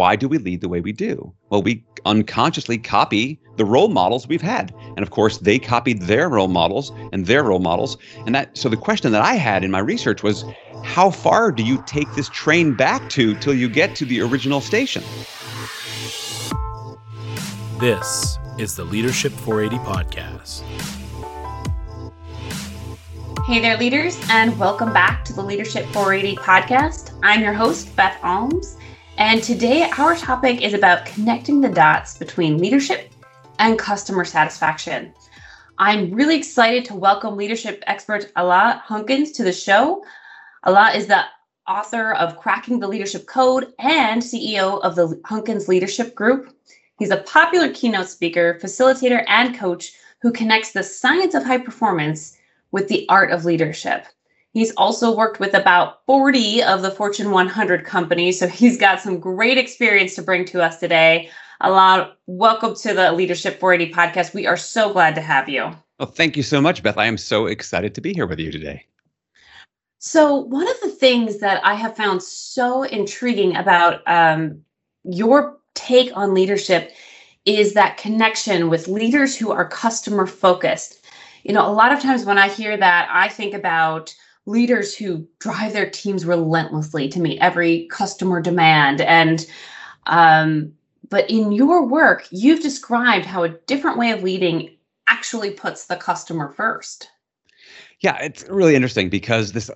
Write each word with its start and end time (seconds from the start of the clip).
why 0.00 0.16
do 0.16 0.28
we 0.28 0.38
lead 0.38 0.62
the 0.62 0.68
way 0.70 0.80
we 0.80 0.92
do? 0.92 1.30
Well, 1.50 1.60
we 1.60 1.84
unconsciously 2.06 2.78
copy 2.78 3.38
the 3.58 3.66
role 3.66 3.88
models 3.88 4.26
we've 4.26 4.40
had. 4.40 4.74
And 4.96 5.00
of 5.00 5.10
course, 5.10 5.36
they 5.36 5.58
copied 5.58 6.00
their 6.00 6.30
role 6.30 6.48
models 6.48 6.90
and 7.12 7.26
their 7.26 7.44
role 7.44 7.58
models. 7.58 7.98
And 8.24 8.34
that 8.34 8.56
so 8.56 8.70
the 8.70 8.78
question 8.78 9.12
that 9.12 9.20
I 9.20 9.34
had 9.34 9.62
in 9.62 9.70
my 9.70 9.78
research 9.78 10.22
was 10.22 10.46
how 10.82 11.10
far 11.10 11.52
do 11.52 11.62
you 11.62 11.84
take 11.86 12.10
this 12.14 12.30
train 12.30 12.72
back 12.72 13.10
to 13.10 13.34
till 13.40 13.52
you 13.52 13.68
get 13.68 13.94
to 13.96 14.06
the 14.06 14.22
original 14.22 14.62
station? 14.62 15.02
This 17.78 18.38
is 18.56 18.76
the 18.76 18.84
Leadership 18.84 19.32
480 19.32 19.84
podcast. 19.84 20.62
Hey 23.46 23.60
there, 23.60 23.76
leaders, 23.76 24.18
and 24.30 24.58
welcome 24.58 24.94
back 24.94 25.26
to 25.26 25.34
the 25.34 25.42
Leadership 25.42 25.84
480 25.88 26.36
podcast. 26.36 27.18
I'm 27.22 27.42
your 27.42 27.52
host, 27.52 27.94
Beth 27.96 28.16
Almes, 28.22 28.79
and 29.18 29.42
today 29.42 29.90
our 29.98 30.16
topic 30.16 30.62
is 30.62 30.74
about 30.74 31.06
connecting 31.06 31.60
the 31.60 31.68
dots 31.68 32.16
between 32.16 32.58
leadership 32.58 33.10
and 33.58 33.78
customer 33.78 34.24
satisfaction. 34.24 35.12
I'm 35.78 36.12
really 36.12 36.36
excited 36.36 36.84
to 36.86 36.94
welcome 36.94 37.36
leadership 37.36 37.82
expert 37.86 38.32
Alain 38.36 38.80
Hunkins 38.86 39.34
to 39.36 39.44
the 39.44 39.52
show. 39.52 40.04
Alain 40.64 40.96
is 40.96 41.06
the 41.06 41.24
author 41.68 42.12
of 42.12 42.38
Cracking 42.38 42.80
the 42.80 42.88
Leadership 42.88 43.26
Code 43.26 43.72
and 43.78 44.20
CEO 44.20 44.80
of 44.82 44.94
the 44.94 45.08
Hunkins 45.24 45.68
Leadership 45.68 46.14
Group. 46.14 46.54
He's 46.98 47.10
a 47.10 47.18
popular 47.18 47.72
keynote 47.72 48.08
speaker, 48.08 48.58
facilitator, 48.62 49.24
and 49.28 49.56
coach 49.56 49.92
who 50.20 50.32
connects 50.32 50.72
the 50.72 50.82
science 50.82 51.34
of 51.34 51.44
high 51.44 51.58
performance 51.58 52.36
with 52.72 52.88
the 52.88 53.06
art 53.08 53.30
of 53.30 53.44
leadership. 53.44 54.06
He's 54.52 54.72
also 54.72 55.14
worked 55.14 55.38
with 55.38 55.54
about 55.54 56.04
40 56.06 56.64
of 56.64 56.82
the 56.82 56.90
Fortune 56.90 57.30
100 57.30 57.84
companies, 57.84 58.36
so 58.38 58.48
he's 58.48 58.76
got 58.76 59.00
some 59.00 59.20
great 59.20 59.58
experience 59.58 60.16
to 60.16 60.22
bring 60.22 60.44
to 60.46 60.60
us 60.60 60.80
today. 60.80 61.30
Alain, 61.60 62.08
welcome 62.26 62.74
to 62.74 62.92
the 62.92 63.12
Leadership 63.12 63.60
480 63.60 63.94
podcast. 63.94 64.34
We 64.34 64.48
are 64.48 64.56
so 64.56 64.92
glad 64.92 65.14
to 65.14 65.20
have 65.20 65.48
you. 65.48 65.70
Well, 66.00 66.08
thank 66.08 66.36
you 66.36 66.42
so 66.42 66.60
much, 66.60 66.82
Beth. 66.82 66.98
I 66.98 67.06
am 67.06 67.16
so 67.16 67.46
excited 67.46 67.94
to 67.94 68.00
be 68.00 68.12
here 68.12 68.26
with 68.26 68.40
you 68.40 68.50
today. 68.50 68.84
So, 70.00 70.34
one 70.34 70.66
of 70.66 70.80
the 70.80 70.88
things 70.88 71.38
that 71.38 71.64
I 71.64 71.74
have 71.74 71.96
found 71.96 72.20
so 72.20 72.82
intriguing 72.82 73.54
about 73.54 74.00
um, 74.08 74.62
your 75.04 75.58
take 75.74 76.10
on 76.16 76.34
leadership 76.34 76.90
is 77.44 77.74
that 77.74 77.98
connection 77.98 78.68
with 78.68 78.88
leaders 78.88 79.36
who 79.36 79.52
are 79.52 79.68
customer 79.68 80.26
focused 80.26 81.00
you 81.42 81.52
know, 81.52 81.66
a 81.66 81.72
lot 81.72 81.92
of 81.92 82.00
times 82.00 82.24
when 82.24 82.38
I 82.38 82.48
hear 82.48 82.76
that, 82.76 83.08
I 83.10 83.28
think 83.28 83.54
about 83.54 84.14
leaders 84.46 84.94
who 84.94 85.26
drive 85.38 85.72
their 85.72 85.88
teams 85.88 86.24
relentlessly 86.24 87.08
to 87.08 87.20
meet 87.20 87.38
every 87.40 87.86
customer 87.88 88.40
demand. 88.40 89.00
And, 89.00 89.46
um, 90.06 90.72
but 91.08 91.28
in 91.30 91.52
your 91.52 91.86
work, 91.86 92.26
you've 92.30 92.62
described 92.62 93.26
how 93.26 93.42
a 93.42 93.50
different 93.66 93.98
way 93.98 94.10
of 94.10 94.22
leading 94.22 94.76
actually 95.08 95.50
puts 95.50 95.86
the 95.86 95.96
customer 95.96 96.52
first. 96.52 97.08
Yeah, 98.00 98.16
it's 98.22 98.48
really 98.48 98.74
interesting 98.74 99.10
because 99.10 99.52
this 99.52 99.70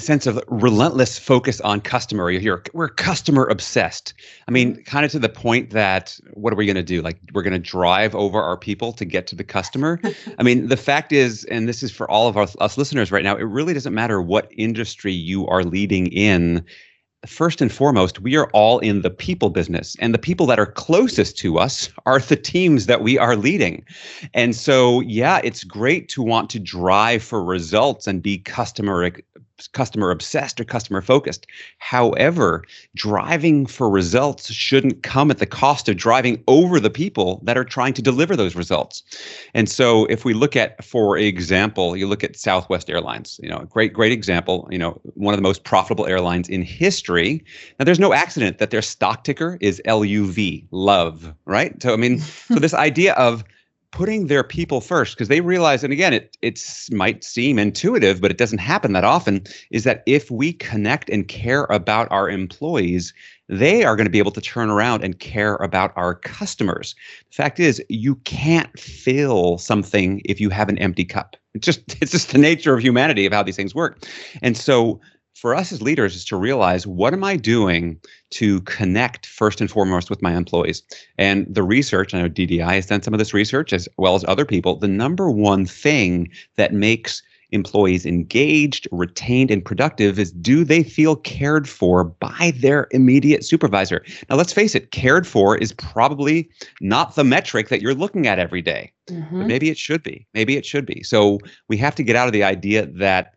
sense 0.00 0.26
of 0.26 0.42
relentless 0.48 1.16
focus 1.16 1.60
on 1.60 1.80
customer. 1.80 2.28
You're 2.28 2.64
we're 2.72 2.88
customer 2.88 3.46
obsessed. 3.46 4.14
I 4.48 4.50
mean, 4.50 4.72
mm-hmm. 4.72 4.82
kind 4.82 5.04
of 5.04 5.12
to 5.12 5.20
the 5.20 5.28
point 5.28 5.70
that 5.70 6.18
what 6.32 6.52
are 6.52 6.56
we 6.56 6.66
going 6.66 6.74
to 6.74 6.82
do? 6.82 7.02
Like 7.02 7.20
we're 7.32 7.42
going 7.42 7.52
to 7.52 7.60
drive 7.60 8.16
over 8.16 8.42
our 8.42 8.56
people 8.56 8.92
to 8.94 9.04
get 9.04 9.28
to 9.28 9.36
the 9.36 9.44
customer. 9.44 10.00
I 10.38 10.42
mean, 10.42 10.66
the 10.66 10.76
fact 10.76 11.12
is, 11.12 11.44
and 11.44 11.68
this 11.68 11.84
is 11.84 11.92
for 11.92 12.10
all 12.10 12.26
of 12.26 12.36
our, 12.36 12.48
us 12.58 12.76
listeners 12.76 13.12
right 13.12 13.22
now, 13.22 13.36
it 13.36 13.42
really 13.42 13.74
doesn't 13.74 13.94
matter 13.94 14.20
what 14.20 14.50
industry 14.56 15.12
you 15.12 15.46
are 15.46 15.62
leading 15.62 16.08
in 16.08 16.64
first 17.26 17.60
and 17.60 17.72
foremost, 17.72 18.20
we 18.20 18.36
are 18.36 18.48
all 18.52 18.78
in 18.78 19.02
the 19.02 19.10
people 19.10 19.50
business, 19.50 19.96
and 19.98 20.14
the 20.14 20.18
people 20.18 20.46
that 20.46 20.58
are 20.58 20.66
closest 20.66 21.36
to 21.38 21.58
us 21.58 21.88
are 22.06 22.20
the 22.20 22.36
teams 22.36 22.86
that 22.86 23.02
we 23.02 23.18
are 23.18 23.36
leading. 23.36 23.84
And 24.34 24.54
so, 24.54 25.00
yeah, 25.00 25.40
it's 25.42 25.64
great 25.64 26.08
to 26.10 26.22
want 26.22 26.50
to 26.50 26.58
drive 26.58 27.22
for 27.22 27.42
results 27.42 28.06
and 28.06 28.22
be 28.22 28.38
customer 28.38 29.10
customer 29.66 30.10
obsessed 30.10 30.60
or 30.60 30.64
customer 30.64 31.02
focused. 31.02 31.46
However, 31.78 32.64
driving 32.94 33.66
for 33.66 33.90
results 33.90 34.52
shouldn't 34.52 35.02
come 35.02 35.30
at 35.30 35.38
the 35.38 35.46
cost 35.46 35.88
of 35.88 35.96
driving 35.96 36.42
over 36.46 36.78
the 36.78 36.90
people 36.90 37.40
that 37.44 37.58
are 37.58 37.64
trying 37.64 37.94
to 37.94 38.02
deliver 38.02 38.36
those 38.36 38.54
results. 38.54 39.02
And 39.54 39.68
so 39.68 40.04
if 40.06 40.24
we 40.24 40.34
look 40.34 40.54
at 40.54 40.84
for 40.84 41.16
example, 41.16 41.96
you 41.96 42.06
look 42.06 42.22
at 42.22 42.36
Southwest 42.36 42.88
Airlines, 42.88 43.40
you 43.42 43.48
know, 43.48 43.60
great 43.70 43.92
great 43.92 44.12
example, 44.12 44.68
you 44.70 44.78
know, 44.78 45.00
one 45.14 45.34
of 45.34 45.38
the 45.38 45.42
most 45.42 45.64
profitable 45.64 46.06
airlines 46.06 46.48
in 46.48 46.62
history. 46.62 47.44
Now 47.78 47.84
there's 47.84 47.98
no 47.98 48.12
accident 48.12 48.58
that 48.58 48.70
their 48.70 48.82
stock 48.82 49.24
ticker 49.24 49.58
is 49.60 49.82
LUV, 49.86 50.66
love, 50.70 51.34
right? 51.46 51.82
So 51.82 51.92
I 51.92 51.96
mean, 51.96 52.18
so 52.48 52.56
this 52.56 52.74
idea 52.74 53.14
of 53.14 53.42
putting 53.98 54.28
their 54.28 54.44
people 54.44 54.80
first 54.80 55.16
because 55.16 55.26
they 55.26 55.40
realize 55.40 55.82
and 55.82 55.92
again 55.92 56.12
it 56.12 56.36
it's 56.40 56.88
might 56.92 57.24
seem 57.24 57.58
intuitive 57.58 58.20
but 58.20 58.30
it 58.30 58.38
doesn't 58.38 58.58
happen 58.58 58.92
that 58.92 59.02
often 59.02 59.42
is 59.72 59.82
that 59.82 60.04
if 60.06 60.30
we 60.30 60.52
connect 60.52 61.10
and 61.10 61.26
care 61.26 61.64
about 61.64 62.06
our 62.12 62.30
employees 62.30 63.12
they 63.48 63.82
are 63.82 63.96
going 63.96 64.06
to 64.06 64.10
be 64.10 64.20
able 64.20 64.30
to 64.30 64.40
turn 64.40 64.70
around 64.70 65.02
and 65.02 65.18
care 65.18 65.56
about 65.56 65.92
our 65.96 66.14
customers. 66.14 66.94
The 67.30 67.34
fact 67.34 67.58
is 67.58 67.82
you 67.88 68.16
can't 68.16 68.78
fill 68.78 69.58
something 69.58 70.20
if 70.26 70.38
you 70.38 70.50
have 70.50 70.68
an 70.68 70.78
empty 70.78 71.04
cup. 71.04 71.36
It's 71.54 71.64
just 71.64 71.80
it's 72.02 72.12
just 72.12 72.30
the 72.30 72.38
nature 72.38 72.74
of 72.74 72.80
humanity 72.80 73.26
of 73.26 73.32
how 73.32 73.42
these 73.42 73.56
things 73.56 73.74
work. 73.74 74.06
And 74.42 74.56
so 74.56 75.00
for 75.38 75.54
us 75.54 75.70
as 75.70 75.80
leaders 75.80 76.16
is 76.16 76.24
to 76.24 76.36
realize 76.36 76.86
what 76.86 77.12
am 77.12 77.22
I 77.22 77.36
doing 77.36 78.00
to 78.30 78.60
connect 78.62 79.26
first 79.26 79.60
and 79.60 79.70
foremost 79.70 80.10
with 80.10 80.20
my 80.20 80.34
employees? 80.34 80.82
And 81.16 81.46
the 81.48 81.62
research, 81.62 82.12
I 82.12 82.22
know 82.22 82.28
DDI 82.28 82.74
has 82.74 82.86
done 82.86 83.02
some 83.02 83.14
of 83.14 83.18
this 83.18 83.32
research 83.32 83.72
as 83.72 83.88
well 83.98 84.16
as 84.16 84.24
other 84.26 84.44
people. 84.44 84.76
The 84.76 84.88
number 84.88 85.30
one 85.30 85.64
thing 85.64 86.28
that 86.56 86.72
makes 86.72 87.22
employees 87.50 88.04
engaged, 88.04 88.86
retained, 88.90 89.50
and 89.50 89.64
productive 89.64 90.18
is 90.18 90.32
do 90.32 90.64
they 90.64 90.82
feel 90.82 91.16
cared 91.16 91.68
for 91.68 92.04
by 92.04 92.52
their 92.56 92.88
immediate 92.90 93.44
supervisor? 93.44 94.04
Now, 94.28 94.36
let's 94.36 94.52
face 94.52 94.74
it, 94.74 94.90
cared 94.90 95.26
for 95.26 95.56
is 95.56 95.72
probably 95.72 96.50
not 96.80 97.14
the 97.14 97.24
metric 97.24 97.68
that 97.68 97.80
you're 97.80 97.94
looking 97.94 98.26
at 98.26 98.38
every 98.38 98.60
day, 98.60 98.92
mm-hmm. 99.08 99.38
but 99.38 99.46
maybe 99.46 99.70
it 99.70 99.78
should 99.78 100.02
be. 100.02 100.26
Maybe 100.34 100.56
it 100.56 100.66
should 100.66 100.84
be. 100.84 101.02
So 101.04 101.38
we 101.68 101.76
have 101.78 101.94
to 101.94 102.02
get 102.02 102.16
out 102.16 102.26
of 102.26 102.32
the 102.32 102.44
idea 102.44 102.86
that 102.86 103.34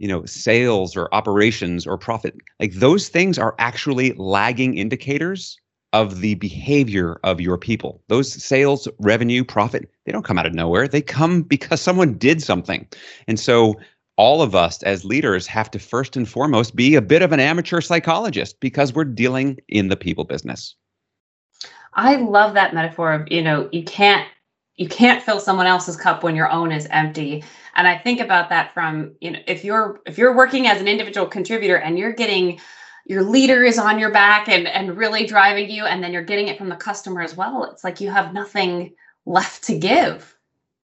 you 0.00 0.08
know 0.08 0.24
sales 0.24 0.96
or 0.96 1.08
operations 1.12 1.86
or 1.86 1.96
profit. 1.96 2.34
Like 2.58 2.72
those 2.72 3.08
things 3.08 3.38
are 3.38 3.54
actually 3.58 4.14
lagging 4.14 4.76
indicators 4.76 5.56
of 5.92 6.20
the 6.20 6.34
behavior 6.36 7.20
of 7.22 7.40
your 7.40 7.58
people. 7.58 8.02
Those 8.08 8.32
sales 8.42 8.88
revenue 8.98 9.44
profit 9.44 9.90
they 10.06 10.12
don't 10.12 10.24
come 10.24 10.38
out 10.38 10.46
of 10.46 10.54
nowhere. 10.54 10.88
They 10.88 11.02
come 11.02 11.42
because 11.42 11.80
someone 11.80 12.14
did 12.14 12.42
something. 12.42 12.88
And 13.28 13.38
so 13.38 13.74
all 14.16 14.42
of 14.42 14.54
us 14.54 14.82
as 14.82 15.04
leaders 15.04 15.46
have 15.46 15.70
to 15.70 15.78
first 15.78 16.16
and 16.16 16.28
foremost 16.28 16.74
be 16.74 16.94
a 16.94 17.02
bit 17.02 17.22
of 17.22 17.32
an 17.32 17.40
amateur 17.40 17.80
psychologist 17.80 18.58
because 18.60 18.92
we're 18.92 19.04
dealing 19.04 19.58
in 19.68 19.88
the 19.88 19.96
people 19.96 20.24
business. 20.24 20.74
I 21.94 22.16
love 22.16 22.54
that 22.54 22.72
metaphor 22.72 23.12
of 23.12 23.30
you 23.30 23.42
know 23.42 23.68
you 23.70 23.84
can't 23.84 24.26
you 24.80 24.88
can't 24.88 25.22
fill 25.22 25.38
someone 25.38 25.66
else's 25.66 25.94
cup 25.94 26.22
when 26.22 26.34
your 26.34 26.50
own 26.50 26.72
is 26.72 26.88
empty. 26.90 27.44
And 27.76 27.86
i 27.86 27.96
think 27.96 28.18
about 28.18 28.48
that 28.48 28.74
from 28.74 29.14
you 29.20 29.30
know 29.30 29.38
if 29.46 29.62
you're 29.62 30.00
if 30.06 30.18
you're 30.18 30.34
working 30.34 30.66
as 30.66 30.80
an 30.80 30.88
individual 30.88 31.26
contributor 31.26 31.76
and 31.76 31.98
you're 31.98 32.12
getting 32.12 32.58
your 33.06 33.22
leader 33.22 33.62
is 33.62 33.78
on 33.78 33.98
your 33.98 34.10
back 34.10 34.48
and 34.48 34.66
and 34.66 34.96
really 34.96 35.24
driving 35.24 35.70
you 35.70 35.84
and 35.84 36.02
then 36.02 36.12
you're 36.12 36.24
getting 36.24 36.48
it 36.48 36.58
from 36.58 36.68
the 36.68 36.76
customer 36.76 37.22
as 37.22 37.36
well 37.36 37.64
it's 37.64 37.84
like 37.84 38.00
you 38.00 38.10
have 38.10 38.32
nothing 38.34 38.94
left 39.24 39.64
to 39.64 39.78
give. 39.78 40.36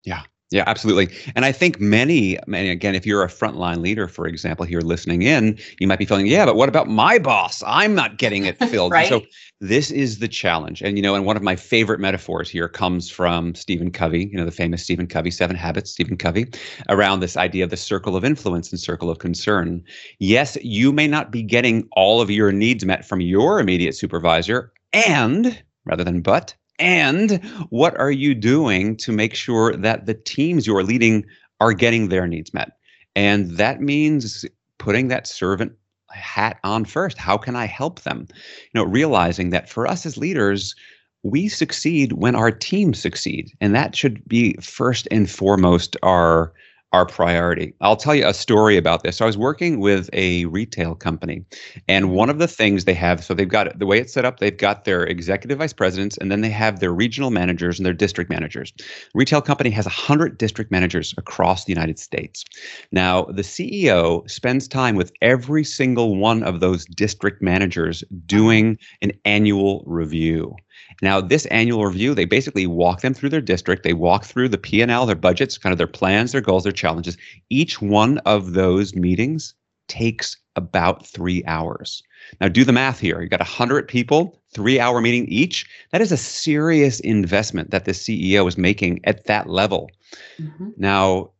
Yeah 0.04 0.22
yeah, 0.52 0.64
absolutely. 0.66 1.14
And 1.34 1.44
I 1.44 1.52
think 1.52 1.80
many, 1.80 2.38
many, 2.46 2.68
again, 2.68 2.94
if 2.94 3.06
you're 3.06 3.22
a 3.22 3.28
frontline 3.28 3.78
leader, 3.78 4.08
for 4.08 4.26
example, 4.26 4.66
here 4.66 4.80
listening 4.80 5.22
in, 5.22 5.58
you 5.80 5.86
might 5.86 5.98
be 5.98 6.04
feeling, 6.04 6.26
yeah, 6.26 6.44
but 6.44 6.56
what 6.56 6.68
about 6.68 6.88
my 6.88 7.18
boss? 7.18 7.62
I'm 7.66 7.94
not 7.94 8.18
getting 8.18 8.44
it 8.46 8.58
filled. 8.70 8.92
right? 8.92 9.08
So 9.08 9.22
this 9.60 9.90
is 9.90 10.18
the 10.18 10.28
challenge. 10.28 10.82
And, 10.82 10.96
you 10.96 11.02
know, 11.02 11.14
and 11.14 11.24
one 11.24 11.36
of 11.36 11.42
my 11.42 11.56
favorite 11.56 12.00
metaphors 12.00 12.50
here 12.50 12.68
comes 12.68 13.10
from 13.10 13.54
Stephen 13.54 13.90
Covey, 13.90 14.28
you 14.30 14.36
know, 14.36 14.44
the 14.44 14.50
famous 14.50 14.82
Stephen 14.82 15.06
Covey, 15.06 15.30
Seven 15.30 15.56
Habits, 15.56 15.90
Stephen 15.90 16.16
Covey, 16.16 16.46
around 16.88 17.20
this 17.20 17.36
idea 17.36 17.64
of 17.64 17.70
the 17.70 17.76
circle 17.76 18.16
of 18.16 18.24
influence 18.24 18.70
and 18.70 18.80
circle 18.80 19.08
of 19.08 19.18
concern. 19.18 19.82
Yes, 20.18 20.58
you 20.62 20.92
may 20.92 21.06
not 21.06 21.30
be 21.30 21.42
getting 21.42 21.88
all 21.92 22.20
of 22.20 22.30
your 22.30 22.52
needs 22.52 22.84
met 22.84 23.04
from 23.04 23.20
your 23.20 23.60
immediate 23.60 23.94
supervisor, 23.94 24.72
and 24.92 25.62
rather 25.84 26.04
than 26.04 26.20
but, 26.20 26.54
and 26.82 27.42
what 27.70 27.98
are 27.98 28.10
you 28.10 28.34
doing 28.34 28.96
to 28.96 29.12
make 29.12 29.34
sure 29.36 29.76
that 29.76 30.06
the 30.06 30.14
teams 30.14 30.66
you're 30.66 30.82
leading 30.82 31.24
are 31.60 31.72
getting 31.72 32.08
their 32.08 32.26
needs 32.26 32.52
met? 32.52 32.72
And 33.14 33.52
that 33.52 33.80
means 33.80 34.44
putting 34.78 35.06
that 35.06 35.28
servant 35.28 35.72
hat 36.10 36.58
on 36.64 36.84
first. 36.84 37.18
How 37.18 37.38
can 37.38 37.54
I 37.54 37.66
help 37.66 38.00
them? 38.00 38.26
You 38.30 38.80
know, 38.80 38.84
realizing 38.84 39.50
that 39.50 39.70
for 39.70 39.86
us 39.86 40.04
as 40.04 40.16
leaders, 40.16 40.74
we 41.22 41.48
succeed 41.48 42.14
when 42.14 42.34
our 42.34 42.50
teams 42.50 42.98
succeed. 42.98 43.52
And 43.60 43.76
that 43.76 43.94
should 43.94 44.26
be 44.26 44.54
first 44.54 45.06
and 45.12 45.30
foremost 45.30 45.96
our 46.02 46.52
our 46.92 47.06
priority. 47.06 47.74
I'll 47.80 47.96
tell 47.96 48.14
you 48.14 48.26
a 48.26 48.34
story 48.34 48.76
about 48.76 49.02
this. 49.02 49.16
So 49.16 49.24
I 49.24 49.26
was 49.26 49.38
working 49.38 49.80
with 49.80 50.10
a 50.12 50.44
retail 50.46 50.94
company, 50.94 51.44
and 51.88 52.10
one 52.10 52.28
of 52.28 52.38
the 52.38 52.48
things 52.48 52.84
they 52.84 52.94
have 52.94 53.24
so 53.24 53.34
they've 53.34 53.48
got 53.48 53.78
the 53.78 53.86
way 53.86 53.98
it's 53.98 54.12
set 54.12 54.24
up, 54.24 54.40
they've 54.40 54.56
got 54.56 54.84
their 54.84 55.04
executive 55.04 55.58
vice 55.58 55.72
presidents, 55.72 56.18
and 56.18 56.30
then 56.30 56.42
they 56.42 56.50
have 56.50 56.80
their 56.80 56.92
regional 56.92 57.30
managers 57.30 57.78
and 57.78 57.86
their 57.86 57.92
district 57.92 58.30
managers. 58.30 58.72
Retail 59.14 59.40
company 59.40 59.70
has 59.70 59.86
100 59.86 60.36
district 60.38 60.70
managers 60.70 61.14
across 61.16 61.64
the 61.64 61.72
United 61.72 61.98
States. 61.98 62.44
Now, 62.90 63.24
the 63.24 63.42
CEO 63.42 64.28
spends 64.30 64.68
time 64.68 64.96
with 64.96 65.12
every 65.22 65.64
single 65.64 66.16
one 66.16 66.42
of 66.42 66.60
those 66.60 66.84
district 66.86 67.42
managers 67.42 68.04
doing 68.26 68.78
an 69.00 69.12
annual 69.24 69.82
review. 69.86 70.54
Now, 71.00 71.20
this 71.20 71.46
annual 71.46 71.86
review, 71.86 72.14
they 72.14 72.24
basically 72.24 72.66
walk 72.66 73.00
them 73.00 73.14
through 73.14 73.30
their 73.30 73.40
district. 73.40 73.82
They 73.82 73.92
walk 73.92 74.24
through 74.24 74.48
the 74.48 74.58
P&L, 74.58 75.06
their 75.06 75.16
budgets, 75.16 75.58
kind 75.58 75.72
of 75.72 75.78
their 75.78 75.86
plans, 75.86 76.32
their 76.32 76.40
goals, 76.40 76.64
their 76.64 76.72
challenges. 76.72 77.16
Each 77.50 77.80
one 77.80 78.18
of 78.18 78.52
those 78.52 78.94
meetings 78.94 79.54
takes 79.88 80.36
about 80.56 81.06
three 81.06 81.42
hours. 81.46 82.02
Now, 82.40 82.48
do 82.48 82.64
the 82.64 82.72
math 82.72 83.00
here. 83.00 83.20
You 83.20 83.28
got 83.28 83.40
100 83.40 83.88
people, 83.88 84.40
three 84.54 84.78
hour 84.78 85.00
meeting 85.00 85.26
each. 85.26 85.66
That 85.90 86.00
is 86.00 86.12
a 86.12 86.16
serious 86.16 87.00
investment 87.00 87.70
that 87.70 87.84
the 87.84 87.92
CEO 87.92 88.46
is 88.46 88.56
making 88.56 89.00
at 89.04 89.24
that 89.26 89.48
level. 89.48 89.90
Mm-hmm. 90.38 90.70
Now, 90.76 91.31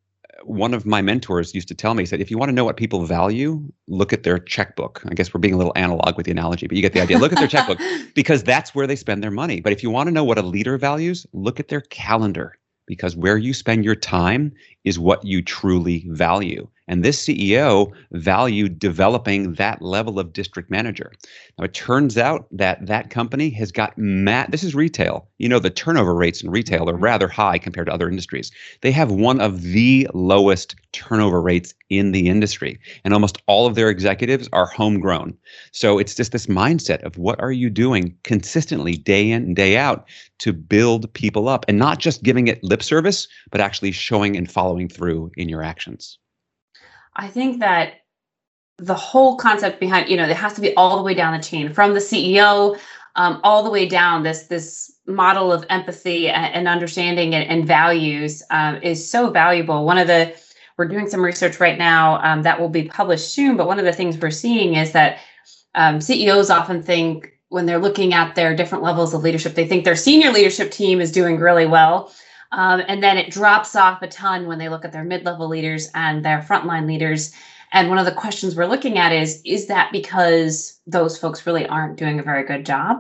one 0.45 0.75
of 0.75 0.87
my 0.87 1.03
mentors 1.03 1.55
used 1.55 1.69
to 1.69 1.75
tell 1.75 1.95
me, 1.95 2.03
he 2.03 2.07
said, 2.07 2.21
if 2.21 2.31
you 2.31 2.39
want 2.39 2.49
to 2.49 2.55
know 2.55 2.65
what 2.65 2.77
people 2.77 3.05
value, 3.05 3.63
look 3.89 4.13
at 4.13 4.23
their 4.23 4.39
checkbook. 4.39 5.03
I 5.07 5.15
guess 5.15 5.33
we're 5.33 5.41
being 5.41 5.55
a 5.55 5.57
little 5.57 5.73
analog 5.77 6.17
with 6.17 6.27
the 6.27 6.33
analogy, 6.33 6.67
but 6.67 6.77
you 6.77 6.83
get 6.83 6.93
the 6.93 7.01
idea. 7.01 7.19
Look 7.19 7.33
at 7.33 7.39
their 7.39 7.49
checkbook 7.49 7.79
because 8.15 8.43
that's 8.43 8.75
where 8.75 8.87
they 8.87 8.97
spend 8.97 9.23
their 9.23 9.31
money. 9.31 9.61
But 9.61 9.73
if 9.73 9.83
you 9.83 9.91
want 9.91 10.09
to 10.09 10.13
know 10.13 10.25
what 10.25 10.39
a 10.39 10.43
leader 10.43 10.79
values, 10.79 11.27
look 11.33 11.61
at 11.61 11.69
their 11.69 11.81
calendar 11.83 12.57
because 12.87 13.17
where 13.17 13.37
you 13.37 13.55
spend 13.55 13.85
your 13.85 13.95
time 13.95 14.53
is 14.85 14.99
what 14.99 15.25
you 15.25 15.43
truly 15.43 16.07
value. 16.09 16.69
And 16.89 17.05
this 17.05 17.25
CEO 17.25 17.93
valued 18.11 18.79
developing 18.79 19.55
that 19.55 19.81
level 19.81 20.19
of 20.19 20.33
district 20.33 20.71
manager. 20.71 21.13
Now, 21.59 21.65
it 21.65 21.75
turns 21.75 22.19
out 22.19 22.47
that 22.51 22.87
that 22.87 23.11
company 23.11 23.51
has 23.51 23.71
got 23.71 23.97
mat. 23.97 24.51
This 24.51 24.65
is 24.65 24.75
retail. 24.75 25.29
You 25.39 25.49
know, 25.49 25.59
the 25.59 25.71
turnover 25.71 26.15
rates 26.15 26.43
in 26.43 26.51
retail 26.51 26.89
are 26.89 26.95
mm-hmm. 26.95 27.05
rather 27.05 27.29
high 27.29 27.59
compared 27.59 27.87
to 27.87 27.93
other 27.93 28.09
industries. 28.09 28.51
They 28.81 28.91
have 28.93 29.11
one 29.13 29.41
of 29.41 29.63
the 29.63 30.09
lowest 30.13 30.75
turnover 30.93 31.41
rates 31.41 31.73
in 31.89 32.13
the 32.13 32.29
industry, 32.29 32.79
and 33.05 33.15
almost 33.15 33.41
all 33.47 33.67
of 33.67 33.75
their 33.75 33.89
executives 33.89 34.49
are 34.53 34.67
homegrown. 34.67 35.37
So 35.73 35.99
it's 35.99 36.15
just 36.15 36.33
this 36.33 36.47
mindset 36.47 37.03
of 37.03 37.17
what 37.17 37.41
are 37.41 37.53
you 37.53 37.71
doing 37.71 38.17
consistently, 38.25 38.97
day 38.97 39.31
in 39.31 39.45
and 39.45 39.57
day 39.57 39.77
out, 39.77 40.09
to 40.39 40.53
build 40.53 41.13
people 41.15 41.49
up, 41.49 41.65
and 41.69 41.79
not 41.79 41.99
just 41.99 42.23
giving 42.23 42.49
it 42.49 42.63
lip 42.65 42.83
service, 42.83 43.29
but 43.51 43.61
actually 43.61 43.93
showing 43.93 44.37
and 44.37 44.51
following 44.51 44.89
through 44.89 45.31
in 45.37 45.49
your 45.49 45.63
actions. 45.63 46.19
I 47.15 47.29
think 47.29 47.61
that 47.61 47.95
the 48.79 48.95
whole 48.95 49.37
concept 49.37 49.81
behind, 49.81 50.09
you 50.09 50.17
know, 50.17 50.25
it 50.25 50.37
has 50.37 50.55
to 50.55 50.61
be 50.61 50.75
all 50.75 50.97
the 50.97 51.03
way 51.03 51.15
down 51.15 51.37
the 51.37 51.43
chain 51.43 51.73
from 51.73 51.95
the 51.95 52.01
CEO 52.01 52.79
um, 53.17 53.41
all 53.45 53.63
the 53.63 53.71
way 53.71 53.87
down. 53.87 54.23
This 54.23 54.45
this 54.45 54.93
model 55.07 55.53
of 55.53 55.65
empathy 55.69 56.29
and, 56.29 56.55
and 56.55 56.69
understanding 56.69 57.35
and, 57.35 57.49
and 57.49 57.67
values 57.67 58.43
um, 58.51 58.77
is 58.83 59.09
so 59.09 59.31
valuable. 59.31 59.85
One 59.85 59.99
of 59.99 60.07
the 60.07 60.35
we're 60.79 60.89
doing 60.89 61.09
some 61.09 61.23
research 61.23 61.61
right 61.61 61.79
now 61.79 62.21
um, 62.23 62.43
that 62.43 62.59
will 62.59 62.71
be 62.71 62.85
published 62.85 63.35
soon, 63.35 63.57
but 63.57 63.67
one 63.67 63.79
of 63.79 63.85
the 63.85 63.93
things 63.93 64.17
we're 64.17 64.31
seeing 64.31 64.75
is 64.75 64.93
that 64.93 65.19
um, 65.75 66.01
CEOs 66.01 66.51
often 66.51 66.83
think 66.83 67.33
when 67.51 67.67
they're 67.67 67.79
looking 67.79 68.15
at 68.15 68.35
their 68.35 68.57
different 68.57 68.83
levels 68.83 69.13
of 69.13 69.23
leadership, 69.23 69.55
they 69.55 69.67
think 69.67 69.85
their 69.85 69.97
senior 69.97 70.31
leadership 70.31 70.71
team 70.71 71.01
is 71.01 71.13
doing 71.13 71.39
really 71.39 71.67
well. 71.67 72.13
Um, 72.53 72.83
and 72.87 73.03
then 73.03 73.17
it 73.17 73.31
drops 73.31 73.75
off 73.75 74.03
a 74.03 74.09
ton 74.09 74.47
when 74.47 74.59
they 74.59 74.69
look 74.69 74.85
at 74.85 74.93
their 74.93 75.05
mid 75.05 75.25
level 75.25 75.49
leaders 75.49 75.91
and 75.95 76.25
their 76.25 76.41
frontline 76.41 76.87
leaders. 76.87 77.33
And 77.73 77.89
one 77.89 77.99
of 77.99 78.05
the 78.05 78.13
questions 78.13 78.55
we're 78.55 78.67
looking 78.67 78.99
at 78.99 79.13
is 79.13 79.41
is 79.45 79.67
that 79.67 79.91
because 79.91 80.79
those 80.87 81.17
folks 81.17 81.47
really 81.47 81.67
aren't 81.67 81.97
doing 81.97 82.19
a 82.19 82.23
very 82.23 82.45
good 82.45 82.67
job? 82.67 82.99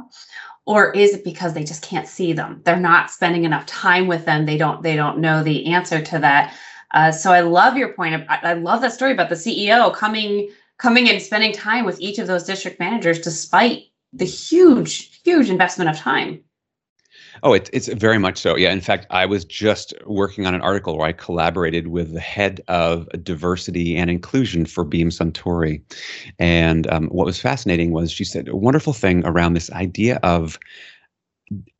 Or 0.65 0.93
is 0.93 1.13
it 1.13 1.25
because 1.25 1.53
they 1.53 1.65
just 1.65 1.83
can't 1.83 2.09
see 2.09 2.33
them? 2.33 2.63
They're 2.65 2.77
not 2.77 3.11
spending 3.11 3.45
enough 3.45 3.67
time 3.67 4.07
with 4.07 4.25
them. 4.25 4.47
They 4.47 4.57
don't 4.57 4.83
they 4.83 4.97
don't 4.97 5.19
know 5.19 5.43
the 5.43 5.67
answer 5.67 6.01
to 6.01 6.19
that. 6.21 6.55
Uh, 6.93 7.11
so 7.11 7.33
I 7.33 7.41
love 7.41 7.77
your 7.77 7.93
point. 7.95 8.25
I, 8.29 8.41
I 8.43 8.53
love 8.55 8.81
that 8.83 8.93
story 8.93 9.13
about 9.13 9.29
the 9.29 9.35
CEO 9.35 9.95
coming 9.95 10.51
coming 10.79 11.11
and 11.11 11.21
spending 11.21 11.53
time 11.53 11.85
with 11.85 12.01
each 12.01 12.19
of 12.19 12.27
those 12.27 12.45
district 12.45 12.81
managers 12.81 13.21
despite 13.21 13.85
the 14.15 14.25
huge 14.25 15.21
huge 15.23 15.51
investment 15.51 15.91
of 15.91 15.97
time. 15.97 16.43
Oh, 17.43 17.53
it, 17.53 17.71
it's 17.73 17.89
very 17.89 18.19
much 18.19 18.39
so. 18.39 18.57
Yeah. 18.57 18.73
In 18.73 18.81
fact, 18.81 19.07
I 19.11 19.27
was 19.27 19.45
just 19.45 19.95
working 20.07 20.47
on 20.47 20.55
an 20.55 20.61
article 20.61 20.99
where 20.99 21.09
I 21.09 21.13
collaborated 21.13 21.89
with 21.89 22.13
the 22.13 22.21
head 22.21 22.61
of 22.69 23.09
diversity 23.23 23.97
and 23.97 24.11
inclusion 24.11 24.67
for 24.67 24.85
Beam 24.85 25.11
Suntory. 25.11 25.83
And 26.39 26.91
um, 26.91 27.09
what 27.09 27.27
was 27.27 27.41
fascinating 27.41 27.93
was 27.93 28.13
she 28.13 28.25
said 28.25 28.49
a 28.49 28.57
wonderful 28.57 28.93
thing 28.93 29.25
around 29.25 29.55
this 29.55 29.71
idea 29.73 30.21
of 30.23 30.59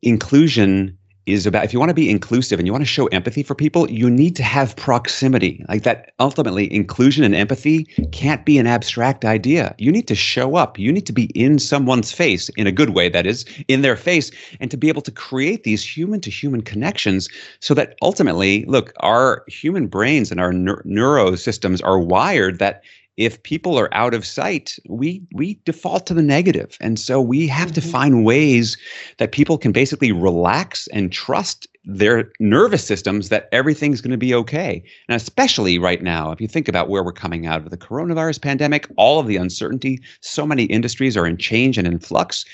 inclusion 0.01 0.97
is 1.25 1.45
about 1.45 1.63
if 1.63 1.73
you 1.73 1.79
want 1.79 1.89
to 1.89 1.95
be 1.95 2.09
inclusive 2.09 2.59
and 2.59 2.67
you 2.67 2.71
want 2.71 2.81
to 2.81 2.87
show 2.87 3.07
empathy 3.07 3.43
for 3.43 3.55
people, 3.55 3.89
you 3.89 4.09
need 4.09 4.35
to 4.35 4.43
have 4.43 4.75
proximity. 4.75 5.63
Like 5.69 5.83
that, 5.83 6.11
ultimately, 6.19 6.71
inclusion 6.73 7.23
and 7.23 7.35
empathy 7.35 7.85
can't 8.11 8.45
be 8.45 8.57
an 8.57 8.67
abstract 8.67 9.23
idea. 9.23 9.73
You 9.77 9.91
need 9.91 10.07
to 10.07 10.15
show 10.15 10.55
up. 10.55 10.77
You 10.77 10.91
need 10.91 11.05
to 11.05 11.13
be 11.13 11.25
in 11.27 11.59
someone's 11.59 12.11
face, 12.11 12.49
in 12.57 12.67
a 12.67 12.71
good 12.71 12.89
way, 12.91 13.09
that 13.09 13.25
is, 13.25 13.45
in 13.67 13.81
their 13.81 13.95
face, 13.95 14.31
and 14.59 14.69
to 14.71 14.77
be 14.77 14.89
able 14.89 15.01
to 15.03 15.11
create 15.11 15.63
these 15.63 15.83
human 15.83 16.19
to 16.21 16.29
human 16.29 16.61
connections 16.61 17.29
so 17.59 17.73
that 17.73 17.95
ultimately, 18.01 18.65
look, 18.65 18.93
our 18.99 19.43
human 19.47 19.87
brains 19.87 20.31
and 20.31 20.39
our 20.39 20.51
neuro 20.51 21.35
systems 21.35 21.81
are 21.81 21.99
wired 21.99 22.59
that 22.59 22.83
if 23.17 23.41
people 23.43 23.77
are 23.77 23.93
out 23.93 24.13
of 24.13 24.25
sight, 24.25 24.75
we 24.87 25.21
we 25.33 25.59
default 25.65 26.07
to 26.07 26.13
the 26.13 26.23
negative. 26.23 26.77
And 26.81 26.99
so 26.99 27.21
we 27.21 27.47
have 27.47 27.71
mm-hmm. 27.71 27.81
to 27.81 27.81
find 27.81 28.25
ways 28.25 28.77
that 29.17 29.31
people 29.31 29.57
can 29.57 29.71
basically 29.71 30.11
relax 30.11 30.87
and 30.87 31.11
trust 31.11 31.67
their 31.85 32.31
nervous 32.39 32.85
systems 32.85 33.29
that 33.29 33.49
everything's 33.51 34.01
going 34.01 34.11
to 34.11 34.17
be 34.17 34.33
okay. 34.33 34.83
And 35.09 35.15
especially 35.15 35.77
right 35.77 36.01
now, 36.01 36.31
if 36.31 36.39
you 36.39 36.47
think 36.47 36.67
about 36.67 36.89
where 36.89 37.03
we're 37.03 37.11
coming 37.11 37.45
out 37.45 37.61
of 37.61 37.69
the 37.69 37.77
coronavirus 37.77 38.41
pandemic, 38.41 38.87
all 38.95 39.19
of 39.19 39.27
the 39.27 39.35
uncertainty, 39.35 39.99
so 40.21 40.45
many 40.45 40.63
industries 40.65 41.17
are 41.17 41.27
in 41.27 41.37
change 41.37 41.77
and 41.77 41.87
in 41.87 41.99
flux. 41.99 42.45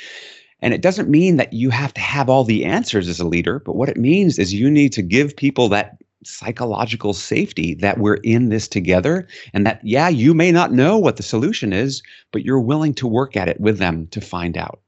And 0.62 0.74
it 0.74 0.82
doesn't 0.82 1.10
mean 1.10 1.38
that 1.38 1.54
you 1.54 1.70
have 1.70 1.94
to 1.94 2.02
have 2.02 2.30
all 2.30 2.44
the 2.44 2.66
answers 2.66 3.08
as 3.08 3.20
a 3.20 3.28
leader, 3.28 3.60
but 3.60 3.76
what 3.76 3.90
it 3.90 3.98
means 3.98 4.38
is 4.38 4.54
you 4.54 4.70
need 4.70 4.92
to 4.94 5.02
give 5.02 5.36
people 5.36 5.70
that 5.70 5.98
psychological 6.24 7.14
safety 7.14 7.74
that 7.76 7.98
we're 7.98 8.16
in 8.16 8.50
this 8.50 8.68
together 8.68 9.28
and 9.54 9.66
that 9.66 9.80
yeah 9.84 10.10
you 10.10 10.34
may 10.34 10.52
not 10.52 10.74
know 10.74 10.98
what 10.98 11.16
the 11.16 11.24
solution 11.24 11.72
is 11.72 12.04
but 12.32 12.44
you're 12.44 12.60
willing 12.60 12.94
to 12.94 13.08
work 13.08 13.38
at 13.38 13.48
it 13.48 13.60
with 13.60 13.78
them 13.78 14.06
to 14.08 14.20
find 14.20 14.58
out. 14.58 14.82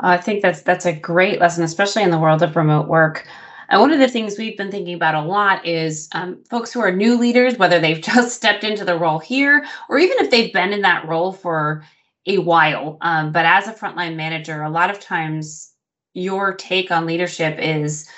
I 0.00 0.18
think 0.18 0.42
that's 0.42 0.62
that's 0.62 0.84
a 0.84 0.92
great 0.92 1.40
lesson 1.40 1.64
especially 1.64 2.02
in 2.02 2.10
the 2.10 2.18
world 2.18 2.42
of 2.42 2.56
remote 2.56 2.88
work. 2.88 3.26
And 3.70 3.80
one 3.80 3.90
of 3.90 4.00
the 4.00 4.08
things 4.08 4.36
we've 4.36 4.58
been 4.58 4.70
thinking 4.70 4.94
about 4.94 5.14
a 5.14 5.22
lot 5.22 5.64
is 5.64 6.10
um, 6.12 6.44
folks 6.50 6.70
who 6.70 6.80
are 6.80 6.92
new 6.92 7.16
leaders 7.16 7.56
whether 7.56 7.80
they've 7.80 8.02
just 8.02 8.36
stepped 8.36 8.64
into 8.64 8.84
the 8.84 8.98
role 8.98 9.18
here 9.18 9.64
or 9.88 9.98
even 9.98 10.18
if 10.18 10.30
they've 10.30 10.52
been 10.52 10.74
in 10.74 10.82
that 10.82 11.08
role 11.08 11.32
for 11.32 11.82
a 12.26 12.38
while. 12.38 12.98
Um, 13.00 13.32
but 13.32 13.44
as 13.44 13.66
a 13.68 13.72
frontline 13.72 14.16
manager 14.16 14.62
a 14.62 14.70
lot 14.70 14.90
of 14.90 15.00
times 15.00 15.72
your 16.14 16.54
take 16.54 16.90
on 16.90 17.06
leadership 17.06 17.58
is 17.58 18.08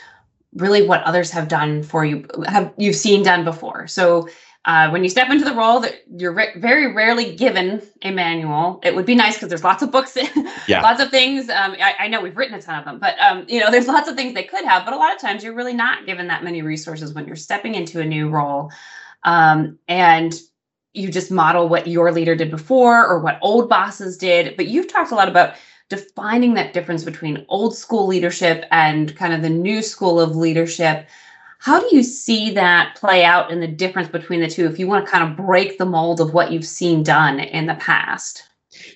really 0.55 0.87
what 0.87 1.03
others 1.03 1.31
have 1.31 1.49
done 1.49 1.83
for 1.83 2.05
you 2.05 2.27
have 2.47 2.73
you've 2.77 2.97
seen 2.97 3.23
done 3.23 3.45
before. 3.45 3.87
So 3.87 4.29
uh, 4.67 4.89
when 4.89 5.03
you 5.05 5.11
step 5.11 5.29
into 5.29 5.45
the 5.45 5.55
role 5.55 5.81
that 5.81 6.03
you're 6.17 6.33
re- 6.33 6.55
very 6.57 6.95
rarely 6.95 7.37
given 7.37 7.83
a 8.03 8.11
manual 8.11 8.81
it 8.83 8.95
would 8.95 9.05
be 9.05 9.15
nice 9.15 9.35
because 9.35 9.49
there's 9.49 9.65
lots 9.65 9.83
of 9.83 9.91
books 9.91 10.17
yeah. 10.67 10.81
lots 10.81 11.01
of 11.01 11.11
things. 11.11 11.49
Um, 11.51 11.77
I, 11.81 11.95
I, 12.01 12.09
know 12.09 12.21
we've 12.21 12.37
written 12.37 12.55
a 12.55 12.63
ton 12.63 12.79
of 12.79 12.85
them 12.85 12.99
but 12.99 13.19
um, 13.21 13.45
you 13.49 13.61
know 13.61 13.71
there's 13.71 13.89
lots 13.89 14.09
of 14.09 14.17
things 14.17 14.35
they 14.35 14.45
could 14.45 14.65
have 14.65 14.85
but 14.85 14.95
a 14.95 14.97
lot 14.97 15.15
of 15.15 15.21
times 15.21 15.45
you're 15.45 15.55
really 15.55 15.75
not 15.75 16.07
given 16.07 16.29
that 16.29 16.45
many 16.45 16.63
resources 16.63 17.13
when 17.13 17.27
you're 17.27 17.37
stepping 17.37 17.75
into 17.75 18.01
a 18.01 18.05
new 18.05 18.29
role. 18.29 18.71
Um, 19.25 19.79
and 19.89 20.35
you 20.95 21.11
just 21.11 21.31
model 21.31 21.69
what 21.69 21.87
your 21.87 22.13
leader 22.13 22.35
did 22.35 22.51
before 22.51 23.07
or 23.07 23.19
what 23.21 23.39
old 23.43 23.69
bosses 23.69 24.17
did 24.17 24.57
but 24.57 24.69
you've 24.69 24.89
talked 24.89 25.11
a 25.11 25.15
lot 25.15 25.29
about 25.29 25.55
defining 25.89 26.55
that 26.55 26.73
difference 26.73 27.05
between 27.05 27.45
old 27.49 27.77
school 27.77 28.07
leadership 28.07 28.65
and 28.71 29.17
kind 29.17 29.35
of 29.35 29.43
the 29.43 29.51
new 29.51 29.83
school 29.83 30.21
of 30.21 30.37
leadership. 30.37 31.07
How 31.59 31.81
do 31.81 31.95
you 31.95 32.03
see 32.03 32.51
that 32.53 32.97
play 32.97 33.25
out 33.25 33.51
in 33.51 33.61
the 33.61 33.69
difference 33.69 34.09
between 34.09 34.41
the 34.41 34.49
two 34.49 34.67
if 34.67 34.79
you 34.79 34.87
want 34.87 35.05
to 35.05 35.11
kind 35.11 35.29
of 35.29 35.37
break 35.37 35.79
the 35.79 35.87
mold 35.87 36.21
of 36.21 36.35
what 36.35 36.53
you've 36.53 36.67
seen 36.67 37.03
done 37.03 37.41
in 37.41 37.67
the 37.67 37.75
past? 37.77 38.49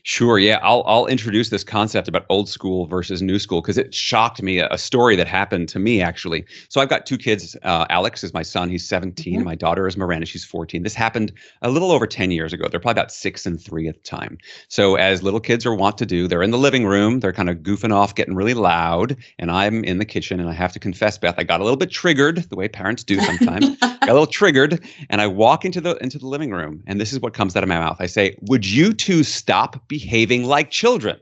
Sure. 0.02 0.38
Yeah, 0.38 0.58
I'll 0.62 0.82
I'll 0.86 1.06
introduce 1.06 1.50
this 1.50 1.64
concept 1.64 2.08
about 2.08 2.26
old 2.28 2.48
school 2.48 2.86
versus 2.86 3.22
new 3.22 3.38
school 3.38 3.60
because 3.60 3.78
it 3.78 3.94
shocked 3.94 4.42
me. 4.42 4.58
A, 4.58 4.68
a, 4.70 4.78
story 4.78 5.16
that 5.16 5.26
happened 5.26 5.68
to 5.68 5.78
me 5.78 6.00
actually. 6.00 6.44
So 6.70 6.80
I've 6.80 6.88
got 6.88 7.04
two 7.04 7.18
kids. 7.18 7.56
Uh, 7.62 7.84
Alex 7.90 8.24
is 8.24 8.32
my 8.32 8.42
son. 8.42 8.70
He's 8.70 8.88
17. 8.88 9.34
Mm-hmm. 9.34 9.44
My 9.44 9.54
daughter 9.54 9.86
is 9.86 9.96
Miranda. 9.96 10.24
She's 10.24 10.44
14. 10.44 10.82
This 10.82 10.94
happened 10.94 11.32
a 11.62 11.70
little 11.70 11.92
over 11.92 12.06
10 12.06 12.30
years 12.30 12.52
ago. 12.52 12.68
They're 12.68 12.80
probably 12.80 13.00
about 13.00 13.12
six 13.12 13.44
and 13.44 13.60
three 13.60 13.86
at 13.86 13.96
the 13.96 14.02
time. 14.02 14.38
So 14.68 14.94
as 14.94 15.22
little 15.22 15.40
kids 15.40 15.66
are 15.66 15.74
wont 15.74 15.98
to 15.98 16.06
do, 16.06 16.26
they're 16.26 16.42
in 16.42 16.52
the 16.52 16.58
living 16.58 16.86
room. 16.86 17.20
They're 17.20 17.32
kind 17.32 17.50
of 17.50 17.58
goofing 17.58 17.92
off, 17.92 18.14
getting 18.14 18.34
really 18.34 18.54
loud, 18.54 19.16
and 19.38 19.50
I'm 19.50 19.84
in 19.84 19.98
the 19.98 20.04
kitchen. 20.04 20.40
And 20.40 20.48
I 20.48 20.54
have 20.54 20.72
to 20.72 20.78
confess, 20.78 21.18
Beth, 21.18 21.34
I 21.38 21.44
got 21.44 21.60
a 21.60 21.64
little 21.64 21.76
bit 21.76 21.90
triggered 21.90 22.38
the 22.48 22.56
way 22.56 22.68
parents 22.68 23.04
do 23.04 23.20
sometimes. 23.20 23.76
got 24.08 24.14
a 24.14 24.20
little 24.20 24.26
triggered, 24.26 24.82
and 25.10 25.20
I 25.20 25.26
walk 25.26 25.64
into 25.64 25.80
the 25.80 25.96
into 25.96 26.18
the 26.18 26.26
living 26.26 26.50
room, 26.50 26.82
and 26.86 27.00
this 27.00 27.12
is 27.12 27.20
what 27.20 27.34
comes 27.34 27.54
out 27.56 27.62
of 27.62 27.68
my 27.68 27.78
mouth. 27.78 27.96
I 28.00 28.06
say, 28.06 28.36
"Would 28.42 28.66
you 28.66 28.92
two 28.92 29.22
stop 29.22 29.87
behaving 29.88 30.44
like 30.44 30.70
children?" 30.70 31.18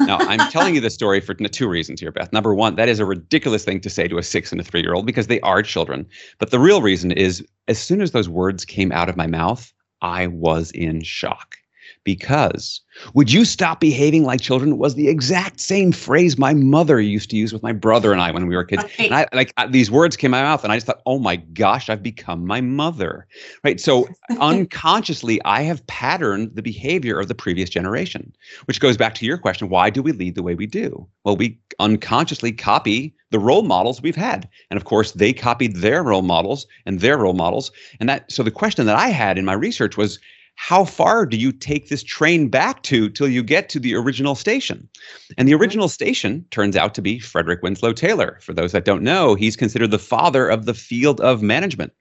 now, 0.00 0.18
I'm 0.18 0.38
telling 0.50 0.74
you 0.74 0.80
this 0.80 0.94
story 0.94 1.20
for 1.20 1.34
two 1.34 1.68
reasons 1.68 2.00
here, 2.00 2.12
Beth. 2.12 2.32
Number 2.32 2.54
one, 2.54 2.76
that 2.76 2.88
is 2.88 3.00
a 3.00 3.04
ridiculous 3.04 3.64
thing 3.64 3.80
to 3.80 3.90
say 3.90 4.08
to 4.08 4.18
a 4.18 4.22
six 4.22 4.52
and 4.52 4.60
a 4.60 4.64
three 4.64 4.82
year 4.82 4.94
old 4.94 5.06
because 5.06 5.26
they 5.26 5.40
are 5.40 5.62
children. 5.62 6.06
But 6.38 6.50
the 6.50 6.58
real 6.58 6.82
reason 6.82 7.12
is 7.12 7.44
as 7.68 7.78
soon 7.78 8.00
as 8.00 8.12
those 8.12 8.28
words 8.28 8.64
came 8.64 8.92
out 8.92 9.08
of 9.08 9.16
my 9.16 9.26
mouth, 9.26 9.72
I 10.02 10.26
was 10.26 10.70
in 10.72 11.02
shock 11.02 11.56
because 12.04 12.80
would 13.14 13.32
you 13.32 13.44
stop 13.44 13.80
behaving 13.80 14.24
like 14.24 14.40
children 14.40 14.78
was 14.78 14.94
the 14.94 15.08
exact 15.08 15.58
same 15.58 15.90
phrase 15.90 16.38
my 16.38 16.54
mother 16.54 17.00
used 17.00 17.30
to 17.30 17.36
use 17.36 17.52
with 17.52 17.62
my 17.62 17.72
brother 17.72 18.12
and 18.12 18.20
I 18.20 18.30
when 18.30 18.46
we 18.46 18.54
were 18.54 18.64
kids. 18.64 18.84
Right. 18.84 19.10
And 19.10 19.14
I 19.14 19.26
like 19.32 19.52
these 19.70 19.90
words 19.90 20.16
came 20.16 20.32
out 20.32 20.38
of 20.38 20.44
my 20.44 20.50
mouth 20.50 20.64
and 20.64 20.72
I 20.72 20.76
just 20.76 20.86
thought, 20.86 21.00
"Oh 21.06 21.18
my 21.18 21.36
gosh, 21.36 21.90
I've 21.90 22.02
become 22.02 22.46
my 22.46 22.60
mother." 22.60 23.26
Right? 23.64 23.80
So 23.80 24.08
unconsciously 24.40 25.40
I 25.44 25.62
have 25.62 25.84
patterned 25.86 26.52
the 26.54 26.62
behavior 26.62 27.18
of 27.18 27.28
the 27.28 27.34
previous 27.34 27.68
generation, 27.68 28.32
which 28.66 28.80
goes 28.80 28.96
back 28.96 29.14
to 29.16 29.26
your 29.26 29.38
question, 29.38 29.68
why 29.68 29.90
do 29.90 30.02
we 30.02 30.12
lead 30.12 30.34
the 30.34 30.42
way 30.42 30.54
we 30.54 30.66
do? 30.66 31.06
Well, 31.24 31.36
we 31.36 31.58
unconsciously 31.78 32.52
copy 32.52 33.14
the 33.30 33.38
role 33.38 33.62
models 33.62 34.00
we've 34.00 34.14
had. 34.14 34.48
And 34.70 34.76
of 34.76 34.84
course, 34.84 35.12
they 35.12 35.32
copied 35.32 35.76
their 35.76 36.02
role 36.02 36.22
models 36.22 36.66
and 36.86 37.00
their 37.00 37.18
role 37.18 37.32
models. 37.32 37.72
And 37.98 38.08
that 38.08 38.30
so 38.30 38.42
the 38.42 38.50
question 38.50 38.86
that 38.86 38.96
I 38.96 39.08
had 39.08 39.38
in 39.38 39.44
my 39.44 39.54
research 39.54 39.96
was 39.96 40.20
how 40.56 40.84
far 40.84 41.26
do 41.26 41.36
you 41.36 41.52
take 41.52 41.88
this 41.88 42.02
train 42.02 42.48
back 42.48 42.82
to 42.84 43.10
till 43.10 43.28
you 43.28 43.42
get 43.42 43.68
to 43.70 43.80
the 43.80 43.94
original 43.94 44.34
station? 44.34 44.88
And 45.36 45.48
the 45.48 45.52
mm-hmm. 45.52 45.60
original 45.60 45.88
station 45.88 46.44
turns 46.50 46.76
out 46.76 46.94
to 46.94 47.02
be 47.02 47.18
Frederick 47.18 47.62
Winslow 47.62 47.92
Taylor. 47.92 48.38
For 48.40 48.54
those 48.54 48.72
that 48.72 48.84
don't 48.84 49.02
know, 49.02 49.34
he's 49.34 49.56
considered 49.56 49.90
the 49.90 49.98
father 49.98 50.48
of 50.48 50.64
the 50.64 50.74
field 50.74 51.20
of 51.20 51.42
management. 51.42 51.92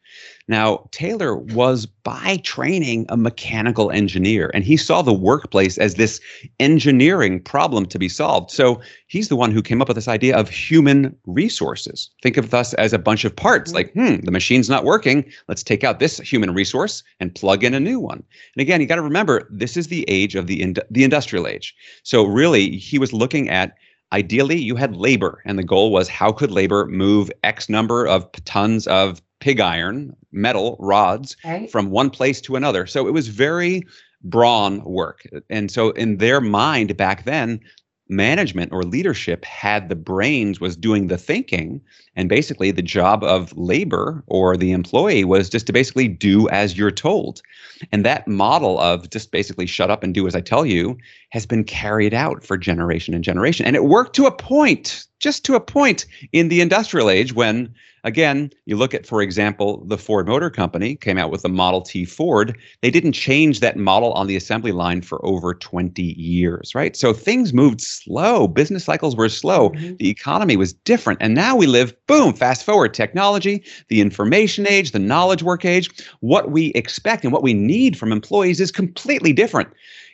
Now, 0.48 0.89
Taylor 0.91 1.38
was 1.38 1.86
by 1.86 2.38
training 2.43 3.05
a 3.08 3.15
mechanical 3.15 3.91
engineer, 3.91 4.51
and 4.53 4.63
he 4.63 4.75
saw 4.75 5.01
the 5.01 5.13
workplace 5.13 5.77
as 5.77 5.96
this 5.96 6.20
engineering 6.60 7.41
problem 7.41 7.86
to 7.86 7.98
be 7.98 8.10
solved. 8.10 8.51
So 8.51 8.82
he's 9.08 9.29
the 9.29 9.38
one 9.38 9.51
who 9.51 9.62
came 9.62 9.82
up 9.82 9.88
with 9.88 9.96
this 9.96 10.10
idea 10.10 10.36
of 10.36 10.50
human 10.50 11.15
resources. 11.25 12.10
Think 12.22 12.36
of 12.36 12.53
us 12.53 12.74
as 12.74 12.91
a 12.91 13.00
bunch 13.00 13.24
of 13.24 13.34
parts, 13.34 13.72
mm-hmm. 13.72 13.75
like, 13.75 13.93
hmm, 13.93 14.25
the 14.25 14.32
machine's 14.32 14.70
not 14.70 14.84
working. 14.84 15.24
Let's 15.48 15.63
take 15.63 15.86
out 15.86 16.00
this 16.00 16.17
human 16.17 16.53
resource 16.53 17.03
and 17.22 17.34
plug 17.34 17.63
in 17.63 17.74
a 17.74 17.79
new 17.79 18.00
one. 18.00 18.22
And 18.55 18.62
again, 18.62 18.82
you 18.82 18.88
got 18.88 18.96
to 18.96 19.01
remember, 19.01 19.48
this 19.50 19.77
is 19.77 19.88
the 19.88 20.03
age 20.10 20.36
of 20.36 20.48
the, 20.48 20.75
the 20.91 21.03
industrial 21.05 21.48
age. 21.48 21.74
So 22.03 22.25
really, 22.25 22.77
he 22.77 23.00
was 23.00 23.13
looking 23.13 23.50
at 23.50 23.77
ideally 24.13 24.58
you 24.58 24.75
had 24.75 24.96
labor 24.96 25.41
and 25.46 25.60
the 25.60 25.63
goal 25.63 25.91
was 25.91 26.08
how 26.08 26.32
could 26.32 26.51
labor 26.51 26.86
move 26.86 27.32
x 27.43 27.67
number 27.67 28.05
of 28.05 28.32
tons 28.46 28.88
of 28.88 29.22
pig 29.39 29.60
iron, 29.60 30.15
metal 30.32 30.77
rods 30.79 31.36
right. 31.43 31.70
from 31.70 31.89
one 31.89 32.10
place 32.10 32.39
to 32.39 32.55
another. 32.55 32.86
So 32.88 33.08
it 33.08 33.12
was 33.12 33.27
very 33.27 33.84
brawn 34.24 34.82
work. 34.86 35.27
And 35.50 35.70
so 35.70 35.89
in 35.91 36.17
their 36.17 36.39
mind 36.39 36.96
back 36.96 37.25
then, 37.25 37.60
management 38.15 38.72
or 38.72 38.84
leadership 38.84 39.43
had 39.46 39.89
the 39.89 39.96
brains 39.96 40.60
was 40.60 40.75
doing 40.75 41.08
the 41.08 41.17
thinking 41.17 41.82
and 42.15 42.29
basically 42.29 42.72
the 42.72 42.82
job 42.82 43.24
of 43.24 43.55
labor 43.58 44.24
or 44.27 44.55
the 44.55 44.72
employee 44.72 45.24
was 45.24 45.50
just 45.50 45.65
to 45.67 45.74
basically 45.74 46.08
do 46.08 46.48
as 46.50 46.77
you're 46.77 46.91
told. 46.91 47.41
And 47.91 48.05
that 48.05 48.27
model 48.27 48.79
of 48.79 49.10
just 49.10 49.32
basically 49.32 49.65
shut 49.65 49.89
up 49.89 50.03
and 50.03 50.13
do 50.13 50.27
as 50.27 50.36
i 50.36 50.41
tell 50.41 50.65
you 50.65 50.98
has 51.29 51.46
been 51.46 51.63
carried 51.63 52.13
out 52.13 52.43
for 52.43 52.58
generation 52.58 53.13
and 53.13 53.24
generation. 53.24 53.65
And 53.65 53.75
it 53.75 53.86
worked 53.86 54.15
to 54.17 54.25
a 54.25 54.32
point 54.32 55.05
just 55.20 55.43
to 55.46 55.55
a 55.55 55.60
point 55.60 56.05
in 56.32 56.50
the 56.50 56.62
industrial 56.62 57.10
age 57.10 57.34
when 57.34 57.74
Again, 58.05 58.51
you 58.65 58.75
look 58.75 58.93
at, 58.93 59.05
for 59.05 59.22
example, 59.22 59.83
the 59.86 59.98
Ford 59.98 60.27
Motor 60.27 60.50
Company 60.50 60.95
came 60.95 61.17
out 61.17 61.31
with 61.31 61.41
the 61.41 61.50
Model 61.50 61.81
T 61.81 62.03
Ford. 62.03 62.57
They 62.81 62.91
didn't 62.91 63.13
change 63.13 63.62
that 63.62 63.77
model 63.77 64.12
on 64.13 64.27
the 64.27 64.36
assembly 64.36 64.74
line 64.74 65.01
for 65.01 65.24
over 65.25 65.53
20 65.53 66.01
years, 66.01 66.75
right? 66.75 66.98
So 66.98 67.13
things 67.13 67.53
moved 67.53 67.79
slow. 67.79 68.48
Business 68.50 68.83
cycles 68.83 69.15
were 69.15 69.29
slow. 69.29 69.69
Mm-hmm. 69.69 69.95
The 69.98 70.10
economy 70.10 70.57
was 70.57 70.74
different. 70.74 71.22
And 71.22 71.33
now 71.33 71.55
we 71.55 71.65
live, 71.65 71.93
boom, 72.07 72.33
fast 72.33 72.65
forward 72.65 72.93
technology, 72.93 73.63
the 73.88 74.01
information 74.01 74.67
age, 74.67 74.91
the 74.91 75.00
knowledge 75.00 75.43
work 75.43 75.63
age. 75.63 75.89
What 76.19 76.51
we 76.51 76.67
expect 76.74 77.24
and 77.24 77.31
what 77.31 77.43
we 77.43 77.53
need 77.53 77.98
from 77.98 78.12
employees 78.12 78.60
is 78.60 78.72
completely 78.72 79.31
different. 79.31 79.69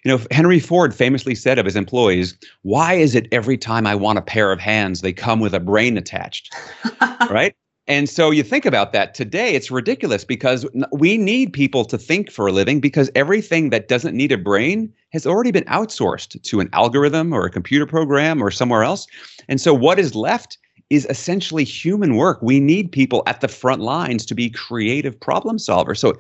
You 0.06 0.12
know, 0.12 0.24
Henry 0.32 0.60
Ford 0.60 0.94
famously 0.94 1.36
said 1.36 1.60
of 1.60 1.66
his 1.66 1.76
employees, 1.76 2.38
Why 2.62 2.94
is 2.94 3.16
it 3.16 3.28
every 3.32 3.58
time 3.58 3.88
I 3.88 3.96
want 3.96 4.20
a 4.20 4.22
pair 4.22 4.52
of 4.52 4.60
hands, 4.60 5.02
they 5.02 5.12
come 5.12 5.40
with 5.40 5.54
a 5.54 5.60
brain 5.60 5.98
attached? 5.98 6.56
right? 7.30 7.56
And 7.90 8.08
so 8.08 8.30
you 8.30 8.44
think 8.44 8.68
about 8.68 8.94
that 8.94 9.16
today, 9.16 9.56
it's 9.56 9.72
ridiculous 9.72 10.24
because 10.24 10.64
we 10.92 11.18
need 11.18 11.52
people 11.52 11.84
to 11.86 11.98
think 11.98 12.32
for 12.32 12.48
a 12.48 12.52
living 12.52 12.80
because 12.80 13.10
everything 13.16 13.72
that 13.72 13.88
doesn't 13.88 14.16
need 14.16 14.32
a 14.32 14.38
brain 14.38 14.94
has 15.12 15.26
already 15.26 15.50
been 15.50 15.64
outsourced 15.66 16.40
to 16.44 16.60
an 16.60 16.70
algorithm 16.72 17.34
or 17.34 17.46
a 17.46 17.50
computer 17.50 17.88
program 17.88 18.44
or 18.44 18.52
somewhere 18.52 18.84
else. 18.84 19.08
And 19.48 19.60
so 19.60 19.74
what 19.74 19.98
is 19.98 20.14
left 20.14 20.60
is 20.92 21.08
essentially 21.10 21.64
human 21.64 22.16
work. 22.16 22.40
We 22.44 22.60
need 22.60 22.92
people 22.92 23.24
at 23.26 23.42
the 23.42 23.48
front 23.48 23.82
lines 23.82 24.24
to 24.28 24.36
be 24.36 24.52
creative 24.52 25.20
problem 25.20 25.58
solvers. 25.58 25.98
So 25.98 26.14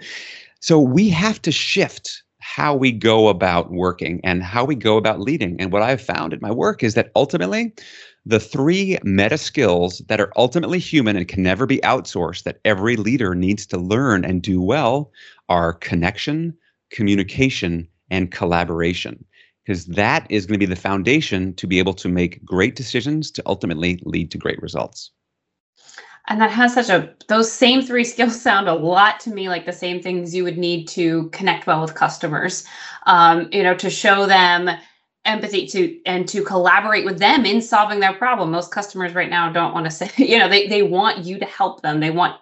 so 0.61 0.79
we 0.79 1.07
have 1.09 1.41
to 1.43 1.51
shift 1.51 2.23
how 2.39 2.75
we 2.75 2.91
go 2.91 3.27
about 3.27 3.71
working 3.71 4.19
and 4.23 4.43
how 4.43 4.65
we 4.65 4.75
go 4.75 4.97
about 4.97 5.19
leading. 5.19 5.55
And 5.59 5.71
what 5.71 5.83
I've 5.83 6.01
found 6.01 6.33
in 6.33 6.39
my 6.41 6.51
work 6.51 6.83
is 6.83 6.95
that 6.95 7.11
ultimately 7.15 7.71
the 8.25 8.39
three 8.39 8.97
meta 9.03 9.37
skills 9.37 9.99
that 10.07 10.19
are 10.19 10.31
ultimately 10.35 10.79
human 10.79 11.15
and 11.15 11.27
can 11.27 11.43
never 11.43 11.65
be 11.65 11.79
outsourced 11.79 12.43
that 12.43 12.59
every 12.65 12.95
leader 12.95 13.33
needs 13.33 13.65
to 13.67 13.77
learn 13.77 14.25
and 14.25 14.41
do 14.41 14.61
well 14.61 15.11
are 15.47 15.73
connection, 15.73 16.55
communication, 16.91 17.87
and 18.11 18.31
collaboration. 18.31 19.23
Because 19.65 19.85
that 19.85 20.25
is 20.29 20.45
going 20.45 20.59
to 20.59 20.65
be 20.65 20.73
the 20.73 20.79
foundation 20.79 21.53
to 21.55 21.67
be 21.67 21.79
able 21.79 21.93
to 21.93 22.09
make 22.09 22.43
great 22.43 22.75
decisions 22.75 23.29
to 23.31 23.43
ultimately 23.45 24.01
lead 24.03 24.31
to 24.31 24.37
great 24.37 24.61
results. 24.61 25.11
And 26.27 26.41
that 26.41 26.51
has 26.51 26.73
such 26.73 26.89
a, 26.89 27.13
those 27.27 27.51
same 27.51 27.81
three 27.81 28.03
skills 28.13 28.39
sound 28.39 28.67
a 28.67 28.73
lot 28.73 29.19
to 29.21 29.29
me 29.29 29.49
like 29.49 29.65
the 29.65 29.73
same 29.73 30.01
things 30.01 30.35
you 30.35 30.43
would 30.43 30.57
need 30.57 30.87
to 30.89 31.29
connect 31.29 31.67
well 31.67 31.81
with 31.81 31.95
customers. 31.95 32.65
Um, 33.05 33.49
you 33.51 33.63
know, 33.63 33.75
to 33.75 33.89
show 33.89 34.25
them 34.25 34.69
empathy 35.25 35.67
to 35.67 35.99
and 36.05 36.27
to 36.29 36.43
collaborate 36.43 37.05
with 37.05 37.19
them 37.19 37.45
in 37.45 37.61
solving 37.61 37.99
their 37.99 38.13
problem. 38.13 38.51
Most 38.51 38.71
customers 38.71 39.13
right 39.13 39.29
now 39.29 39.51
don't 39.51 39.73
want 39.73 39.85
to 39.85 39.91
say 39.91 40.09
you 40.17 40.39
know 40.39 40.49
they, 40.49 40.67
they 40.67 40.83
want 40.83 41.25
you 41.25 41.39
to 41.39 41.45
help 41.45 41.81
them. 41.81 41.99
They 41.99 42.11
want 42.11 42.39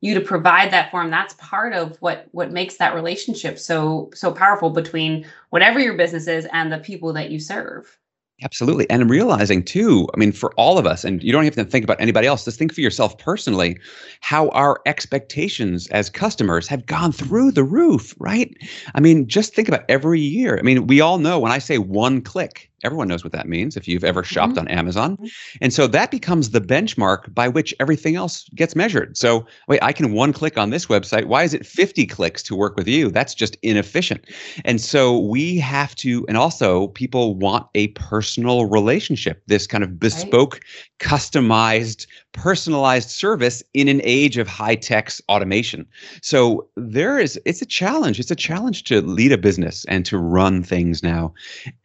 you 0.00 0.14
to 0.14 0.20
provide 0.20 0.70
that 0.72 0.90
for 0.90 1.02
them 1.02 1.10
that's 1.10 1.34
part 1.34 1.72
of 1.72 1.96
what 2.00 2.26
what 2.32 2.52
makes 2.52 2.76
that 2.76 2.94
relationship 2.94 3.58
so 3.58 4.10
so 4.14 4.30
powerful 4.30 4.70
between 4.70 5.26
whatever 5.50 5.80
your 5.80 5.96
business 5.96 6.26
is 6.26 6.46
and 6.52 6.70
the 6.70 6.78
people 6.78 7.12
that 7.12 7.30
you 7.30 7.40
serve 7.40 7.98
Absolutely. 8.42 8.88
And 8.90 9.00
I'm 9.00 9.10
realizing 9.10 9.62
too, 9.62 10.06
I 10.14 10.18
mean, 10.18 10.30
for 10.30 10.52
all 10.58 10.76
of 10.78 10.86
us, 10.86 11.04
and 11.04 11.22
you 11.22 11.32
don't 11.32 11.44
have 11.44 11.54
to 11.54 11.64
think 11.64 11.84
about 11.84 11.98
anybody 12.02 12.26
else, 12.26 12.44
just 12.44 12.58
think 12.58 12.72
for 12.74 12.82
yourself 12.82 13.16
personally, 13.16 13.78
how 14.20 14.50
our 14.50 14.78
expectations 14.84 15.86
as 15.88 16.10
customers 16.10 16.68
have 16.68 16.84
gone 16.84 17.12
through 17.12 17.52
the 17.52 17.64
roof, 17.64 18.14
right? 18.18 18.54
I 18.94 19.00
mean, 19.00 19.26
just 19.26 19.54
think 19.54 19.68
about 19.68 19.84
every 19.88 20.20
year. 20.20 20.58
I 20.58 20.62
mean, 20.62 20.86
we 20.86 21.00
all 21.00 21.16
know 21.16 21.38
when 21.38 21.50
I 21.50 21.58
say 21.58 21.78
one 21.78 22.20
click, 22.20 22.70
Everyone 22.84 23.08
knows 23.08 23.24
what 23.24 23.32
that 23.32 23.48
means 23.48 23.76
if 23.76 23.88
you've 23.88 24.04
ever 24.04 24.22
shopped 24.22 24.54
mm-hmm. 24.54 24.60
on 24.60 24.68
Amazon. 24.68 25.16
Mm-hmm. 25.16 25.26
And 25.62 25.72
so 25.72 25.86
that 25.86 26.10
becomes 26.10 26.50
the 26.50 26.60
benchmark 26.60 27.32
by 27.34 27.48
which 27.48 27.74
everything 27.80 28.16
else 28.16 28.48
gets 28.54 28.76
measured. 28.76 29.16
So, 29.16 29.46
wait, 29.66 29.82
I 29.82 29.92
can 29.92 30.12
one 30.12 30.32
click 30.32 30.58
on 30.58 30.70
this 30.70 30.86
website. 30.86 31.24
Why 31.24 31.42
is 31.42 31.54
it 31.54 31.64
50 31.64 32.06
clicks 32.06 32.42
to 32.44 32.54
work 32.54 32.76
with 32.76 32.86
you? 32.86 33.10
That's 33.10 33.34
just 33.34 33.56
inefficient. 33.62 34.24
And 34.64 34.80
so 34.80 35.18
we 35.18 35.56
have 35.58 35.94
to, 35.96 36.26
and 36.28 36.36
also 36.36 36.88
people 36.88 37.34
want 37.34 37.66
a 37.74 37.88
personal 37.88 38.66
relationship, 38.66 39.42
this 39.46 39.66
kind 39.66 39.82
of 39.82 39.98
bespoke, 39.98 40.54
right. 40.54 40.62
customized, 40.98 42.06
personalized 42.32 43.08
service 43.08 43.62
in 43.72 43.88
an 43.88 44.02
age 44.04 44.36
of 44.36 44.48
high 44.48 44.74
tech 44.74 45.06
automation. 45.28 45.86
So 46.20 46.68
there 46.76 47.18
is, 47.18 47.40
it's 47.44 47.62
a 47.62 47.66
challenge. 47.66 48.18
It's 48.18 48.30
a 48.30 48.36
challenge 48.36 48.84
to 48.84 49.00
lead 49.00 49.32
a 49.32 49.38
business 49.38 49.84
and 49.86 50.04
to 50.06 50.18
run 50.18 50.62
things 50.62 51.02
now. 51.02 51.32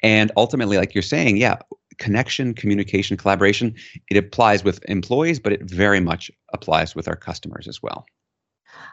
And 0.02 0.32
ultimately, 0.36 0.78
like 0.82 0.96
you're 0.96 1.04
saying, 1.04 1.38
yeah, 1.38 1.58
connection, 2.00 2.56
communication, 2.56 3.16
collaboration, 3.16 3.76
it 4.10 4.18
applies 4.18 4.64
with 4.64 4.84
employees, 4.90 5.40
but 5.40 5.54
it 5.54 5.62
very 5.62 6.00
much 6.00 6.32
applies 6.54 6.96
with 6.96 7.08
our 7.08 7.16
customers 7.16 7.68
as 7.68 7.84
well. 7.84 8.04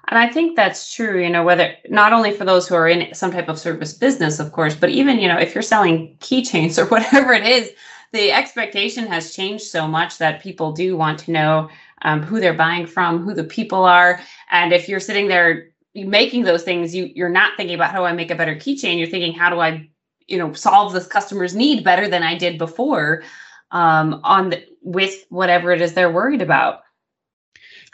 And 0.09 0.18
I 0.18 0.28
think 0.28 0.54
that's 0.54 0.95
true, 0.95 1.23
you 1.23 1.30
know, 1.30 1.42
whether 1.42 1.75
not 1.88 2.12
only 2.12 2.30
for 2.30 2.45
those 2.45 2.68
who 2.68 2.75
are 2.75 2.88
in 2.88 3.14
some 3.14 3.33
type 3.33 3.49
of 3.49 3.59
service 3.59 3.95
business, 3.95 4.38
of 4.38 4.52
course, 4.52 4.75
but 4.75 4.90
even, 4.90 5.18
you 5.18 5.28
know, 5.28 5.38
if 5.38 5.54
you're 5.54 5.62
selling 5.62 6.14
keychains 6.21 6.78
or 6.78 6.87
whatever 6.95 7.33
it 7.33 7.47
is, 7.47 7.71
the 8.12 8.33
expectation 8.33 9.07
has 9.07 9.35
changed 9.35 9.64
so 9.64 9.88
much 9.88 10.18
that 10.18 10.42
people 10.42 10.73
do 10.73 10.95
want 10.97 11.18
to 11.21 11.30
know 11.30 11.71
um, 12.02 12.23
who 12.23 12.38
they're 12.38 12.54
buying 12.66 12.87
from, 12.87 13.23
who 13.23 13.33
the 13.35 13.45
people 13.45 13.85
are. 13.85 14.21
And 14.50 14.75
if 14.75 14.88
you're 14.88 15.00
sitting 15.00 15.28
there 15.28 15.71
making 15.95 16.45
those 16.45 16.62
things, 16.62 16.95
you 16.95 17.11
you're 17.14 17.28
not 17.40 17.57
thinking 17.57 17.75
about 17.75 17.92
how 17.92 17.99
do 17.99 18.04
I 18.04 18.12
make 18.12 18.30
a 18.30 18.35
better 18.35 18.54
keychain. 18.54 18.99
You're 18.99 19.09
thinking, 19.09 19.33
how 19.33 19.50
do 19.50 19.61
I, 19.61 19.88
you 20.28 20.38
know, 20.38 20.52
solve 20.52 20.92
this 20.92 21.06
customer's 21.06 21.54
need 21.54 21.82
better 21.82 22.06
than 22.06 22.23
I 22.23 22.37
did 22.37 22.58
before 22.58 23.23
um, 23.70 24.20
on 24.25 24.50
the, 24.50 24.64
with 24.82 25.25
whatever 25.30 25.73
it 25.73 25.80
is 25.80 25.94
they're 25.94 26.12
worried 26.12 26.42
about. 26.42 26.82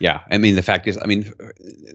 Yeah, 0.00 0.22
I 0.32 0.38
mean 0.38 0.56
the 0.56 0.62
fact 0.62 0.88
is, 0.88 0.98
I 1.00 1.06
mean, 1.06 1.32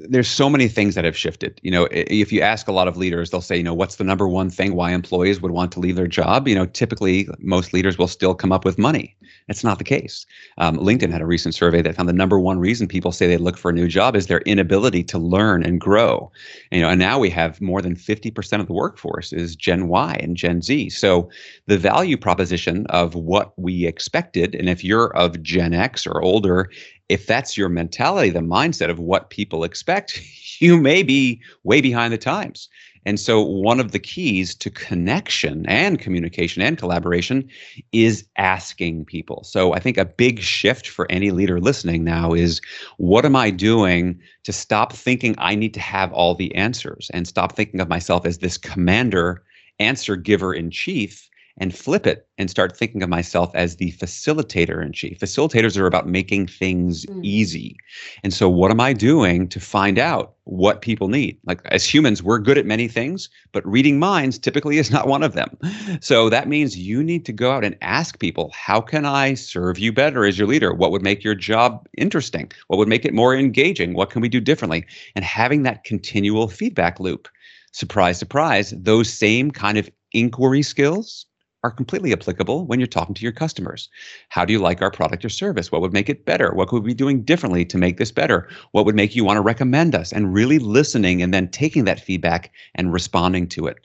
there's 0.08 0.30
so 0.30 0.50
many 0.50 0.70
things 0.70 0.96
that 0.96 1.04
have 1.04 1.18
shifted. 1.18 1.60
You 1.64 1.72
know, 1.72 1.88
if 1.92 2.32
you 2.32 2.40
ask 2.40 2.70
a 2.70 2.72
lot 2.72 2.88
of 2.88 2.96
leaders, 2.96 3.30
they'll 3.30 3.42
say, 3.42 3.58
you 3.58 3.64
know, 3.64 3.74
what's 3.74 3.98
the 3.98 4.06
number 4.06 4.26
one 4.28 4.50
thing 4.50 4.74
why 4.74 4.92
employees 4.92 5.42
would 5.42 5.52
want 5.52 5.74
to 5.74 5.82
leave 5.82 5.98
their 5.98 6.08
job? 6.08 6.48
You 6.48 6.56
know, 6.56 6.66
typically 6.66 7.28
most 7.40 7.74
leaders 7.74 7.98
will 7.98 8.08
still 8.08 8.34
come 8.34 8.54
up 8.54 8.64
with 8.64 8.78
money. 8.78 9.18
That's 9.48 9.66
not 9.66 9.80
the 9.80 9.84
case. 9.84 10.26
Um, 10.60 10.78
LinkedIn 10.78 11.12
had 11.12 11.22
a 11.22 11.26
recent 11.26 11.56
survey 11.56 11.82
that 11.82 11.96
found 11.96 12.08
the 12.08 12.14
number 12.14 12.40
one 12.40 12.58
reason 12.60 12.88
people 12.88 13.12
say 13.12 13.28
they 13.28 13.38
look 13.38 13.58
for 13.58 13.70
a 13.70 13.74
new 13.74 13.88
job 13.88 14.16
is 14.16 14.28
their 14.28 14.42
inability 14.42 15.04
to 15.06 15.18
learn 15.18 15.64
and 15.64 15.82
grow. 15.82 16.32
And, 16.72 16.80
you 16.80 16.86
know, 16.86 16.92
and 16.92 17.00
now 17.00 17.20
we 17.20 17.30
have 17.32 17.60
more 17.60 17.82
than 17.82 17.96
50% 17.96 18.62
of 18.62 18.68
the 18.68 18.74
workforce 18.74 19.34
is 19.34 19.56
Gen 19.58 19.88
Y 19.90 20.18
and 20.22 20.38
Gen 20.38 20.62
Z. 20.62 20.90
So 20.92 21.30
the 21.66 21.78
value 21.78 22.16
proposition 22.16 22.86
of 22.88 23.14
what 23.16 23.52
we 23.58 23.86
expected, 23.86 24.56
and 24.56 24.70
if 24.70 24.84
you're 24.84 25.16
of 25.18 25.42
Gen 25.44 25.74
X 25.74 26.08
or 26.08 26.22
older, 26.22 26.70
if 27.10 27.26
that's 27.26 27.58
your 27.58 27.70
mentality, 27.70 28.30
the 28.30 28.40
mindset 28.40 28.90
of 28.90 29.00
what 29.00 29.32
people 29.32 29.64
expect, 29.64 30.22
you 30.62 30.80
may 30.80 31.04
be 31.04 31.42
way 31.64 31.82
behind 31.82 32.14
the 32.14 32.18
times. 32.18 32.70
And 33.06 33.20
so, 33.20 33.42
one 33.42 33.80
of 33.80 33.92
the 33.92 34.00
keys 34.00 34.54
to 34.56 34.70
connection 34.70 35.66
and 35.68 36.00
communication 36.00 36.62
and 36.62 36.78
collaboration 36.78 37.50
is 37.94 38.26
asking 38.38 39.06
people. 39.06 39.44
So, 39.46 39.74
I 39.74 39.80
think 39.80 39.98
a 39.98 40.06
big 40.06 40.40
shift 40.42 40.88
for 40.88 41.10
any 41.10 41.32
leader 41.32 41.60
listening 41.60 42.04
now 42.04 42.34
is 42.34 42.62
what 42.98 43.26
am 43.26 43.36
I 43.36 43.52
doing 43.52 44.20
to 44.44 44.52
stop 44.52 44.94
thinking 44.94 45.34
I 45.38 45.56
need 45.56 45.74
to 45.76 45.80
have 45.80 46.12
all 46.12 46.36
the 46.36 46.54
answers 46.56 47.10
and 47.14 47.28
stop 47.28 47.56
thinking 47.56 47.80
of 47.80 47.88
myself 47.88 48.26
as 48.26 48.40
this 48.40 48.58
commander, 48.58 49.44
answer 49.80 50.18
giver 50.18 50.54
in 50.54 50.70
chief 50.70 51.29
and 51.60 51.76
flip 51.76 52.08
it 52.08 52.28
and 52.38 52.50
start 52.50 52.76
thinking 52.76 53.04
of 53.04 53.10
myself 53.10 53.52
as 53.54 53.76
the 53.76 53.92
facilitator 53.94 54.84
in 54.84 54.94
chief. 54.94 55.20
Facilitators 55.20 55.78
are 55.78 55.86
about 55.86 56.08
making 56.08 56.48
things 56.48 57.06
mm. 57.06 57.24
easy. 57.24 57.76
And 58.24 58.34
so, 58.34 58.50
what 58.50 58.72
am 58.72 58.80
I 58.80 58.94
doing 58.94 59.48
to 59.50 59.60
find 59.60 60.00
out 60.00 60.36
what 60.46 60.82
people 60.82 61.10
need? 61.10 61.38
Like, 61.46 61.62
as 61.66 61.84
humans, 61.84 62.24
we're 62.24 62.40
good 62.40 62.58
at 62.58 62.66
many 62.66 62.88
things, 62.88 63.30
but 63.52 63.68
reading 63.68 64.00
minds 64.00 64.40
typically 64.40 64.78
is 64.78 64.90
not 64.90 65.08
one 65.08 65.24
of 65.24 65.34
them. 65.34 65.58
So, 66.02 66.30
that 66.30 66.48
means 66.48 66.78
you 66.78 67.04
need 67.04 67.26
to 67.26 67.34
go 67.34 67.52
out 67.52 67.66
and 67.66 67.76
ask 67.82 68.20
people, 68.20 68.52
how 68.54 68.80
can 68.80 69.06
I 69.06 69.34
serve 69.34 69.78
you 69.78 69.92
better 69.92 70.26
as 70.26 70.38
your 70.38 70.48
leader? 70.48 70.74
What 70.74 70.92
would 70.92 71.04
make 71.04 71.24
your 71.24 71.36
job 71.36 71.88
interesting? 71.98 72.52
What 72.68 72.78
would 72.78 72.88
make 72.88 73.06
it 73.06 73.14
more 73.14 73.36
engaging? 73.36 73.94
What 73.94 74.10
can 74.10 74.22
we 74.22 74.30
do 74.30 74.40
differently? 74.40 74.86
And 75.16 75.26
having 75.26 75.64
that 75.64 75.84
continual 75.84 76.48
feedback 76.48 77.00
loop. 77.00 77.28
Surprise, 77.72 78.18
surprise, 78.18 78.74
those 78.76 79.14
same 79.14 79.52
kind 79.52 79.78
of 79.78 79.90
inquiry 80.12 80.64
skills 80.64 81.28
are 81.64 81.72
completely 81.72 82.14
applicable 82.14 82.66
when 82.66 82.80
you're 82.80 82.88
talking 82.88 83.16
to 83.16 83.24
your 83.24 83.32
customers. 83.32 83.90
How 84.30 84.46
do 84.46 84.54
you 84.54 84.60
like 84.60 84.82
our 84.82 84.92
product 84.92 85.26
or 85.26 85.30
service? 85.30 85.72
What 85.72 85.82
would 85.82 85.94
make 85.94 86.10
it 86.10 86.26
better? 86.26 86.54
What 86.54 86.70
could 86.70 86.84
we 86.84 86.90
be 86.90 86.94
doing 86.94 87.24
differently 87.24 87.66
to 87.66 87.78
make 87.78 87.98
this 87.98 88.12
better? 88.12 88.48
What 88.72 88.86
would 88.86 88.96
make 88.96 89.16
you 89.16 89.26
want 89.26 89.38
to 89.38 89.42
recommend 89.42 89.96
us? 89.96 90.14
And 90.14 90.34
really 90.34 90.60
listening 90.60 91.22
and 91.22 91.34
then 91.34 91.50
taking 91.50 91.86
that 91.86 92.00
feedback 92.00 92.52
and 92.76 92.94
responding 92.94 93.48
to 93.50 93.68
it. 93.68 93.78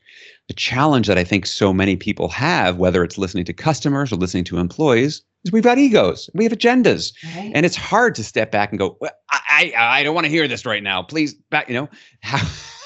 The 0.49 0.55
challenge 0.55 1.07
that 1.09 1.19
I 1.19 1.25
think 1.25 1.47
so 1.47 1.73
many 1.73 1.97
people 1.97 2.29
have, 2.29 2.77
whether 2.77 3.03
it's 3.03 3.19
listening 3.19 3.45
to 3.47 3.53
customers 3.53 4.13
or 4.13 4.17
listening 4.17 4.45
to 4.45 4.59
employees, 4.59 5.23
is 5.45 5.53
we've 5.53 5.63
got 5.63 5.79
egos, 5.79 6.31
we 6.35 6.45
have 6.45 6.53
agendas, 6.53 7.13
right. 7.37 7.53
and 7.55 7.67
it's 7.67 7.77
hard 7.77 8.15
to 8.15 8.25
step 8.25 8.51
back 8.51 8.71
and 8.71 8.79
go, 8.79 8.97
well, 9.01 9.11
I, 9.31 9.73
I, 9.77 10.01
I 10.01 10.03
don't 10.03 10.15
want 10.15 10.27
to 10.27 10.31
hear 10.31 10.47
this 10.47 10.65
right 10.65 10.83
now. 10.83 11.03
Please 11.03 11.35
back, 11.35 11.69
you 11.69 11.75
know, 11.75 11.89
how, 12.21 12.39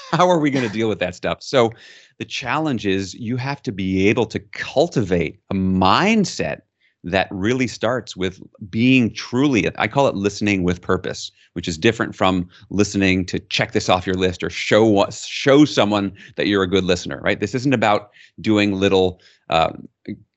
how 0.11 0.29
are 0.29 0.39
we 0.39 0.49
going 0.49 0.65
to 0.65 0.73
deal 0.73 0.89
with 0.89 0.99
that 0.99 1.15
stuff? 1.15 1.41
So 1.41 1.71
the 2.17 2.25
challenge 2.25 2.85
is 2.85 3.13
you 3.15 3.37
have 3.37 3.61
to 3.63 3.71
be 3.71 4.07
able 4.07 4.25
to 4.27 4.39
cultivate 4.39 5.39
a 5.49 5.53
mindset 5.53 6.61
that 7.03 7.27
really 7.31 7.67
starts 7.67 8.17
with 8.17 8.41
being 8.69 9.13
truly 9.13 9.69
i 9.77 9.87
call 9.87 10.07
it 10.07 10.15
listening 10.15 10.63
with 10.63 10.81
purpose 10.81 11.31
which 11.53 11.65
is 11.65 11.77
different 11.77 12.13
from 12.13 12.45
listening 12.71 13.25
to 13.25 13.39
check 13.39 13.71
this 13.71 13.87
off 13.87 14.05
your 14.05 14.17
list 14.17 14.43
or 14.43 14.49
show 14.49 15.05
show 15.09 15.63
someone 15.63 16.11
that 16.35 16.47
you're 16.47 16.63
a 16.63 16.67
good 16.67 16.83
listener 16.83 17.21
right 17.23 17.39
this 17.39 17.55
isn't 17.55 17.73
about 17.73 18.11
doing 18.41 18.73
little 18.73 19.21
um, 19.49 19.87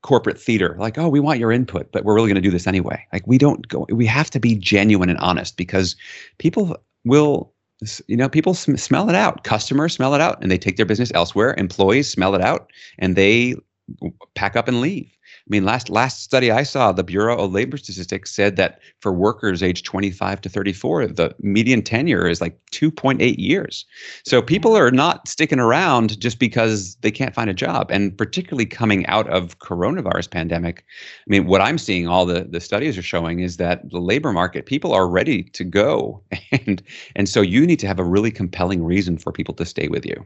corporate 0.02 0.40
theater 0.40 0.76
like 0.78 0.98
oh 0.98 1.08
we 1.08 1.18
want 1.18 1.40
your 1.40 1.50
input 1.50 1.90
but 1.90 2.04
we're 2.04 2.14
really 2.14 2.28
going 2.28 2.36
to 2.36 2.40
do 2.40 2.50
this 2.50 2.68
anyway 2.68 3.04
like 3.12 3.26
we 3.26 3.38
don't 3.38 3.66
go 3.66 3.84
we 3.90 4.06
have 4.06 4.30
to 4.30 4.38
be 4.38 4.54
genuine 4.54 5.10
and 5.10 5.18
honest 5.18 5.56
because 5.56 5.96
people 6.38 6.76
will 7.04 7.51
you 8.06 8.16
know 8.16 8.28
people 8.28 8.54
sm- 8.54 8.76
smell 8.76 9.08
it 9.08 9.14
out. 9.14 9.44
Customers 9.44 9.94
smell 9.94 10.14
it 10.14 10.20
out 10.20 10.40
and 10.42 10.50
they 10.50 10.58
take 10.58 10.76
their 10.76 10.86
business 10.86 11.12
elsewhere. 11.14 11.54
Employees 11.58 12.08
smell 12.08 12.34
it 12.34 12.40
out 12.40 12.70
and 12.98 13.16
they 13.16 13.54
pack 14.34 14.56
up 14.56 14.68
and 14.68 14.80
leave 14.80 15.11
mean, 15.48 15.64
last 15.64 15.90
last 15.90 16.22
study 16.22 16.50
I 16.50 16.62
saw, 16.62 16.92
the 16.92 17.04
Bureau 17.04 17.36
of 17.38 17.52
Labor 17.52 17.76
Statistics 17.76 18.32
said 18.32 18.56
that 18.56 18.80
for 19.00 19.12
workers 19.12 19.62
age 19.62 19.82
25 19.82 20.40
to 20.42 20.48
34, 20.48 21.06
the 21.08 21.34
median 21.40 21.82
tenure 21.82 22.28
is 22.28 22.40
like 22.40 22.58
2.8 22.72 23.36
years. 23.38 23.84
So 24.24 24.40
people 24.40 24.76
are 24.76 24.90
not 24.90 25.26
sticking 25.28 25.58
around 25.58 26.20
just 26.20 26.38
because 26.38 26.96
they 26.96 27.10
can't 27.10 27.34
find 27.34 27.50
a 27.50 27.54
job. 27.54 27.90
And 27.90 28.16
particularly 28.16 28.66
coming 28.66 29.06
out 29.06 29.28
of 29.28 29.58
coronavirus 29.58 30.30
pandemic, 30.30 30.84
I 31.26 31.28
mean, 31.28 31.46
what 31.46 31.60
I'm 31.60 31.78
seeing, 31.78 32.08
all 32.08 32.26
the 32.26 32.44
the 32.44 32.60
studies 32.60 32.96
are 32.96 33.02
showing 33.02 33.40
is 33.40 33.56
that 33.56 33.90
the 33.90 34.00
labor 34.00 34.32
market, 34.32 34.66
people 34.66 34.92
are 34.92 35.08
ready 35.08 35.42
to 35.44 35.64
go, 35.64 36.22
and 36.52 36.82
and 37.16 37.28
so 37.28 37.40
you 37.40 37.66
need 37.66 37.78
to 37.80 37.86
have 37.86 37.98
a 37.98 38.04
really 38.04 38.30
compelling 38.30 38.84
reason 38.84 39.18
for 39.18 39.32
people 39.32 39.54
to 39.54 39.64
stay 39.64 39.88
with 39.88 40.06
you. 40.06 40.24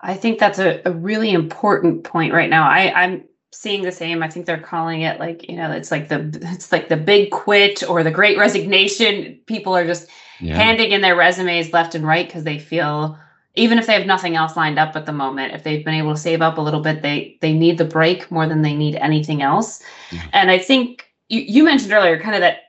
I 0.00 0.14
think 0.14 0.38
that's 0.38 0.58
a, 0.58 0.80
a 0.84 0.92
really 0.92 1.32
important 1.32 2.04
point 2.04 2.32
right 2.32 2.48
now. 2.48 2.68
I, 2.68 2.92
I'm 2.94 3.24
seeing 3.52 3.82
the 3.82 3.92
same. 3.92 4.22
I 4.22 4.28
think 4.28 4.46
they're 4.46 4.60
calling 4.60 5.02
it 5.02 5.18
like, 5.18 5.48
you 5.48 5.56
know, 5.56 5.70
it's 5.70 5.90
like 5.90 6.08
the 6.08 6.38
it's 6.52 6.72
like 6.72 6.88
the 6.88 6.96
big 6.96 7.30
quit 7.30 7.88
or 7.88 8.02
the 8.02 8.10
great 8.10 8.38
resignation. 8.38 9.38
People 9.46 9.76
are 9.76 9.86
just 9.86 10.08
yeah. 10.40 10.56
handing 10.56 10.92
in 10.92 11.00
their 11.00 11.16
resumes 11.16 11.72
left 11.72 11.94
and 11.94 12.06
right 12.06 12.26
because 12.26 12.44
they 12.44 12.58
feel 12.58 13.18
even 13.54 13.78
if 13.78 13.86
they 13.86 13.94
have 13.94 14.06
nothing 14.06 14.36
else 14.36 14.56
lined 14.56 14.78
up 14.78 14.94
at 14.94 15.06
the 15.06 15.12
moment, 15.12 15.54
if 15.54 15.64
they've 15.64 15.84
been 15.84 15.94
able 15.94 16.14
to 16.14 16.20
save 16.20 16.42
up 16.42 16.58
a 16.58 16.60
little 16.60 16.80
bit, 16.80 17.02
they 17.02 17.36
they 17.40 17.52
need 17.52 17.78
the 17.78 17.84
break 17.84 18.30
more 18.30 18.46
than 18.46 18.62
they 18.62 18.74
need 18.74 18.96
anything 18.96 19.42
else. 19.42 19.82
Yeah. 20.12 20.26
And 20.32 20.50
I 20.50 20.58
think 20.58 21.08
you, 21.28 21.40
you 21.40 21.64
mentioned 21.64 21.92
earlier 21.92 22.20
kind 22.20 22.34
of 22.34 22.40
that 22.40 22.60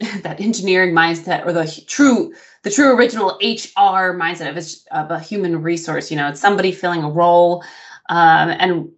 that 0.22 0.40
engineering 0.40 0.94
mindset 0.94 1.44
or 1.44 1.52
the 1.52 1.82
true 1.86 2.32
the 2.62 2.70
true 2.70 2.94
original 2.96 3.38
HR 3.42 4.16
mindset 4.16 4.48
of 4.48 4.56
a, 4.56 4.98
of 4.98 5.10
a 5.10 5.20
human 5.20 5.62
resource. 5.62 6.10
You 6.10 6.16
know, 6.16 6.28
it's 6.28 6.40
somebody 6.40 6.72
filling 6.72 7.02
a 7.02 7.10
role. 7.10 7.62
Um, 8.08 8.50
and 8.50 8.90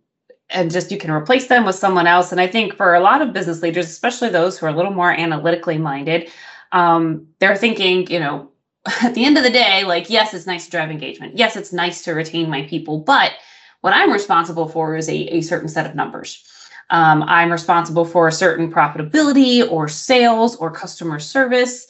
and 0.52 0.70
just 0.70 0.90
you 0.90 0.98
can 0.98 1.10
replace 1.10 1.46
them 1.46 1.64
with 1.64 1.74
someone 1.74 2.06
else. 2.06 2.32
And 2.32 2.40
I 2.40 2.46
think 2.46 2.76
for 2.76 2.94
a 2.94 3.00
lot 3.00 3.22
of 3.22 3.32
business 3.32 3.62
leaders, 3.62 3.86
especially 3.86 4.28
those 4.28 4.58
who 4.58 4.66
are 4.66 4.70
a 4.70 4.76
little 4.76 4.92
more 4.92 5.12
analytically 5.12 5.78
minded, 5.78 6.30
um, 6.72 7.26
they're 7.38 7.56
thinking, 7.56 8.10
you 8.10 8.20
know, 8.20 8.50
at 9.02 9.14
the 9.14 9.24
end 9.24 9.36
of 9.36 9.44
the 9.44 9.50
day, 9.50 9.84
like, 9.84 10.10
yes, 10.10 10.34
it's 10.34 10.46
nice 10.46 10.66
to 10.66 10.70
drive 10.70 10.90
engagement. 10.90 11.36
Yes, 11.36 11.56
it's 11.56 11.72
nice 11.72 12.02
to 12.02 12.12
retain 12.12 12.50
my 12.50 12.62
people. 12.62 12.98
But 12.98 13.32
what 13.80 13.94
I'm 13.94 14.12
responsible 14.12 14.68
for 14.68 14.96
is 14.96 15.08
a, 15.08 15.14
a 15.14 15.40
certain 15.40 15.68
set 15.68 15.86
of 15.86 15.94
numbers. 15.94 16.42
Um, 16.90 17.22
I'm 17.22 17.50
responsible 17.50 18.04
for 18.04 18.28
a 18.28 18.32
certain 18.32 18.70
profitability 18.70 19.68
or 19.70 19.88
sales 19.88 20.56
or 20.56 20.70
customer 20.70 21.18
service. 21.18 21.86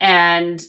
And 0.00 0.64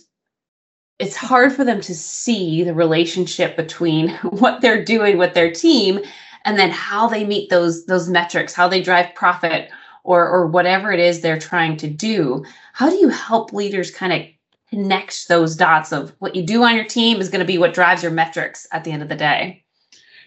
it's 0.98 1.16
hard 1.16 1.54
for 1.54 1.64
them 1.64 1.82
to 1.82 1.94
see 1.94 2.64
the 2.64 2.74
relationship 2.74 3.56
between 3.56 4.10
what 4.24 4.62
they're 4.62 4.84
doing 4.84 5.18
with 5.18 5.34
their 5.34 5.52
team 5.52 6.00
and 6.46 6.58
then 6.58 6.70
how 6.70 7.08
they 7.08 7.26
meet 7.26 7.50
those 7.50 7.86
those 7.86 8.08
metrics 8.08 8.54
how 8.54 8.68
they 8.68 8.82
drive 8.82 9.14
profit 9.16 9.70
or 10.04 10.28
or 10.28 10.48
whatever 10.48 10.92
it 10.92 11.00
is 11.00 11.20
they're 11.20 11.40
trying 11.40 11.76
to 11.76 11.88
do 11.88 12.44
how 12.74 12.90
do 12.90 12.96
you 12.96 13.10
help 13.10 13.52
leaders 13.52 13.92
kind 13.92 14.14
of 14.14 14.22
connect 14.70 15.28
those 15.28 15.56
dots 15.56 15.92
of 15.92 16.14
what 16.20 16.36
you 16.36 16.44
do 16.44 16.64
on 16.64 16.76
your 16.76 16.86
team 16.86 17.20
is 17.20 17.30
going 17.30 17.40
to 17.40 17.46
be 17.46 17.58
what 17.58 17.74
drives 17.74 18.02
your 18.02 18.12
metrics 18.12 18.66
at 18.72 18.84
the 18.84 18.92
end 18.92 19.02
of 19.02 19.10
the 19.10 19.16
day 19.16 19.62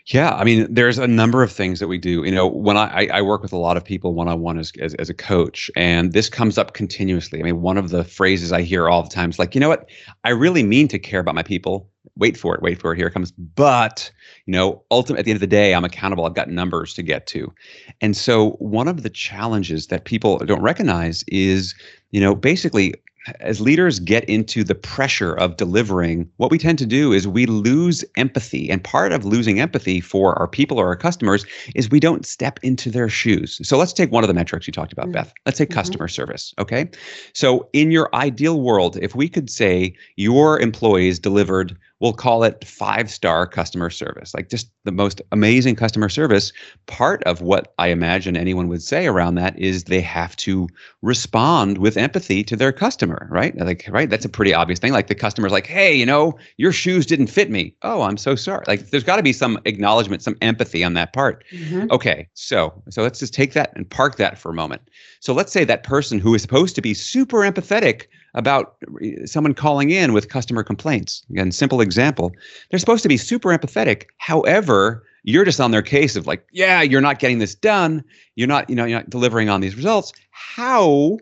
yeah, 0.09 0.31
I 0.31 0.44
mean, 0.44 0.72
there's 0.72 0.96
a 0.96 1.07
number 1.07 1.42
of 1.42 1.52
things 1.52 1.81
that 1.81 1.88
we 1.88 1.98
do. 1.98 2.24
You 2.24 2.31
know, 2.31 2.46
when 2.46 2.78
I, 2.78 3.09
I 3.12 3.20
work 3.20 3.42
with 3.42 3.52
a 3.52 3.59
lot 3.59 3.76
of 3.76 3.85
people 3.85 4.14
one 4.14 4.26
on 4.26 4.40
one 4.40 4.59
as, 4.59 4.72
as 4.81 4.94
as 4.94 5.11
a 5.11 5.14
coach, 5.14 5.70
and 5.76 6.14
this 6.14 6.31
comes 6.31 6.57
up 6.57 6.72
continuously. 6.72 7.40
I 7.40 7.42
mean, 7.42 7.61
one 7.61 7.76
of 7.76 7.90
the 7.90 8.04
phrases 8.04 8.50
I 8.50 8.62
hear 8.62 8.88
all 8.88 9.02
the 9.02 9.11
time 9.11 9.28
is 9.28 9.38
like, 9.38 9.54
you 9.54 9.61
know 9.61 9.68
what, 9.68 9.87
I 10.24 10.31
really 10.31 10.62
mean 10.62 10.88
to 10.88 10.98
care 10.98 11.20
about 11.20 11.35
my 11.35 11.42
people. 11.42 11.90
Wait 12.18 12.37
for 12.37 12.54
it, 12.54 12.62
wait 12.62 12.81
for 12.81 12.92
it. 12.92 12.96
Here 12.96 13.07
it 13.07 13.12
comes. 13.12 13.31
But 13.33 14.11
you 14.46 14.52
know, 14.52 14.83
ultimately, 14.90 15.20
at 15.20 15.24
the 15.24 15.31
end 15.31 15.37
of 15.37 15.40
the 15.40 15.46
day, 15.46 15.74
I'm 15.74 15.85
accountable. 15.85 16.26
I've 16.26 16.35
got 16.35 16.48
numbers 16.48 16.94
to 16.94 17.02
get 17.02 17.26
to, 17.28 17.52
and 18.00 18.16
so 18.16 18.50
one 18.59 18.88
of 18.88 19.02
the 19.02 19.11
challenges 19.11 19.87
that 19.87 20.04
people 20.04 20.38
don't 20.38 20.62
recognize 20.62 21.24
is, 21.28 21.74
you 22.11 22.20
know, 22.20 22.35
basically 22.35 22.94
as 23.40 23.61
leaders 23.61 24.00
get 24.00 24.24
into 24.24 24.64
the 24.64 24.74
pressure 24.74 25.35
of 25.35 25.57
delivering, 25.57 26.28
what 26.37 26.50
we 26.50 26.59
tend 26.59 26.78
to 26.78 26.87
do 26.87 27.12
is 27.12 27.26
we 27.26 27.46
lose 27.46 28.04
empathy. 28.16 28.70
And 28.70 28.83
part 28.83 29.12
of 29.12 29.24
losing 29.24 29.61
empathy 29.61 30.00
for 30.00 30.38
our 30.38 30.48
people 30.48 30.78
or 30.78 30.87
our 30.87 30.96
customers 30.96 31.44
is 31.74 31.90
we 31.90 32.00
don't 32.00 32.24
step 32.24 32.59
into 32.62 32.90
their 32.90 33.09
shoes. 33.09 33.61
So 33.62 33.76
let's 33.76 33.92
take 33.92 34.11
one 34.11 34.24
of 34.24 34.28
the 34.28 34.35
metrics 34.35 34.66
you 34.66 34.72
talked 34.72 34.92
about, 34.92 35.07
mm-hmm. 35.07 35.12
Beth. 35.12 35.33
Let's 35.46 35.59
say 35.59 35.66
mm-hmm. 35.66 35.74
customer 35.74 36.09
service. 36.09 36.54
Okay. 36.59 36.88
So 37.33 37.68
in 37.72 37.90
your 37.90 38.14
ideal 38.14 38.61
world, 38.61 38.96
if 38.98 39.14
we 39.14 39.28
could 39.28 39.50
say 39.50 39.94
your 40.16 40.59
employees 40.61 41.18
delivered 41.18 41.76
we'll 42.01 42.13
call 42.13 42.45
it 42.45 42.65
five 42.65 43.11
star 43.11 43.47
customer 43.47 43.91
service, 43.91 44.35
like 44.35 44.49
just 44.49 44.71
the 44.85 44.93
most 44.93 45.21
amazing 45.33 45.77
customer 45.77 46.09
service. 46.09 46.53
Part 46.87 47.23
of 47.25 47.43
what 47.43 47.75
I 47.79 47.89
imagine 47.89 48.37
anyone 48.37 48.69
would 48.69 48.83
say 48.83 49.07
around 49.07 49.35
that 49.37 49.59
is 49.59 49.85
they 49.85 50.01
have 50.01 50.37
to 50.37 50.69
respond 51.03 51.79
with 51.79 51.97
empathy 51.97 52.45
to 52.45 52.57
their 52.57 52.73
customer, 52.73 53.27
right? 53.31 53.57
Like, 53.57 53.87
right, 53.91 54.09
that's 54.09 54.25
a 54.25 54.29
pretty 54.29 54.55
obvious 54.55 54.79
thing. 54.79 54.93
Like 54.93 55.09
the 55.09 55.15
customer's 55.15 55.53
like, 55.53 55.67
hey, 55.67 55.95
you 55.95 56.07
know, 56.07 56.39
your 56.57 56.73
shoes 56.73 57.07
didn't 57.07 57.29
fit 57.29 57.51
me. 57.51 57.75
Oh, 57.83 58.03
I'm 58.03 58.17
so 58.17 58.35
sorry. 58.37 58.65
Like 58.67 58.91
there's 58.91 59.05
got 59.05 59.17
to 59.17 59.23
be 59.23 59.33
some 59.33 59.59
acknowledgement, 59.65 60.23
some 60.23 60.37
empathy 60.41 60.85
on 60.85 60.95
that 60.95 61.13
part. 61.13 61.45
Mm-hmm. 61.53 61.91
Okay, 61.91 62.29
so 62.35 62.83
so 62.91 63.03
let's 63.03 63.19
just 63.19 63.35
take 63.35 63.53
that 63.55 63.73
and 63.75 63.89
park 63.89 64.17
that 64.17 64.39
for 64.39 64.51
a 64.51 64.55
moment. 64.55 64.83
So 65.21 65.33
let's 65.33 65.53
say 65.53 65.65
that 65.65 65.83
person 65.83 66.19
who 66.19 66.35
is 66.35 66.43
supposed 66.43 66.75
to 66.77 66.81
be 66.81 66.95
super 66.95 67.39
empathetic 67.39 68.07
about 68.35 68.77
eh, 69.03 69.25
someone 69.25 69.55
calling 69.55 69.91
in 69.91 70.12
with 70.12 70.29
customer 70.29 70.62
complaints. 70.62 71.25
Again, 71.31 71.53
simple 71.53 71.81
example. 71.81 72.33
They're 72.71 72.81
supposed 72.81 73.03
to 73.03 73.09
be 73.09 73.17
super 73.17 73.51
empathetic. 73.51 74.05
However, 74.19 75.05
you're 75.25 75.45
just 75.45 75.61
on 75.61 75.71
their 75.71 75.83
case 75.83 76.17
of 76.17 76.27
like, 76.27 76.47
yeah, 76.53 76.83
you're 76.83 77.01
not 77.01 77.19
getting 77.19 77.38
this 77.38 77.55
done. 77.55 78.05
You're 78.37 78.49
not, 78.49 78.69
you 78.71 78.77
know, 78.77 78.85
you're 78.85 78.99
not 78.99 79.11
delivering 79.11 79.49
on 79.49 79.61
these 79.61 79.77
results. 79.77 80.12
How 80.31 81.19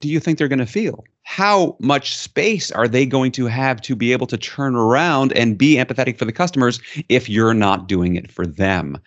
do 0.00 0.08
you 0.08 0.20
think 0.20 0.38
they're 0.38 0.48
going 0.48 0.58
to 0.58 0.66
feel? 0.66 1.04
How 1.22 1.76
much 1.80 2.16
space 2.16 2.70
are 2.70 2.86
they 2.86 3.04
going 3.04 3.32
to 3.32 3.46
have 3.46 3.80
to 3.82 3.96
be 3.96 4.12
able 4.12 4.26
to 4.28 4.36
turn 4.36 4.76
around 4.76 5.32
and 5.32 5.58
be 5.58 5.74
empathetic 5.76 6.18
for 6.18 6.24
the 6.24 6.32
customers 6.32 6.80
if 7.08 7.28
you're 7.28 7.54
not 7.54 7.88
doing 7.88 8.14
it 8.14 8.30
for 8.30 8.46
them? 8.46 8.98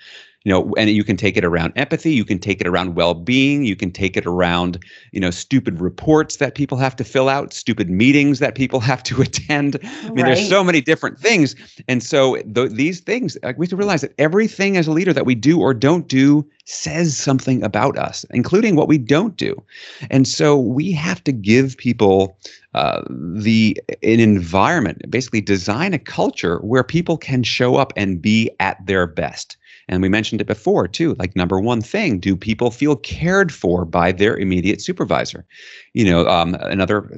You 0.45 0.52
know 0.52 0.73
and 0.78 0.89
you 0.89 1.04
can 1.04 1.17
take 1.17 1.36
it 1.36 1.43
around 1.43 1.73
empathy 1.75 2.13
you 2.13 2.23
can 2.23 2.39
take 2.39 2.62
it 2.62 2.67
around 2.67 2.95
well-being 2.95 3.65
you 3.65 3.75
can 3.75 3.91
take 3.91 4.15
it 4.15 4.25
around 4.25 4.84
you 5.12 5.19
know 5.19 5.32
stupid 5.32 5.80
reports 5.82 6.38
that 6.38 6.56
people 6.56 6.78
have 6.78 6.95
to 6.95 7.04
fill 7.04 7.30
out 7.30 7.54
stupid 7.54 7.89
meetings 7.89 8.39
that 8.39 8.56
people 8.56 8.80
have 8.89 9.04
to 9.04 9.21
attend. 9.21 9.78
I 9.84 10.10
mean 10.10 10.25
right. 10.25 10.36
there's 10.36 10.47
so 10.49 10.63
many 10.63 10.82
different 10.82 11.19
things. 11.19 11.56
And 11.88 12.02
so 12.02 12.36
th- 12.36 12.71
these 12.71 13.02
things 13.02 13.38
like, 13.43 13.58
we 13.58 13.65
have 13.65 13.69
to 13.71 13.75
realize 13.75 14.02
that 14.02 14.13
everything 14.17 14.78
as 14.78 14.88
a 14.88 14.91
leader 14.91 15.13
that 15.13 15.25
we 15.25 15.36
do 15.36 15.60
or 15.60 15.73
don't 15.73 16.08
do 16.08 16.47
says 16.65 17.17
something 17.17 17.63
about 17.63 17.97
us 17.97 18.25
including 18.32 18.75
what 18.75 18.88
we 18.88 18.97
don't 18.97 19.36
do. 19.38 19.62
And 20.10 20.28
so 20.28 20.58
we 20.58 20.91
have 20.93 21.23
to 21.25 21.32
give 21.32 21.78
people 21.78 22.38
uh, 22.75 23.02
the 23.10 23.80
an 24.04 24.19
environment 24.19 25.02
basically 25.10 25.41
design 25.41 25.93
a 25.93 25.99
culture 25.99 26.60
where 26.60 26.84
people 26.84 27.17
can 27.17 27.43
show 27.43 27.75
up 27.75 27.91
and 27.95 28.21
be 28.21 28.49
at 28.60 28.86
their 28.86 29.08
best 29.08 29.58
and 29.89 30.04
we 30.04 30.08
mentioned 30.08 30.39
it 30.39 30.47
before 30.47 30.88
too. 30.88 31.15
Like 31.15 31.36
number 31.36 31.60
one 31.60 31.82
thing, 31.82 32.19
do 32.19 32.36
people 32.36 32.69
feel 32.69 32.95
cared 32.95 33.52
for 33.52 33.86
by 33.86 34.12
their 34.12 34.38
immediate 34.38 34.82
supervisor? 34.82 35.45
You 35.93 36.06
know, 36.06 36.28
um, 36.28 36.54
another, 36.62 37.12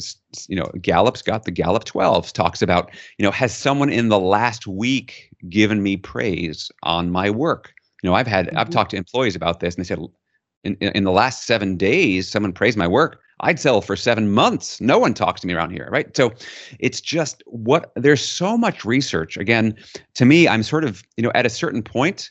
you 0.47 0.55
know, 0.55 0.71
Gallup's 0.81 1.21
got 1.21 1.43
the 1.43 1.51
Gallup 1.51 1.83
12s 1.83 2.31
talks 2.31 2.61
about, 2.61 2.89
you 3.17 3.23
know, 3.23 3.31
has 3.31 3.55
someone 3.55 3.89
in 3.89 4.07
the 4.07 4.19
last 4.19 4.65
week 4.65 5.29
given 5.49 5.83
me 5.83 5.97
praise 5.97 6.71
on 6.83 7.11
my 7.11 7.29
work? 7.29 7.73
You 8.01 8.09
know, 8.09 8.15
I've 8.15 8.27
had, 8.27 8.47
mm-hmm. 8.47 8.57
I've 8.57 8.69
talked 8.69 8.91
to 8.91 8.97
employees 8.97 9.35
about 9.35 9.59
this 9.59 9.75
and 9.75 9.83
they 9.83 9.87
said, 9.87 9.99
in, 10.63 10.75
in 10.75 11.03
the 11.03 11.11
last 11.11 11.45
seven 11.45 11.75
days, 11.75 12.29
someone 12.29 12.53
praised 12.53 12.77
my 12.77 12.87
work. 12.87 13.19
I'd 13.41 13.59
sell 13.59 13.81
for 13.81 13.95
seven 13.95 14.31
months. 14.31 14.79
No 14.79 14.99
one 14.99 15.13
talks 15.13 15.41
to 15.41 15.47
me 15.47 15.53
around 15.53 15.71
here, 15.71 15.89
right? 15.91 16.15
So 16.15 16.31
it's 16.79 17.01
just 17.01 17.43
what 17.47 17.91
there's 17.95 18.23
so 18.23 18.57
much 18.57 18.85
research. 18.85 19.35
Again, 19.35 19.75
to 20.13 20.25
me, 20.25 20.47
I'm 20.47 20.63
sort 20.63 20.83
of, 20.83 21.03
you 21.17 21.23
know, 21.23 21.31
at 21.33 21.45
a 21.45 21.49
certain 21.49 21.81
point, 21.81 22.29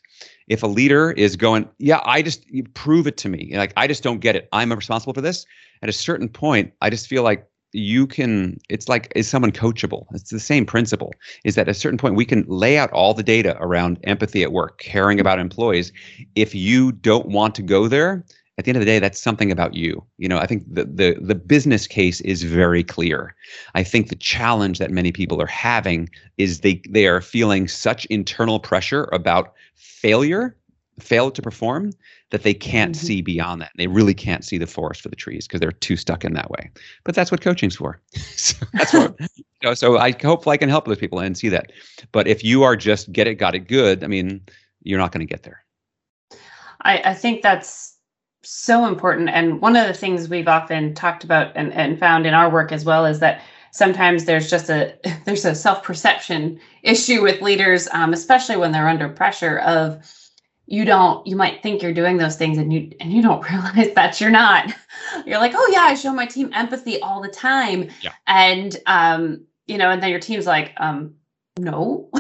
if 0.51 0.65
a 0.65 0.67
leader 0.67 1.13
is 1.13 1.37
going, 1.37 1.67
yeah, 1.79 2.01
I 2.05 2.21
just 2.21 2.45
prove 2.75 3.07
it 3.07 3.17
to 3.19 3.29
me. 3.29 3.53
Like 3.55 3.73
I 3.77 3.87
just 3.87 4.03
don't 4.03 4.19
get 4.19 4.37
it. 4.37 4.49
I'm 4.53 4.71
responsible 4.73 5.15
for 5.15 5.21
this. 5.21 5.47
At 5.83 5.89
a 5.89 5.93
certain 5.93 6.29
point, 6.29 6.73
I 6.83 6.91
just 6.91 7.07
feel 7.07 7.23
like 7.23 7.47
you 7.73 8.05
can 8.05 8.59
it's 8.69 8.89
like 8.89 9.13
is 9.15 9.29
someone 9.29 9.53
coachable 9.53 10.05
it's 10.11 10.31
the 10.31 10.41
same 10.41 10.67
principle 10.67 11.13
is 11.45 11.55
that 11.55 11.69
at 11.69 11.69
a 11.69 11.75
certain 11.75 11.99
point 11.99 12.17
we 12.17 12.25
can 12.25 12.45
lay 12.49 12.77
out 12.77 12.91
all 12.91 13.15
the 13.15 13.23
data 13.23 13.57
around 13.61 13.97
empathy 14.03 14.43
at 14.43 14.51
work 14.51 14.81
caring 14.81 15.21
about 15.21 15.39
employees 15.39 15.93
if 16.35 16.53
you 16.53 16.91
don't 16.91 17.27
want 17.27 17.55
to 17.55 17.63
go 17.63 17.87
there 17.87 18.25
at 18.61 18.65
the 18.65 18.71
end 18.71 18.77
of 18.77 18.81
the 18.81 18.87
day 18.87 18.99
that's 18.99 19.19
something 19.19 19.51
about 19.51 19.75
you 19.75 20.05
you 20.19 20.29
know 20.29 20.39
i 20.39 20.47
think 20.47 20.63
the 20.73 20.85
the 20.85 21.17
the 21.21 21.35
business 21.35 21.87
case 21.87 22.21
is 22.21 22.43
very 22.43 22.85
clear 22.85 23.35
i 23.75 23.83
think 23.83 24.09
the 24.09 24.17
challenge 24.17 24.79
that 24.79 24.91
many 24.91 25.11
people 25.11 25.41
are 25.41 25.47
having 25.47 26.09
is 26.37 26.61
they 26.61 26.81
they 26.89 27.07
are 27.07 27.23
feeling 27.23 27.67
such 27.67 28.05
internal 28.07 28.61
pressure 28.61 29.09
about 29.13 29.55
failure 29.77 30.55
fail 31.01 31.31
to 31.31 31.41
perform 31.41 31.91
that 32.31 32.43
they 32.43 32.53
can't 32.53 32.95
mm-hmm. 32.95 33.07
see 33.07 33.23
beyond 33.23 33.63
that. 33.63 33.73
They 33.77 33.87
really 33.87 34.13
can't 34.13 34.45
see 34.45 34.59
the 34.59 34.67
forest 34.67 35.01
for 35.01 35.09
the 35.09 35.17
trees 35.17 35.47
because 35.47 35.61
they're 35.61 35.73
too 35.73 35.97
stuck 35.97 36.27
in 36.27 36.35
that 36.35 36.51
way. 36.51 36.71
But 37.05 37.15
that's 37.15 37.31
what 37.31 37.41
coaching's 37.41 37.77
for. 37.77 37.99
so 38.15 38.55
that's 38.75 38.93
what 38.93 39.17
you 39.19 39.45
know, 39.63 39.73
so 39.73 39.97
I 39.97 40.15
hope 40.23 40.47
I 40.47 40.59
can 40.59 40.69
help 40.69 40.85
those 40.85 40.99
people 40.99 41.19
and 41.19 41.39
see 41.39 41.49
that. 41.49 41.73
But 42.13 42.29
if 42.29 42.45
you 42.45 42.63
are 42.63 42.77
just 42.77 43.11
get 43.13 43.27
it, 43.27 43.37
got 43.37 43.55
it 43.55 43.61
good, 43.61 44.05
I 44.05 44.09
mean, 44.09 44.43
you're 44.83 44.99
not 44.99 45.13
going 45.13 45.27
to 45.27 45.31
get 45.31 45.43
there. 45.43 45.65
I, 46.83 46.99
I 47.05 47.15
think 47.15 47.43
that's 47.43 47.90
so 48.43 48.87
important. 48.87 49.29
And 49.29 49.61
one 49.61 49.77
of 49.77 49.87
the 49.87 49.95
things 49.95 50.29
we've 50.29 50.49
often 50.49 50.95
talked 50.95 51.25
about 51.25 51.53
and, 51.57 51.73
and 51.73 51.99
found 51.99 52.27
in 52.27 52.35
our 52.35 52.51
work 52.51 52.73
as 52.73 52.85
well 52.85 53.05
is 53.07 53.21
that 53.21 53.43
sometimes 53.73 54.25
there's 54.25 54.51
just 54.51 54.71
a 54.71 54.95
there's 55.25 55.45
a 55.45 55.55
self-perception 55.55 56.61
issue 56.83 57.23
with 57.23 57.43
leaders, 57.43 57.89
um, 57.93 58.13
especially 58.13 58.57
when 58.57 58.73
they're 58.73 58.89
under 58.89 59.09
pressure 59.09 59.59
of 59.61 60.03
you 60.71 60.85
don't 60.85 61.27
you 61.27 61.37
might 61.37 61.63
think 61.63 61.83
you're 61.83 61.93
doing 61.93 62.17
those 62.17 62.37
things 62.37 62.57
and 62.57 62.73
you 62.73 62.91
and 63.01 63.13
you 63.13 63.21
don't 63.21 63.43
realize 63.51 63.93
that 63.95 64.21
you're 64.21 64.31
not 64.31 64.73
you're 65.27 65.39
like 65.39 65.53
oh 65.55 65.71
yeah 65.73 65.83
i 65.83 65.95
show 65.95 66.13
my 66.13 66.25
team 66.25 66.49
empathy 66.55 67.01
all 67.01 67.21
the 67.21 67.29
time 67.29 67.89
yeah. 68.01 68.13
and 68.29 68.77
um 68.87 69.45
you 69.67 69.77
know 69.77 69.91
and 69.91 70.03
then 70.03 70.11
your 70.11 70.21
team's 70.21 70.47
like 70.47 70.73
um 70.79 71.13
no 71.59 72.09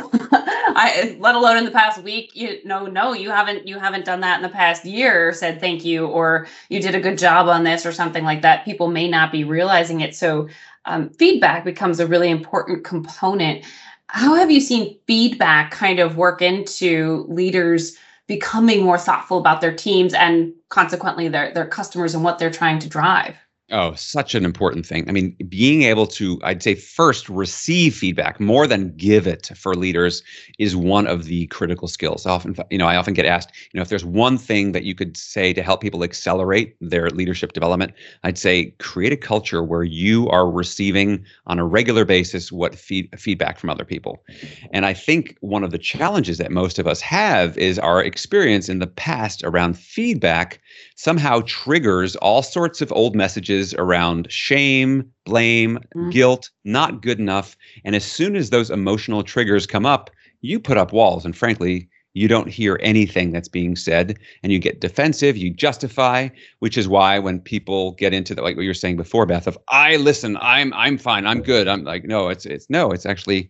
i 0.76 1.16
let 1.18 1.34
alone 1.34 1.56
in 1.56 1.64
the 1.64 1.70
past 1.70 2.02
week 2.02 2.30
you 2.34 2.58
no 2.64 2.86
no 2.86 3.12
you 3.12 3.30
haven't 3.30 3.66
you 3.66 3.78
haven't 3.78 4.04
done 4.04 4.20
that 4.20 4.36
in 4.36 4.42
the 4.42 4.48
past 4.48 4.84
year 4.84 5.32
said 5.32 5.60
thank 5.60 5.84
you 5.84 6.06
or 6.06 6.46
you 6.68 6.80
did 6.80 6.94
a 6.94 7.00
good 7.00 7.18
job 7.18 7.48
on 7.48 7.64
this 7.64 7.84
or 7.86 7.92
something 7.92 8.24
like 8.24 8.42
that. 8.42 8.64
People 8.64 8.88
may 8.88 9.08
not 9.08 9.32
be 9.32 9.44
realizing 9.44 10.00
it. 10.00 10.14
So 10.14 10.48
um, 10.84 11.10
feedback 11.10 11.64
becomes 11.64 12.00
a 12.00 12.06
really 12.06 12.30
important 12.30 12.84
component. 12.84 13.64
How 14.08 14.34
have 14.34 14.50
you 14.50 14.60
seen 14.60 14.98
feedback 15.06 15.70
kind 15.70 15.98
of 15.98 16.16
work 16.16 16.42
into 16.42 17.26
leaders 17.28 17.96
becoming 18.26 18.82
more 18.82 18.98
thoughtful 18.98 19.38
about 19.38 19.60
their 19.60 19.74
teams 19.74 20.14
and 20.14 20.52
consequently 20.68 21.28
their 21.28 21.52
their 21.52 21.66
customers 21.66 22.14
and 22.14 22.22
what 22.22 22.38
they're 22.38 22.50
trying 22.50 22.78
to 22.78 22.88
drive 22.88 23.36
Oh, 23.72 23.94
such 23.94 24.34
an 24.34 24.44
important 24.44 24.84
thing. 24.84 25.08
I 25.08 25.12
mean, 25.12 25.36
being 25.48 25.82
able 25.82 26.08
to, 26.08 26.40
I'd 26.42 26.60
say, 26.60 26.74
first 26.74 27.28
receive 27.28 27.94
feedback 27.94 28.40
more 28.40 28.66
than 28.66 28.96
give 28.96 29.28
it 29.28 29.52
for 29.54 29.76
leaders 29.76 30.24
is 30.58 30.74
one 30.74 31.06
of 31.06 31.26
the 31.26 31.46
critical 31.48 31.86
skills. 31.86 32.26
often, 32.26 32.56
you 32.70 32.78
know, 32.78 32.88
I 32.88 32.96
often 32.96 33.14
get 33.14 33.26
asked, 33.26 33.52
you 33.72 33.78
know, 33.78 33.82
if 33.82 33.88
there's 33.88 34.04
one 34.04 34.38
thing 34.38 34.72
that 34.72 34.82
you 34.82 34.96
could 34.96 35.16
say 35.16 35.52
to 35.52 35.62
help 35.62 35.82
people 35.82 36.02
accelerate 36.02 36.74
their 36.80 37.10
leadership 37.10 37.52
development, 37.52 37.92
I'd 38.24 38.38
say 38.38 38.74
create 38.80 39.12
a 39.12 39.16
culture 39.16 39.62
where 39.62 39.84
you 39.84 40.28
are 40.30 40.50
receiving 40.50 41.24
on 41.46 41.60
a 41.60 41.64
regular 41.64 42.04
basis 42.04 42.50
what 42.50 42.74
feed, 42.74 43.08
feedback 43.20 43.56
from 43.56 43.70
other 43.70 43.84
people. 43.84 44.24
And 44.72 44.84
I 44.84 44.94
think 44.94 45.36
one 45.42 45.62
of 45.62 45.70
the 45.70 45.78
challenges 45.78 46.38
that 46.38 46.50
most 46.50 46.80
of 46.80 46.88
us 46.88 47.00
have 47.02 47.56
is 47.56 47.78
our 47.78 48.02
experience 48.02 48.68
in 48.68 48.80
the 48.80 48.88
past 48.88 49.44
around 49.44 49.78
feedback 49.78 50.60
somehow 50.96 51.42
triggers 51.46 52.16
all 52.16 52.42
sorts 52.42 52.80
of 52.80 52.92
old 52.92 53.14
messages 53.14 53.74
around 53.74 54.30
shame, 54.30 55.10
blame, 55.24 55.78
mm-hmm. 55.96 56.10
guilt, 56.10 56.50
not 56.64 57.02
good 57.02 57.18
enough. 57.18 57.56
And 57.84 57.94
as 57.94 58.04
soon 58.04 58.36
as 58.36 58.50
those 58.50 58.70
emotional 58.70 59.22
triggers 59.22 59.66
come 59.66 59.86
up, 59.86 60.10
you 60.40 60.58
put 60.58 60.78
up 60.78 60.92
walls. 60.92 61.24
And 61.24 61.36
frankly, 61.36 61.88
you 62.14 62.26
don't 62.26 62.48
hear 62.48 62.78
anything 62.82 63.30
that's 63.30 63.48
being 63.48 63.76
said 63.76 64.18
and 64.42 64.52
you 64.52 64.58
get 64.58 64.80
defensive 64.80 65.36
you 65.36 65.50
justify 65.50 66.28
which 66.58 66.76
is 66.76 66.88
why 66.88 67.18
when 67.18 67.38
people 67.38 67.92
get 67.92 68.12
into 68.12 68.34
the 68.34 68.42
like 68.42 68.56
what 68.56 68.62
you 68.62 68.70
were 68.70 68.74
saying 68.74 68.96
before 68.96 69.26
beth 69.26 69.46
of 69.46 69.56
i 69.68 69.96
listen 69.96 70.36
i'm 70.40 70.72
i'm 70.74 70.98
fine 70.98 71.26
i'm 71.26 71.40
good 71.40 71.68
i'm 71.68 71.84
like 71.84 72.04
no 72.04 72.28
it's 72.28 72.46
it's 72.46 72.68
no 72.68 72.90
it's 72.90 73.06
actually 73.06 73.48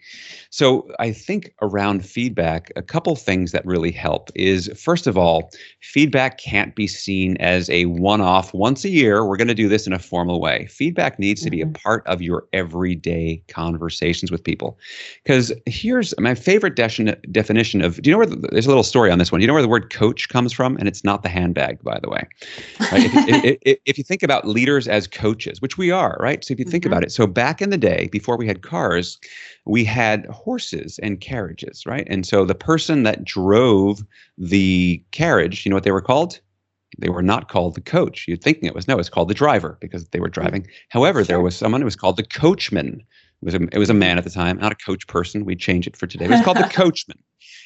so 0.50 0.88
i 0.98 1.12
think 1.12 1.54
around 1.62 2.04
feedback 2.04 2.70
a 2.76 2.82
couple 2.82 3.16
things 3.16 3.52
that 3.52 3.64
really 3.64 3.90
help 3.90 4.30
is 4.34 4.70
first 4.76 5.06
of 5.06 5.16
all 5.16 5.50
feedback 5.80 6.38
can't 6.38 6.74
be 6.74 6.86
seen 6.86 7.36
as 7.38 7.70
a 7.70 7.86
one-off 7.86 8.52
once 8.52 8.84
a 8.84 8.90
year 8.90 9.24
we're 9.24 9.36
going 9.36 9.48
to 9.48 9.54
do 9.54 9.68
this 9.68 9.86
in 9.86 9.92
a 9.92 9.98
formal 9.98 10.40
way 10.40 10.66
feedback 10.66 11.18
needs 11.18 11.40
mm-hmm. 11.40 11.46
to 11.46 11.50
be 11.50 11.62
a 11.62 11.64
mm-hmm. 11.64 11.72
part 11.72 12.06
of 12.06 12.20
your 12.20 12.46
everyday 12.52 13.42
conversations 13.48 14.30
with 14.30 14.44
people 14.44 14.78
because 15.24 15.52
here's 15.66 16.12
my 16.18 16.34
favorite 16.34 16.76
de- 16.76 17.16
definition 17.30 17.80
of 17.80 18.00
do 18.02 18.10
you 18.10 18.14
know 18.14 18.18
where 18.18 18.26
the, 18.26 18.36
there's 18.50 18.66
a 18.66 18.68
little 18.68 18.82
story 18.82 19.10
on 19.10 19.18
this 19.18 19.30
one. 19.30 19.40
Do 19.40 19.44
You 19.44 19.46
know 19.46 19.54
where 19.54 19.62
the 19.62 19.68
word 19.68 19.92
coach 19.92 20.28
comes 20.28 20.52
from, 20.52 20.76
and 20.76 20.88
it's 20.88 21.04
not 21.04 21.22
the 21.22 21.28
handbag, 21.28 21.82
by 21.82 21.98
the 22.00 22.10
way. 22.10 22.26
Right? 22.92 23.04
if, 23.04 23.44
if, 23.44 23.58
if, 23.62 23.78
if, 23.86 23.98
you 23.98 24.04
think 24.04 24.22
about 24.22 24.46
leaders 24.46 24.88
as 24.88 25.06
coaches, 25.06 25.62
which 25.62 25.78
we 25.78 25.90
are, 25.90 26.16
right? 26.20 26.44
So 26.44 26.52
if 26.52 26.58
you 26.58 26.64
think 26.64 26.84
mm-hmm. 26.84 26.92
about 26.92 27.04
it, 27.04 27.12
so 27.12 27.26
back 27.26 27.62
in 27.62 27.70
the 27.70 27.78
day, 27.78 28.08
before 28.12 28.36
we 28.36 28.46
had 28.46 28.62
cars, 28.62 29.18
we 29.64 29.84
had 29.84 30.26
horses 30.44 30.98
and 31.02 31.20
carriages, 31.20 31.84
right? 31.86 32.06
And 32.08 32.26
so 32.26 32.44
the 32.44 32.54
person 32.54 33.02
that 33.02 33.24
drove 33.24 34.04
the 34.38 35.02
carriage, 35.10 35.64
you 35.64 35.70
know 35.70 35.76
what 35.76 35.84
they 35.84 35.92
were 35.92 36.00
called? 36.00 36.40
They 36.98 37.08
were 37.08 37.22
not 37.22 37.48
called 37.48 37.74
the 37.74 37.80
coach. 37.80 38.26
You're 38.26 38.36
thinking 38.36 38.64
it 38.64 38.74
was 38.74 38.88
no, 38.88 38.98
it's 38.98 39.08
called 39.08 39.28
the 39.28 39.34
driver 39.34 39.78
because 39.80 40.08
they 40.08 40.20
were 40.20 40.28
mm. 40.28 40.32
driving. 40.32 40.66
However, 40.88 41.22
there 41.22 41.40
was 41.40 41.56
someone 41.56 41.80
who 41.80 41.86
was 41.86 41.96
called 41.96 42.16
the 42.16 42.24
coachman. 42.24 43.02
It 43.42 43.44
was 43.44 43.54
a, 43.54 43.62
it 43.72 43.78
was 43.78 43.90
a 43.90 43.94
man 43.94 44.18
at 44.18 44.24
the 44.24 44.30
time, 44.30 44.58
not 44.58 44.72
a 44.72 44.76
coach 44.76 45.06
person. 45.06 45.44
We'd 45.44 45.60
change 45.60 45.86
it 45.86 45.96
for 45.96 46.06
today. 46.06 46.26
It 46.26 46.30
was 46.30 46.42
called 46.42 46.58
the 46.58 46.64
coachman. 46.72 47.18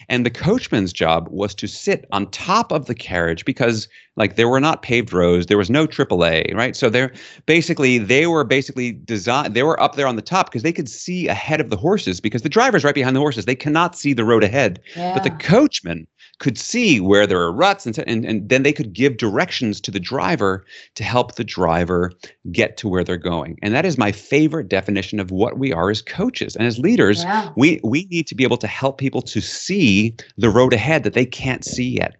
And 0.09 0.27
the 0.27 0.31
coachman's 0.31 0.93
job 0.93 1.29
was 1.31 1.55
to 1.57 1.67
sit 1.67 2.07
on 2.13 2.31
top 2.31 2.73
of 2.73 2.87
the 2.87 2.95
carriage 2.95 3.45
because 3.45 3.89
like 4.17 4.37
there 4.37 4.49
were 4.49 4.61
not 4.61 4.83
paved 4.83 5.13
roads, 5.13 5.47
there 5.47 5.59
was 5.59 5.71
no 5.71 5.87
AAA, 5.87 6.55
right? 6.55 6.77
So 6.77 6.91
they're 6.91 7.13
basically 7.47 7.99
they 7.99 8.27
were 8.27 8.45
basically 8.45 8.93
designed 8.93 9.55
they 9.55 9.63
were 9.63 9.81
up 9.81 9.97
there 9.97 10.07
on 10.07 10.17
the 10.17 10.23
top 10.23 10.47
because 10.47 10.63
they 10.63 10.73
could 10.73 10.89
see 10.89 11.29
ahead 11.29 11.61
of 11.61 11.71
the 11.71 11.77
horses 11.77 12.21
because 12.21 12.43
the 12.43 12.49
driver's 12.49 12.85
right 12.85 12.95
behind 12.95 13.17
the 13.17 13.21
horses. 13.21 13.45
They 13.45 13.55
cannot 13.55 13.97
see 13.97 14.13
the 14.13 14.25
road 14.25 14.45
ahead. 14.45 14.81
Yeah. 14.97 15.15
But 15.15 15.25
the 15.25 15.31
coachman 15.31 16.07
could 16.39 16.59
see 16.59 17.01
where 17.01 17.27
there 17.27 17.41
are 17.41 17.53
ruts 17.53 17.87
and, 17.87 17.99
and, 18.07 18.25
and 18.25 18.49
then 18.49 18.63
they 18.63 18.73
could 18.73 18.93
give 18.93 19.17
directions 19.17 19.81
to 19.81 19.91
the 19.91 20.01
driver 20.01 20.65
to 20.95 21.05
help 21.05 21.37
the 21.37 21.45
driver 21.45 22.13
get 22.51 22.77
to 22.77 22.89
where 22.89 23.05
they're 23.05 23.17
going. 23.17 23.59
And 23.63 23.75
that 23.75 23.87
is 23.87 23.97
my 23.97 24.13
favorite 24.13 24.69
definition 24.69 25.21
of 25.21 25.31
what 25.31 25.59
we 25.59 25.73
are 25.73 25.91
as 25.91 26.03
coaches. 26.03 26.57
And 26.57 26.67
as 26.67 26.79
leaders, 26.79 27.23
yeah. 27.23 27.51
we, 27.57 27.81
we 27.85 28.07
need 28.11 28.27
to 28.27 28.35
be 28.35 28.45
able 28.45 28.57
to 28.59 28.67
help 28.67 28.99
people 28.99 29.23
to 29.23 29.41
see 29.41 30.15
the 30.37 30.51
road 30.51 30.73
ahead 30.73 31.05
that 31.05 31.15
they 31.15 31.27
can't 31.27 31.65
see 31.65 31.89
yet. 31.89 32.17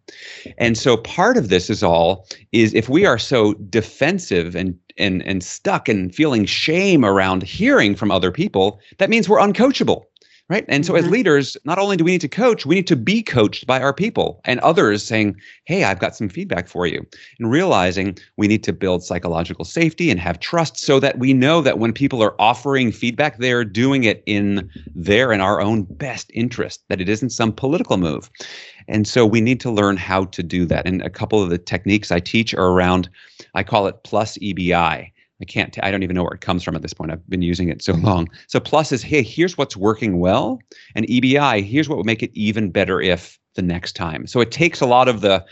And 0.59 0.79
so 0.79 0.97
part 0.97 1.37
of 1.37 1.49
this 1.49 1.69
is 1.69 1.83
all 1.83 2.27
is 2.53 2.73
if 2.75 2.89
we 2.89 3.07
are 3.07 3.19
so 3.19 3.55
defensive 3.55 4.55
and 4.55 4.79
and 4.97 5.27
and 5.27 5.43
stuck 5.43 5.89
and 5.89 6.15
feeling 6.15 6.45
shame 6.45 7.05
around 7.05 7.43
hearing 7.43 7.97
from 7.97 8.13
other 8.13 8.31
people, 8.31 8.79
that 8.99 9.11
means 9.11 9.29
we're 9.29 9.41
uncoachable 9.41 10.05
right? 10.49 10.65
And 10.69 10.85
so 10.85 10.93
mm-hmm. 10.93 11.05
as 11.05 11.11
leaders 11.11 11.57
not 11.65 11.79
only 11.79 11.97
do 11.97 12.05
we 12.05 12.13
need 12.13 12.21
to 12.21 12.29
coach 12.29 12.67
we 12.67 12.75
need 12.75 12.87
to 12.87 12.97
be 12.97 13.23
coached 13.23 13.67
by 13.67 13.81
our 13.81 13.93
people 13.93 14.41
and 14.45 14.61
others 14.61 15.03
saying 15.03 15.37
hey 15.65 15.85
i've 15.85 15.99
got 15.99 16.17
some 16.17 16.29
feedback 16.29 16.69
for 16.69 16.87
you 16.87 17.05
and 17.39 17.51
realizing 17.51 18.17
we 18.37 18.47
need 18.47 18.63
to 18.65 18.73
build 18.73 19.03
psychological 19.03 19.65
safety 19.65 20.11
and 20.11 20.21
have 20.21 20.41
trust 20.41 20.79
so 20.79 21.01
that 21.01 21.19
we 21.19 21.33
know 21.33 21.61
that 21.61 21.79
when 21.79 21.93
people 21.93 22.23
are 22.23 22.35
offering 22.39 22.93
feedback 22.93 23.39
they're 23.39 23.65
doing 23.65 24.05
it 24.05 24.23
in 24.27 24.69
their 24.95 25.33
and 25.33 25.43
our 25.43 25.61
own 25.61 25.83
best 25.85 26.31
interest 26.35 26.85
that 26.89 27.01
it 27.01 27.09
isn't 27.09 27.31
some 27.31 27.53
political 27.53 27.97
move. 27.97 28.31
And 28.89 29.09
so 29.09 29.25
we 29.25 29.41
need 29.41 29.61
to 29.61 29.71
learn 29.71 29.97
how 29.97 30.27
to 30.27 30.43
do 30.43 30.67
that. 30.67 30.87
And 30.87 31.01
a 31.03 31.11
couple 31.11 31.43
of 31.43 31.51
the 31.51 31.59
techniques 31.59 32.11
i 32.11 32.21
teach 32.21 32.55
are 32.55 32.69
around 32.69 33.09
i 33.55 33.63
call 33.63 33.87
it 33.87 34.03
plus 34.05 34.39
ebi 34.39 35.11
I 35.41 35.45
can't, 35.45 35.73
t- 35.73 35.81
I 35.83 35.91
don't 35.91 36.03
even 36.03 36.15
know 36.15 36.23
where 36.23 36.35
it 36.35 36.41
comes 36.41 36.63
from 36.63 36.77
at 36.77 36.83
this 36.83 36.95
point. 36.95 37.11
I've 37.11 37.29
been 37.29 37.43
using 37.43 37.69
it 37.69 37.83
so 37.83 37.93
long. 37.97 38.29
So 38.47 38.61
plus 38.61 38.93
is, 38.93 39.03
hey, 39.03 39.23
here's 39.23 39.59
what's 39.59 39.77
working 39.77 40.19
well. 40.19 40.61
And 40.95 41.07
EBI, 41.07 41.65
here's 41.65 41.89
what 41.89 41.97
would 41.99 42.07
make 42.07 42.23
it 42.23 42.31
even 42.35 42.71
better 42.71 43.01
if 43.01 43.39
the 43.55 43.63
next 43.63 43.95
time. 43.95 44.27
So 44.27 44.41
it 44.41 44.51
takes 44.51 44.81
a 44.81 44.87
lot 44.87 45.09
of 45.09 45.21
the 45.21 45.45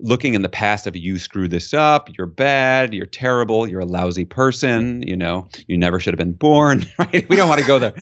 looking 0.00 0.34
in 0.34 0.42
the 0.42 0.48
past 0.48 0.86
of 0.86 0.96
you 0.96 1.18
screwed 1.18 1.50
this 1.50 1.72
up, 1.74 2.08
you're 2.16 2.26
bad, 2.26 2.94
you're 2.94 3.06
terrible, 3.06 3.68
you're 3.68 3.80
a 3.80 3.86
lousy 3.86 4.24
person, 4.24 5.02
you 5.02 5.16
know, 5.16 5.48
you 5.66 5.76
never 5.76 6.00
should 6.00 6.12
have 6.12 6.18
been 6.18 6.32
born, 6.32 6.86
right? 6.98 7.28
We 7.28 7.36
don't 7.36 7.48
want 7.48 7.60
to 7.60 7.66
go 7.66 7.78
there. 7.78 7.94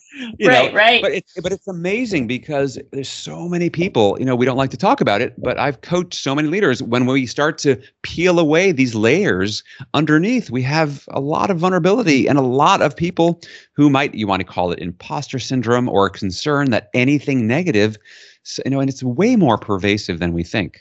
right, 0.44 0.72
know? 0.72 0.76
right. 0.76 1.02
But 1.02 1.12
it's 1.12 1.34
but 1.40 1.52
it's 1.52 1.68
amazing 1.68 2.26
because 2.26 2.78
there's 2.92 3.08
so 3.08 3.48
many 3.48 3.70
people, 3.70 4.16
you 4.18 4.24
know, 4.24 4.36
we 4.36 4.46
don't 4.46 4.56
like 4.56 4.70
to 4.70 4.76
talk 4.76 5.00
about 5.00 5.20
it, 5.20 5.34
but 5.40 5.58
I've 5.58 5.80
coached 5.80 6.14
so 6.14 6.34
many 6.34 6.48
leaders 6.48 6.82
when 6.82 7.06
we 7.06 7.26
start 7.26 7.58
to 7.58 7.80
peel 8.02 8.38
away 8.38 8.72
these 8.72 8.94
layers 8.94 9.62
underneath, 9.94 10.50
we 10.50 10.62
have 10.62 11.04
a 11.08 11.20
lot 11.20 11.50
of 11.50 11.58
vulnerability 11.58 12.26
and 12.26 12.38
a 12.38 12.42
lot 12.42 12.82
of 12.82 12.96
people 12.96 13.40
who 13.72 13.90
might 13.90 14.14
you 14.14 14.26
want 14.26 14.40
to 14.40 14.46
call 14.46 14.72
it 14.72 14.78
imposter 14.78 15.38
syndrome 15.38 15.88
or 15.88 16.10
concern 16.10 16.70
that 16.70 16.90
anything 16.94 17.46
negative 17.46 17.96
so, 18.42 18.62
you 18.64 18.70
know, 18.70 18.80
and 18.80 18.88
it's 18.88 19.02
way 19.02 19.36
more 19.36 19.58
pervasive 19.58 20.18
than 20.18 20.32
we 20.32 20.42
think 20.42 20.80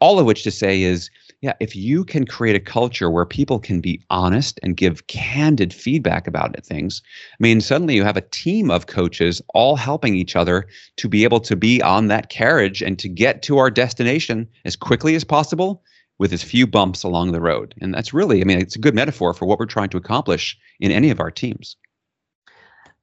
all 0.00 0.18
of 0.18 0.26
which 0.26 0.42
to 0.42 0.50
say 0.50 0.82
is 0.82 1.10
yeah, 1.42 1.52
if 1.60 1.76
you 1.76 2.04
can 2.04 2.24
create 2.24 2.56
a 2.56 2.60
culture 2.60 3.10
where 3.10 3.26
people 3.26 3.58
can 3.58 3.80
be 3.80 4.02
honest 4.08 4.58
and 4.62 4.76
give 4.76 5.06
candid 5.06 5.72
feedback 5.72 6.26
about 6.26 6.56
things, 6.64 7.02
I 7.32 7.36
mean, 7.40 7.60
suddenly 7.60 7.94
you 7.94 8.04
have 8.04 8.16
a 8.16 8.22
team 8.22 8.70
of 8.70 8.86
coaches 8.86 9.42
all 9.52 9.76
helping 9.76 10.14
each 10.14 10.34
other 10.34 10.66
to 10.96 11.08
be 11.08 11.24
able 11.24 11.40
to 11.40 11.54
be 11.54 11.82
on 11.82 12.08
that 12.08 12.30
carriage 12.30 12.82
and 12.82 12.98
to 12.98 13.08
get 13.08 13.42
to 13.42 13.58
our 13.58 13.70
destination 13.70 14.48
as 14.64 14.76
quickly 14.76 15.14
as 15.14 15.24
possible 15.24 15.82
with 16.18 16.32
as 16.32 16.42
few 16.42 16.66
bumps 16.66 17.02
along 17.02 17.32
the 17.32 17.40
road. 17.40 17.74
And 17.82 17.92
that's 17.92 18.14
really, 18.14 18.40
I 18.40 18.44
mean, 18.44 18.58
it's 18.58 18.76
a 18.76 18.80
good 18.80 18.94
metaphor 18.94 19.34
for 19.34 19.44
what 19.44 19.58
we're 19.58 19.66
trying 19.66 19.90
to 19.90 19.98
accomplish 19.98 20.56
in 20.80 20.90
any 20.90 21.10
of 21.10 21.20
our 21.20 21.30
teams. 21.30 21.76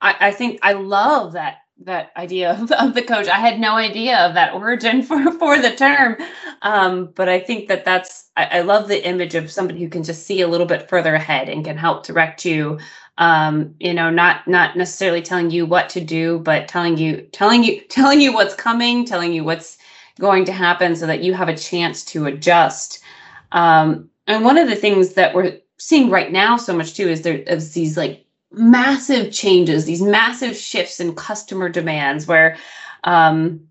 I, 0.01 0.15
I 0.19 0.31
think 0.31 0.59
I 0.63 0.73
love 0.73 1.33
that 1.33 1.57
that 1.79 2.11
idea 2.17 2.51
of, 2.51 2.71
of, 2.71 2.93
the 2.93 3.01
coach. 3.01 3.27
I 3.27 3.39
had 3.39 3.59
no 3.59 3.75
idea 3.75 4.17
of 4.19 4.33
that 4.35 4.53
origin 4.53 5.01
for 5.03 5.31
for 5.31 5.59
the 5.59 5.75
term, 5.75 6.17
um, 6.61 7.07
but 7.15 7.29
I 7.29 7.39
think 7.39 7.67
that 7.67 7.85
that's. 7.85 8.29
I, 8.37 8.45
I, 8.45 8.61
love 8.61 8.87
the 8.87 9.05
image 9.05 9.35
of 9.35 9.51
somebody 9.51 9.79
who 9.79 9.89
can 9.89 10.03
just 10.03 10.25
see 10.25 10.41
a 10.41 10.47
little 10.47 10.65
bit 10.65 10.89
further 10.89 11.13
ahead 11.13 11.49
and 11.49 11.65
can 11.65 11.77
help 11.77 12.05
direct 12.05 12.45
you. 12.45 12.79
Um, 13.17 13.75
you 13.79 13.93
know, 13.93 14.09
not 14.09 14.47
not 14.47 14.77
necessarily 14.77 15.21
telling 15.21 15.51
you 15.51 15.65
what 15.65 15.89
to 15.89 16.01
do, 16.01 16.39
but 16.39 16.67
telling 16.67 16.97
you 16.97 17.21
telling 17.31 17.63
you 17.63 17.81
telling 17.89 18.21
you 18.21 18.33
what's 18.33 18.55
coming, 18.55 19.05
telling 19.05 19.33
you 19.33 19.43
what's 19.43 19.77
going 20.19 20.45
to 20.45 20.51
happen, 20.51 20.95
so 20.95 21.07
that 21.07 21.23
you 21.23 21.33
have 21.33 21.49
a 21.49 21.57
chance 21.57 22.05
to 22.05 22.25
adjust. 22.25 22.99
Um, 23.51 24.09
and 24.27 24.45
one 24.45 24.57
of 24.57 24.69
the 24.69 24.75
things 24.75 25.13
that 25.13 25.35
we're 25.35 25.59
seeing 25.77 26.09
right 26.09 26.31
now 26.31 26.55
so 26.55 26.75
much 26.75 26.93
too 26.93 27.09
is 27.09 27.23
there 27.23 27.39
is 27.39 27.73
these 27.73 27.97
like 27.97 28.22
massive 28.53 29.31
changes, 29.31 29.85
these 29.85 30.01
massive 30.01 30.55
shifts 30.55 30.99
in 30.99 31.15
customer 31.15 31.69
demands 31.69 32.27
where 32.27 32.57
um, 33.03 33.67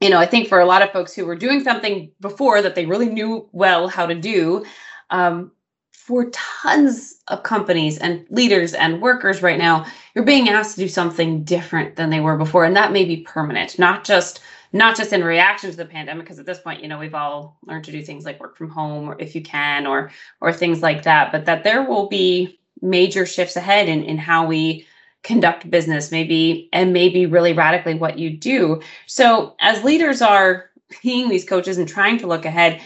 you 0.00 0.10
know, 0.10 0.18
I 0.18 0.26
think 0.26 0.48
for 0.48 0.60
a 0.60 0.66
lot 0.66 0.82
of 0.82 0.92
folks 0.92 1.14
who 1.14 1.24
were 1.24 1.36
doing 1.36 1.62
something 1.62 2.10
before 2.20 2.60
that 2.62 2.74
they 2.74 2.86
really 2.86 3.08
knew 3.08 3.48
well 3.52 3.88
how 3.88 4.06
to 4.06 4.14
do, 4.14 4.64
um, 5.10 5.52
for 5.92 6.30
tons 6.30 7.16
of 7.28 7.42
companies 7.42 7.98
and 7.98 8.24
leaders 8.30 8.74
and 8.74 9.00
workers 9.02 9.42
right 9.42 9.58
now, 9.58 9.86
you're 10.14 10.24
being 10.24 10.48
asked 10.48 10.74
to 10.74 10.82
do 10.82 10.88
something 10.88 11.42
different 11.42 11.96
than 11.96 12.10
they 12.10 12.20
were 12.20 12.36
before, 12.36 12.64
and 12.64 12.76
that 12.76 12.92
may 12.92 13.04
be 13.04 13.18
permanent, 13.18 13.78
not 13.78 14.04
just 14.04 14.40
not 14.72 14.96
just 14.96 15.12
in 15.12 15.24
reaction 15.24 15.70
to 15.70 15.76
the 15.76 15.84
pandemic, 15.84 16.24
because 16.24 16.38
at 16.38 16.44
this 16.44 16.58
point, 16.58 16.82
you 16.82 16.88
know, 16.88 16.98
we've 16.98 17.14
all 17.14 17.56
learned 17.64 17.84
to 17.84 17.92
do 17.92 18.02
things 18.02 18.24
like 18.24 18.38
work 18.38 18.56
from 18.56 18.68
home, 18.68 19.08
or 19.08 19.16
if 19.18 19.34
you 19.34 19.40
can, 19.40 19.86
or 19.86 20.10
or 20.40 20.52
things 20.52 20.82
like 20.82 21.02
that. 21.04 21.32
But 21.32 21.46
that 21.46 21.64
there 21.64 21.82
will 21.82 22.08
be 22.08 22.60
major 22.82 23.26
shifts 23.26 23.56
ahead 23.56 23.88
in, 23.88 24.02
in 24.04 24.18
how 24.18 24.46
we 24.46 24.86
conduct 25.22 25.70
business 25.70 26.12
maybe 26.12 26.68
and 26.72 26.92
maybe 26.92 27.26
really 27.26 27.52
radically 27.52 27.94
what 27.94 28.18
you 28.18 28.30
do. 28.30 28.80
So 29.06 29.56
as 29.60 29.82
leaders 29.82 30.22
are 30.22 30.70
being 31.02 31.28
these 31.28 31.44
coaches 31.44 31.78
and 31.78 31.88
trying 31.88 32.18
to 32.18 32.26
look 32.26 32.44
ahead 32.44 32.80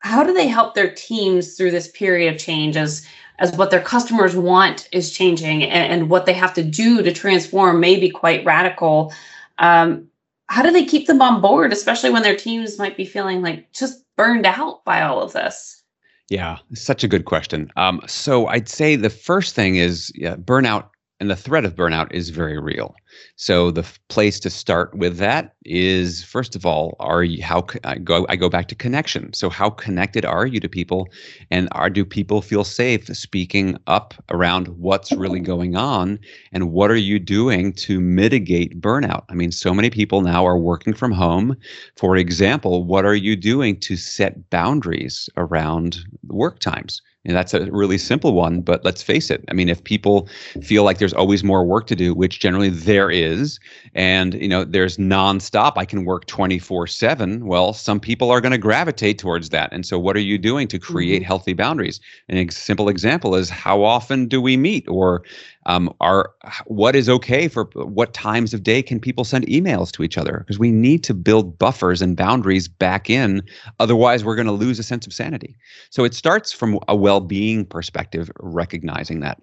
how 0.00 0.22
do 0.22 0.32
they 0.32 0.46
help 0.46 0.74
their 0.74 0.92
teams 0.92 1.54
through 1.54 1.70
this 1.70 1.88
period 1.88 2.32
of 2.32 2.40
change 2.40 2.76
as 2.76 3.06
as 3.40 3.52
what 3.56 3.70
their 3.70 3.82
customers 3.82 4.34
want 4.34 4.88
is 4.90 5.12
changing 5.12 5.62
and, 5.62 5.92
and 5.92 6.10
what 6.10 6.26
they 6.26 6.32
have 6.32 6.52
to 6.54 6.62
do 6.62 7.02
to 7.02 7.12
transform 7.12 7.78
may 7.78 7.98
be 7.98 8.10
quite 8.10 8.44
radical? 8.44 9.12
Um, 9.58 10.08
how 10.48 10.62
do 10.62 10.72
they 10.72 10.84
keep 10.84 11.06
them 11.06 11.20
on 11.20 11.40
board 11.40 11.72
especially 11.72 12.10
when 12.10 12.22
their 12.22 12.36
teams 12.36 12.78
might 12.78 12.96
be 12.96 13.04
feeling 13.04 13.42
like 13.42 13.70
just 13.72 14.04
burned 14.16 14.46
out 14.46 14.84
by 14.84 15.02
all 15.02 15.20
of 15.20 15.32
this 15.32 15.77
yeah, 16.28 16.58
such 16.74 17.02
a 17.04 17.08
good 17.08 17.24
question. 17.24 17.70
Um, 17.76 18.00
so 18.06 18.46
I'd 18.46 18.68
say 18.68 18.96
the 18.96 19.10
first 19.10 19.54
thing 19.54 19.76
is 19.76 20.12
yeah, 20.14 20.36
burnout 20.36 20.88
and 21.20 21.30
the 21.30 21.36
threat 21.36 21.64
of 21.64 21.74
burnout 21.74 22.12
is 22.12 22.30
very 22.30 22.58
real. 22.58 22.94
So 23.36 23.70
the 23.70 23.80
f- 23.82 23.98
place 24.08 24.38
to 24.40 24.50
start 24.50 24.96
with 24.96 25.16
that 25.18 25.54
is 25.64 26.22
first 26.22 26.54
of 26.54 26.64
all, 26.64 26.94
are 27.00 27.24
you 27.24 27.42
how 27.42 27.66
I 27.84 27.98
go 27.98 28.26
I 28.28 28.36
go 28.36 28.48
back 28.48 28.68
to 28.68 28.74
connection. 28.74 29.32
So 29.32 29.48
how 29.50 29.70
connected 29.70 30.24
are 30.24 30.46
you 30.46 30.60
to 30.60 30.68
people, 30.68 31.08
and 31.50 31.68
are 31.72 31.90
do 31.90 32.04
people 32.04 32.40
feel 32.42 32.64
safe 32.64 33.06
speaking 33.16 33.76
up 33.86 34.14
around 34.30 34.68
what's 34.68 35.16
really 35.16 35.40
going 35.40 35.76
on, 35.76 36.18
and 36.52 36.72
what 36.72 36.90
are 36.90 36.96
you 36.96 37.18
doing 37.18 37.72
to 37.74 38.00
mitigate 38.00 38.80
burnout? 38.80 39.24
I 39.28 39.34
mean, 39.34 39.50
so 39.52 39.74
many 39.74 39.90
people 39.90 40.20
now 40.20 40.46
are 40.46 40.58
working 40.58 40.94
from 40.94 41.12
home. 41.12 41.56
For 41.96 42.16
example, 42.16 42.84
what 42.84 43.04
are 43.04 43.14
you 43.14 43.34
doing 43.36 43.78
to 43.80 43.96
set 43.96 44.50
boundaries 44.50 45.28
around 45.36 45.98
work 46.28 46.60
times? 46.60 47.02
And 47.28 47.36
that's 47.36 47.54
a 47.54 47.70
really 47.70 47.98
simple 47.98 48.32
one, 48.32 48.62
but 48.62 48.84
let's 48.84 49.02
face 49.02 49.30
it. 49.30 49.44
I 49.48 49.52
mean, 49.52 49.68
if 49.68 49.84
people 49.84 50.28
feel 50.62 50.82
like 50.82 50.98
there's 50.98 51.12
always 51.12 51.44
more 51.44 51.62
work 51.62 51.86
to 51.88 51.94
do, 51.94 52.14
which 52.14 52.40
generally 52.40 52.70
there 52.70 53.10
is, 53.10 53.60
and 53.94 54.34
you 54.34 54.48
know, 54.48 54.64
there's 54.64 54.96
nonstop, 54.96 55.74
I 55.76 55.84
can 55.84 56.06
work 56.06 56.26
24/7. 56.26 57.42
Well, 57.42 57.74
some 57.74 58.00
people 58.00 58.30
are 58.30 58.40
going 58.40 58.52
to 58.52 58.58
gravitate 58.58 59.18
towards 59.18 59.50
that. 59.50 59.70
And 59.72 59.84
so, 59.84 59.98
what 59.98 60.16
are 60.16 60.20
you 60.20 60.38
doing 60.38 60.66
to 60.68 60.78
create 60.78 61.20
mm-hmm. 61.20 61.26
healthy 61.26 61.52
boundaries? 61.52 62.00
An 62.28 62.48
simple 62.50 62.88
example 62.88 63.34
is 63.36 63.50
how 63.50 63.82
often 63.82 64.26
do 64.26 64.40
we 64.40 64.56
meet, 64.56 64.88
or 64.88 65.22
um, 65.68 65.94
are 66.00 66.32
what 66.66 66.96
is 66.96 67.08
okay 67.08 67.46
for 67.46 67.64
what 67.74 68.14
times 68.14 68.54
of 68.54 68.62
day 68.62 68.82
can 68.82 68.98
people 68.98 69.22
send 69.22 69.46
emails 69.46 69.92
to 69.92 70.02
each 70.02 70.18
other? 70.18 70.38
Because 70.38 70.58
we 70.58 70.70
need 70.70 71.04
to 71.04 71.14
build 71.14 71.58
buffers 71.58 72.02
and 72.02 72.16
boundaries 72.16 72.66
back 72.66 73.08
in. 73.10 73.42
Otherwise, 73.78 74.24
we're 74.24 74.34
going 74.34 74.46
to 74.46 74.52
lose 74.52 74.78
a 74.78 74.82
sense 74.82 75.06
of 75.06 75.12
sanity. 75.12 75.56
So 75.90 76.04
it 76.04 76.14
starts 76.14 76.52
from 76.52 76.80
a 76.88 76.96
well-being 76.96 77.66
perspective, 77.66 78.30
recognizing 78.40 79.20
that, 79.20 79.40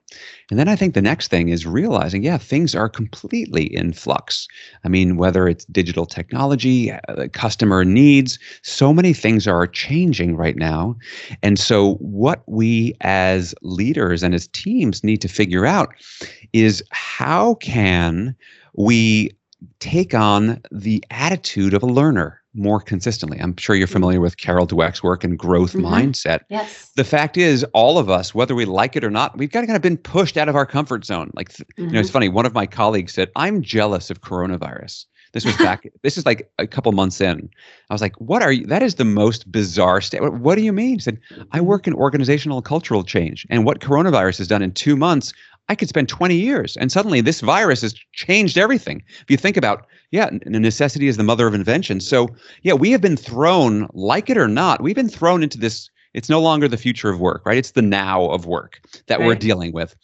and 0.49 0.59
then 0.59 0.67
I 0.67 0.75
think 0.75 0.95
the 0.95 1.01
next 1.01 1.29
thing 1.29 1.49
is 1.49 1.65
realizing, 1.65 2.23
yeah, 2.23 2.38
things 2.38 2.75
are 2.75 2.89
completely 2.89 3.65
in 3.75 3.93
flux. 3.93 4.47
I 4.83 4.89
mean, 4.89 5.17
whether 5.17 5.47
it's 5.47 5.65
digital 5.65 6.07
technology, 6.07 6.91
uh, 6.91 7.27
customer 7.33 7.85
needs, 7.85 8.39
so 8.63 8.91
many 8.91 9.13
things 9.13 9.47
are 9.47 9.67
changing 9.67 10.35
right 10.35 10.55
now, 10.55 10.97
and 11.43 11.59
so 11.59 11.95
what 11.95 12.41
we 12.47 12.95
as 13.01 13.53
leaders 13.61 14.23
and 14.23 14.33
as 14.33 14.47
teams 14.47 15.03
need 15.03 15.21
to 15.21 15.27
figure 15.27 15.67
out 15.67 15.93
is 16.54 16.84
how 16.91 17.56
can 17.56 18.36
we 18.73 19.32
take 19.80 20.13
on 20.13 20.62
the 20.71 21.04
attitude 21.10 21.73
of 21.73 21.84
a 21.84 21.88
learner 21.88 22.41
more 22.56 22.80
consistently. 22.80 23.39
I'm 23.39 23.56
sure 23.58 23.75
you're 23.75 23.88
familiar 23.88 24.21
with 24.21 24.38
Carol 24.38 24.65
Dweck's 24.65 25.04
work 25.04 25.23
and 25.23 25.38
growth 25.38 25.73
mm-hmm. 25.73 25.86
mindset. 25.86 26.41
Yes. 26.49 26.91
The 26.95 27.04
fact 27.04 27.38
is, 27.38 27.63
all 27.73 27.97
of 27.97 28.10
us, 28.10 28.34
whether 28.34 28.56
we 28.56 28.65
like 28.65 28.95
it 28.95 29.04
or 29.04 29.12
not, 29.12 29.38
we've 29.38 29.51
got 29.51 29.62
to 29.62 29.67
kind 29.67 29.75
of 29.75 29.82
been 29.82 29.97
pushed 29.97 30.38
out 30.38 30.49
of 30.49 30.56
our 30.56 30.65
comfort 30.65 31.06
zone. 31.06 31.32
Like, 31.34 31.49
mm-hmm. 31.49 31.84
you 31.84 31.91
know, 31.91 31.99
it's 31.99 32.10
mm-hmm. 32.10 32.13
funny. 32.13 32.30
One 32.30 32.45
of 32.45 32.54
my 32.54 32.65
colleagues 32.65 33.13
said, 33.13 33.30
"I'm 33.36 33.62
jealous 33.62 34.10
of 34.10 34.21
coronavirus." 34.21 35.06
This 35.34 35.43
was 35.43 35.58
back. 35.58 35.86
this 36.01 36.17
is 36.17 36.25
like 36.25 36.49
a 36.60 36.65
couple 36.65 36.93
months 36.93 37.19
in. 37.19 37.49
I 37.89 37.93
was 37.93 38.01
like, 38.01 38.15
"What 38.21 38.41
are 38.41 38.54
you? 38.54 38.65
That 38.65 38.82
is 38.82 38.95
the 38.95 39.06
most 39.06 39.51
bizarre 39.51 39.99
statement. 39.99 40.36
What 40.36 40.56
do 40.56 40.62
you 40.62 40.71
mean?" 40.71 40.95
He 40.95 41.01
said, 41.01 41.19
"I 41.51 41.62
work 41.62 41.88
in 41.88 41.93
organizational 41.93 42.62
cultural 42.62 43.04
change, 43.04 43.45
and 43.49 43.65
what 43.65 43.82
coronavirus 43.82 44.38
has 44.38 44.47
done 44.47 44.62
in 44.62 44.71
two 44.71 44.95
months, 44.95 45.34
I 45.67 45.75
could 45.75 45.89
spend 45.89 46.10
20 46.10 46.36
years 46.36 46.78
and 46.78 46.91
suddenly 46.91 47.21
this 47.21 47.41
virus 47.41 47.82
has 47.82 47.95
changed 48.13 48.58
everything. 48.58 49.04
If 49.21 49.25
you 49.30 49.38
think 49.38 49.58
about, 49.58 49.88
yeah, 50.12 50.30
necessity 50.45 51.08
is 51.08 51.17
the 51.17 51.23
mother 51.23 51.47
of 51.47 51.54
invention. 51.54 51.99
So, 51.99 52.30
yeah, 52.62 52.73
we 52.73 52.91
have 52.91 53.01
been 53.01 53.17
thrown, 53.17 53.88
like 53.93 54.30
it 54.30 54.38
or 54.38 54.47
not, 54.47 54.82
we've 54.82 54.95
been 54.95 55.10
thrown 55.10 55.43
into 55.43 55.58
this. 55.58 55.89
It's 56.13 56.30
no 56.30 56.39
longer 56.39 56.67
the 56.67 56.78
future 56.78 57.10
of 57.10 57.19
work, 57.19 57.45
right? 57.45 57.58
It's 57.58 57.71
the 57.71 57.82
now 57.82 58.30
of 58.30 58.45
work 58.45 58.80
that 59.08 59.19
right. 59.19 59.25
we're 59.25 59.36
dealing 59.36 59.73
with. 59.73 59.95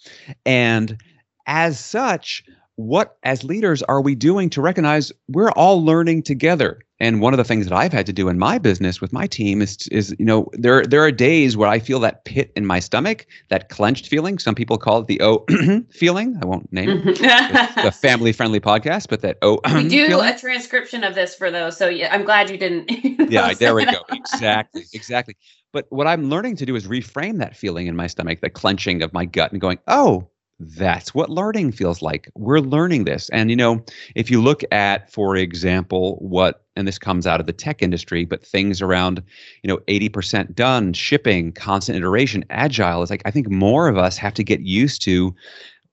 And 0.46 1.02
as 1.48 1.80
such, 1.80 2.44
what 2.76 3.18
as 3.24 3.44
leaders 3.44 3.84
are 3.84 4.02
we 4.02 4.16
doing 4.16 4.50
to 4.50 4.62
recognize 4.62 5.12
we're 5.28 5.52
all 5.52 5.84
learning 5.84 6.24
together 6.24 6.80
and 7.02 7.20
one 7.20 7.34
of 7.34 7.38
the 7.38 7.44
things 7.44 7.68
that 7.68 7.76
I've 7.76 7.92
had 7.92 8.06
to 8.06 8.14
do 8.14 8.30
in 8.30 8.38
my 8.38 8.60
business 8.60 9.02
with 9.02 9.12
my 9.12 9.26
team 9.26 9.62
is 9.62 9.88
is 9.88 10.16
you 10.20 10.26
know 10.26 10.48
there 10.54 10.86
there 10.86 11.04
are 11.04 11.12
days 11.12 11.58
where 11.58 11.68
I 11.68 11.80
feel 11.80 12.00
that 12.02 12.26
pit 12.26 12.54
in 12.56 12.66
my 12.66 12.80
stomach, 12.80 13.26
that 13.50 13.70
clenched 13.70 14.08
feeling. 14.08 14.38
Some 14.38 14.54
people 14.54 14.78
call 14.78 15.00
it 15.00 15.08
the 15.08 15.20
oh 15.22 15.44
feeling. 15.92 16.38
I 16.42 16.46
won't 16.46 16.72
name 16.72 16.90
it. 16.90 17.04
it's 17.20 17.86
a 17.86 17.92
family 17.92 18.32
friendly 18.32 18.60
podcast, 18.60 19.10
but 19.10 19.22
that 19.22 19.40
oh 19.42 19.60
we 19.74 19.90
do 19.90 20.08
feeling. 20.08 20.30
a 20.30 20.38
transcription 20.38 21.04
of 21.04 21.16
this 21.16 21.34
for 21.36 21.50
those. 21.50 21.76
So 21.76 21.90
yeah, 21.90 22.14
I'm 22.14 22.24
glad 22.24 22.52
you 22.52 22.58
didn't. 22.58 22.90
yeah, 23.32 23.54
there 23.56 23.74
we 23.74 23.86
go. 23.86 24.04
Exactly, 24.12 24.84
exactly. 24.94 25.36
But 25.74 25.88
what 25.90 26.06
I'm 26.06 26.30
learning 26.30 26.58
to 26.58 26.66
do 26.66 26.76
is 26.76 26.88
reframe 26.88 27.40
that 27.40 27.56
feeling 27.56 27.88
in 27.88 27.96
my 27.96 28.08
stomach, 28.08 28.42
the 28.42 28.50
clenching 28.50 29.02
of 29.02 29.12
my 29.14 29.26
gut, 29.26 29.52
and 29.52 29.60
going, 29.60 29.80
oh, 29.88 30.28
that's 30.62 31.14
what 31.14 31.30
learning 31.30 31.72
feels 31.72 32.02
like. 32.02 32.30
We're 32.36 32.60
learning 32.60 33.06
this. 33.06 33.30
And, 33.30 33.50
you 33.50 33.56
know, 33.56 33.84
if 34.16 34.30
you 34.30 34.42
look 34.42 34.64
at, 34.72 35.12
for 35.12 35.36
example, 35.36 36.18
what, 36.20 36.64
and 36.76 36.88
this 36.88 37.00
comes 37.00 37.26
out 37.26 37.40
of 37.40 37.46
the 37.46 37.54
tech 37.54 37.82
industry, 37.82 38.26
but 38.26 38.46
things 38.46 38.82
around, 38.82 39.24
you 39.64 39.68
know, 39.68 39.78
80% 39.88 40.54
done, 40.56 40.94
shipping, 40.94 41.52
constant 41.52 41.98
iteration, 41.98 42.46
agile 42.50 43.02
is 43.02 43.10
like, 43.10 43.24
I 43.26 43.32
think 43.32 43.50
more 43.50 43.88
of 43.88 43.98
us 43.98 44.18
have 44.18 44.34
to 44.36 44.44
get 44.44 44.62
used 44.62 45.02
to 45.04 45.36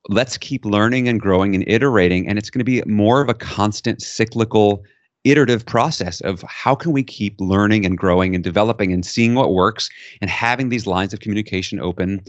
let's 0.09 0.39
keep 0.39 0.65
learning 0.65 1.09
and 1.09 1.21
growing 1.21 1.55
and 1.55 1.65
iterating. 1.67 2.29
And 2.29 2.39
it's 2.39 2.51
going 2.51 2.61
to 2.61 2.65
be 2.65 2.83
more 2.87 3.21
of 3.21 3.29
a 3.29 3.35
constant 3.35 4.03
cyclical 4.03 4.83
iterative 5.25 5.67
process 5.67 6.21
of 6.23 6.43
how 6.43 6.75
can 6.75 6.93
we 6.93 7.03
keep 7.03 7.41
learning 7.41 7.85
and 7.85 7.99
growing 7.99 8.35
and 8.35 8.45
developing 8.45 8.93
and 8.93 9.05
seeing 9.05 9.35
what 9.35 9.53
works 9.53 9.91
and 10.21 10.31
having 10.31 10.69
these 10.69 10.87
lines 10.87 11.13
of 11.13 11.21
communication 11.21 11.81
open 11.81 12.23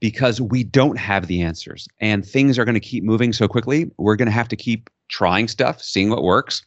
because 0.00 0.40
we 0.40 0.62
don't 0.62 0.98
have 0.98 1.26
the 1.26 1.42
answers. 1.42 1.88
And 2.00 2.24
things 2.24 2.58
are 2.58 2.64
going 2.64 2.74
to 2.74 2.80
keep 2.80 3.02
moving 3.02 3.32
so 3.32 3.48
quickly 3.48 3.90
we're 3.98 4.16
going 4.16 4.26
to 4.26 4.32
have 4.32 4.48
to 4.48 4.56
keep 4.56 4.90
trying 5.08 5.48
stuff 5.48 5.82
seeing 5.82 6.10
what 6.10 6.22
works 6.22 6.62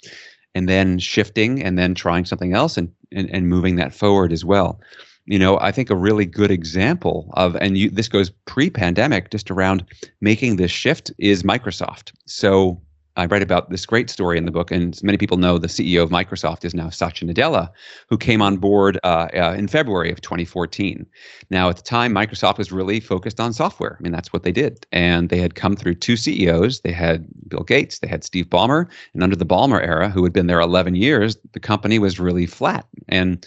and 0.56 0.68
then 0.68 1.00
shifting 1.00 1.62
and 1.62 1.78
then 1.78 1.94
trying 1.94 2.26
something 2.26 2.54
else 2.54 2.78
and 2.78 2.92
and, 3.12 3.30
and 3.30 3.48
moving 3.48 3.78
that 3.78 3.94
forward 3.94 4.34
as 4.34 4.44
well. 4.44 4.82
You 5.26 5.38
know 5.38 5.60
i 5.60 5.72
think 5.74 5.90
a 5.90 5.96
really 5.96 6.26
good 6.26 6.52
example 6.52 7.30
of 7.34 7.58
and 7.58 7.78
you, 7.78 7.90
this 7.90 8.08
goes 8.08 8.30
pre-pandemic 8.46 9.30
just 9.30 9.52
around 9.52 9.84
making 10.22 10.56
this 10.56 10.72
shift 10.72 11.12
is 11.18 11.44
microsoft. 11.44 12.14
So 12.26 12.82
I 13.18 13.26
write 13.26 13.42
about 13.42 13.72
this 13.72 13.86
great 13.86 14.12
story 14.12 14.38
in 14.38 14.46
the 14.46 14.52
book, 14.52 14.72
and 14.72 15.02
many 15.04 15.18
people 15.18 15.38
know 15.38 15.58
the 15.58 15.68
CEO 15.68 16.04
of 16.04 16.12
Microsoft 16.12 16.64
is 16.64 16.76
now 16.76 16.90
Satya 16.90 17.28
Nadella, 17.28 17.70
who 18.10 18.18
came 18.18 18.44
on 18.44 18.58
board 18.58 19.00
uh, 19.04 19.28
uh, 19.34 19.56
in 19.58 19.68
February 19.68 20.12
of 20.12 20.22
2014. 20.22 21.06
Now, 21.50 21.68
at 21.70 21.78
the 21.78 21.82
time, 21.82 22.14
Microsoft 22.14 22.60
was 22.60 22.72
really 22.72 23.00
focused 23.00 23.40
on 23.40 23.54
software. 23.54 23.98
I 24.00 24.04
mean, 24.04 24.12
that's 24.12 24.32
what 24.32 24.44
they 24.44 24.52
did, 24.52 24.86
and 24.92 25.30
they 25.30 25.40
had 25.40 25.56
come 25.56 25.76
through 25.76 25.96
two 25.96 26.16
CEOs. 26.16 26.82
They 26.82 26.92
had 26.92 27.26
Bill 27.48 27.64
Gates, 27.64 28.00
they 28.00 28.08
had 28.08 28.24
Steve 28.24 28.46
Ballmer, 28.46 28.88
and 29.16 29.24
under 29.24 29.36
the 29.36 29.46
Ballmer 29.46 29.82
era, 29.82 30.10
who 30.10 30.24
had 30.24 30.34
been 30.34 30.48
there 30.48 30.60
11 30.60 30.94
years, 30.96 31.38
the 31.54 31.60
company 31.60 31.98
was 31.98 32.20
really 32.20 32.46
flat. 32.46 32.86
And 33.10 33.44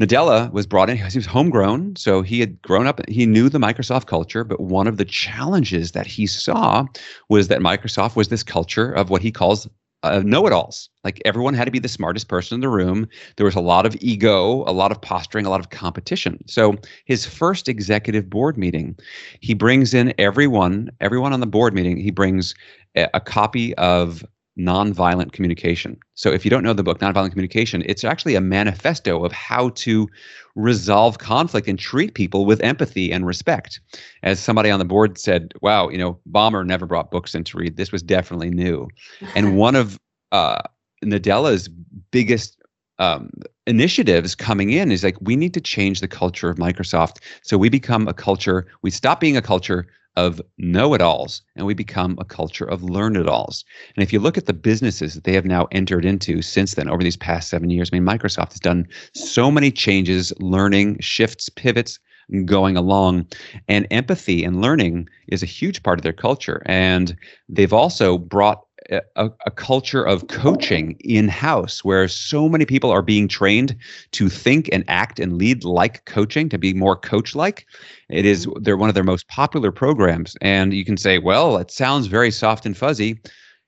Nadella 0.00 0.52
was 0.52 0.66
brought 0.66 0.90
in. 0.90 0.96
He 0.96 1.02
was 1.02 1.26
homegrown, 1.26 1.96
so 1.96 2.22
he 2.22 2.40
had 2.40 2.60
grown 2.62 2.86
up. 2.86 3.00
He 3.08 3.24
knew 3.24 3.48
the 3.48 3.58
Microsoft 3.58 4.06
culture, 4.06 4.44
but 4.44 4.60
one 4.60 4.86
of 4.86 4.98
the 4.98 5.04
challenges 5.04 5.92
that 5.92 6.06
he 6.06 6.26
saw 6.26 6.84
was 7.28 7.48
that 7.48 7.60
Microsoft 7.60 8.16
was 8.16 8.28
this 8.28 8.42
culture 8.42 8.92
of 8.92 9.08
what 9.08 9.22
he 9.22 9.32
calls 9.32 9.68
uh, 10.02 10.22
know-it-alls. 10.24 10.88
Like 11.02 11.20
everyone 11.24 11.54
had 11.54 11.64
to 11.64 11.70
be 11.70 11.78
the 11.78 11.88
smartest 11.88 12.28
person 12.28 12.56
in 12.56 12.60
the 12.60 12.68
room. 12.68 13.08
There 13.36 13.46
was 13.46 13.54
a 13.54 13.60
lot 13.60 13.86
of 13.86 13.96
ego, 14.00 14.62
a 14.68 14.72
lot 14.72 14.92
of 14.92 15.00
posturing, 15.00 15.46
a 15.46 15.50
lot 15.50 15.60
of 15.60 15.70
competition. 15.70 16.44
So 16.46 16.76
his 17.06 17.24
first 17.24 17.68
executive 17.68 18.28
board 18.28 18.56
meeting, 18.56 18.96
he 19.40 19.54
brings 19.54 19.94
in 19.94 20.14
everyone, 20.18 20.90
everyone 21.00 21.32
on 21.32 21.40
the 21.40 21.46
board 21.46 21.74
meeting. 21.74 21.96
He 21.96 22.10
brings 22.10 22.54
a, 22.94 23.08
a 23.14 23.20
copy 23.20 23.74
of 23.76 24.24
nonviolent 24.58 25.32
communication. 25.32 25.98
So, 26.14 26.32
if 26.32 26.44
you 26.44 26.50
don't 26.50 26.62
know 26.62 26.72
the 26.72 26.82
book, 26.82 27.00
Nonviolent 27.00 27.30
Communication, 27.30 27.82
it's 27.86 28.04
actually 28.04 28.34
a 28.34 28.40
manifesto 28.40 29.24
of 29.24 29.32
how 29.32 29.70
to 29.70 30.08
resolve 30.54 31.18
conflict 31.18 31.68
and 31.68 31.78
treat 31.78 32.14
people 32.14 32.46
with 32.46 32.60
empathy 32.62 33.12
and 33.12 33.26
respect. 33.26 33.80
As 34.22 34.40
somebody 34.40 34.70
on 34.70 34.78
the 34.78 34.84
board 34.84 35.18
said, 35.18 35.52
wow, 35.60 35.88
you 35.90 35.98
know, 35.98 36.18
Ballmer 36.30 36.66
never 36.66 36.86
brought 36.86 37.10
books 37.10 37.34
in 37.34 37.44
to 37.44 37.58
read. 37.58 37.76
This 37.76 37.92
was 37.92 38.02
definitely 38.02 38.50
new. 38.50 38.88
and 39.36 39.56
one 39.56 39.76
of 39.76 40.00
uh, 40.32 40.62
Nadella's 41.04 41.68
biggest 42.10 42.56
um, 42.98 43.30
initiatives 43.66 44.34
coming 44.34 44.70
in 44.70 44.90
is 44.90 45.04
like, 45.04 45.16
we 45.20 45.36
need 45.36 45.52
to 45.54 45.60
change 45.60 46.00
the 46.00 46.08
culture 46.08 46.48
of 46.48 46.56
Microsoft. 46.56 47.18
So 47.42 47.58
we 47.58 47.68
become 47.68 48.08
a 48.08 48.14
culture, 48.14 48.66
we 48.82 48.90
stop 48.90 49.20
being 49.20 49.36
a 49.36 49.42
culture 49.42 49.86
of 50.16 50.40
know 50.58 50.94
it 50.94 51.00
alls 51.00 51.42
and 51.56 51.66
we 51.66 51.74
become 51.74 52.16
a 52.18 52.24
culture 52.24 52.64
of 52.64 52.82
learn 52.82 53.16
it 53.16 53.28
alls. 53.28 53.64
And 53.94 54.02
if 54.02 54.12
you 54.12 54.18
look 54.18 54.38
at 54.38 54.46
the 54.46 54.52
businesses 54.52 55.14
that 55.14 55.24
they 55.24 55.34
have 55.34 55.44
now 55.44 55.68
entered 55.72 56.04
into 56.04 56.42
since 56.42 56.74
then, 56.74 56.88
over 56.88 57.02
these 57.02 57.16
past 57.16 57.50
seven 57.50 57.70
years, 57.70 57.90
I 57.92 57.98
mean, 57.98 58.06
Microsoft 58.06 58.52
has 58.52 58.60
done 58.60 58.86
so 59.12 59.50
many 59.50 59.70
changes, 59.70 60.32
learning, 60.40 60.98
shifts, 61.00 61.48
pivots, 61.48 61.98
going 62.44 62.76
along. 62.76 63.26
And 63.68 63.86
empathy 63.90 64.44
and 64.44 64.60
learning 64.60 65.08
is 65.28 65.42
a 65.42 65.46
huge 65.46 65.82
part 65.82 65.98
of 65.98 66.02
their 66.02 66.12
culture. 66.12 66.62
And 66.66 67.16
they've 67.48 67.72
also 67.72 68.18
brought 68.18 68.65
a, 68.90 69.30
a, 69.44 69.50
culture 69.50 70.04
of 70.04 70.28
coaching 70.28 70.96
in 71.00 71.28
house 71.28 71.84
where 71.84 72.08
so 72.08 72.48
many 72.48 72.64
people 72.64 72.90
are 72.90 73.02
being 73.02 73.28
trained 73.28 73.76
to 74.12 74.28
think 74.28 74.68
and 74.72 74.84
act 74.88 75.18
and 75.18 75.38
lead 75.38 75.64
like 75.64 76.04
coaching 76.04 76.48
to 76.48 76.58
be 76.58 76.74
more 76.74 76.96
coach 76.96 77.34
like 77.34 77.66
it 78.08 78.24
is 78.24 78.46
mm-hmm. 78.46 78.62
they're 78.62 78.76
one 78.76 78.88
of 78.88 78.94
their 78.94 79.04
most 79.04 79.28
popular 79.28 79.72
programs. 79.72 80.36
And 80.40 80.72
you 80.72 80.84
can 80.84 80.96
say 80.96 81.18
well 81.18 81.56
it 81.56 81.70
sounds 81.70 82.06
very 82.06 82.30
soft 82.30 82.66
and 82.66 82.76
fuzzy. 82.76 83.20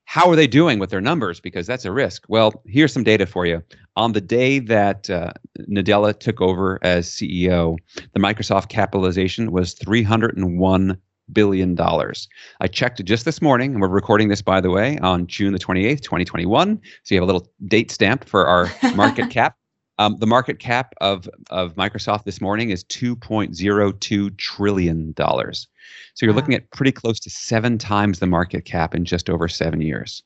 How 0.05 0.31
are 0.31 0.37
they 0.37 0.47
doing 0.47 0.79
with 0.79 0.89
their 0.89 1.03
numbers? 1.03 1.39
Because 1.39 1.67
that's 1.67 1.85
a 1.85 1.93
risk. 1.93 2.25
Well 2.29 2.63
here's 2.67 2.93
some 2.93 3.05
data 3.05 3.27
for 3.27 3.47
you. 3.47 3.63
On 3.97 4.13
the 4.13 4.21
day 4.21 4.59
that 4.61 5.11
uh, 5.11 5.33
nadella 5.69 6.19
took 6.19 6.41
over 6.41 6.79
as 6.83 7.09
ceo 7.09 7.77
the 8.13 8.21
microsoft 8.21 8.69
capitalization 8.69 9.51
was 9.51 9.75
301 9.75 10.99
billion 11.33 11.75
dollars. 11.75 12.29
I 12.61 12.67
checked 12.67 13.05
just 13.05 13.25
this 13.25 13.43
morning, 13.43 13.73
and 13.73 13.81
we're 13.81 13.89
recording 13.89 14.29
this, 14.29 14.43
by 14.43 14.61
the 14.61 14.71
way, 14.71 14.99
on 14.99 15.27
June 15.27 15.53
the 15.53 15.59
28th, 15.59 16.03
2021. 16.03 16.81
So 17.03 17.15
you 17.15 17.21
have 17.21 17.29
a 17.29 17.33
little 17.33 17.51
date 17.67 17.91
stamp 17.91 18.25
for 18.25 18.47
our 18.47 18.71
market 18.95 19.31
cap. 19.31 19.57
Um, 20.01 20.17
the 20.19 20.27
market 20.27 20.61
cap 20.61 20.95
of 21.01 21.29
of 21.51 21.75
Microsoft 21.75 22.25
this 22.25 22.41
morning 22.41 22.71
is 22.71 22.85
2.02 22.85 24.37
trillion 24.37 25.13
dollars. 25.13 25.67
So 26.15 26.27
you're 26.27 26.33
wow. 26.33 26.41
looking 26.41 26.55
at 26.55 26.71
pretty 26.71 26.93
close 26.93 27.19
to 27.21 27.31
seven 27.31 27.79
times 27.79 28.19
the 28.19 28.27
market 28.27 28.65
cap 28.65 28.95
in 28.95 29.05
just 29.05 29.29
over 29.29 29.49
seven 29.49 29.81
years 29.81 30.23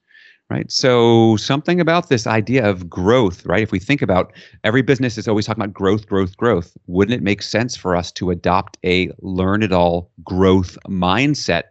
right? 0.53 0.71
So 0.71 1.37
something 1.37 1.81
about 1.81 2.11
this 2.11 2.27
idea 2.27 2.69
of 2.69 2.88
growth, 2.88 3.47
right? 3.47 3.62
If 3.62 3.73
we 3.73 3.79
think 3.79 4.03
about 4.03 4.35
every 4.65 4.83
business 4.83 5.17
is 5.17 5.27
always 5.27 5.47
talking 5.47 5.62
about 5.62 5.73
growth, 5.73 6.07
growth, 6.07 6.37
growth, 6.37 6.77
wouldn't 6.87 7.19
it 7.19 7.23
make 7.23 7.41
sense 7.41 7.75
for 7.75 7.97
us 7.97 8.12
to 8.12 8.31
adopt 8.31 8.77
a 8.85 9.11
learn 9.21 9.62
it 9.62 9.73
all 9.73 10.11
growth 10.23 10.77
mindset? 10.87 11.62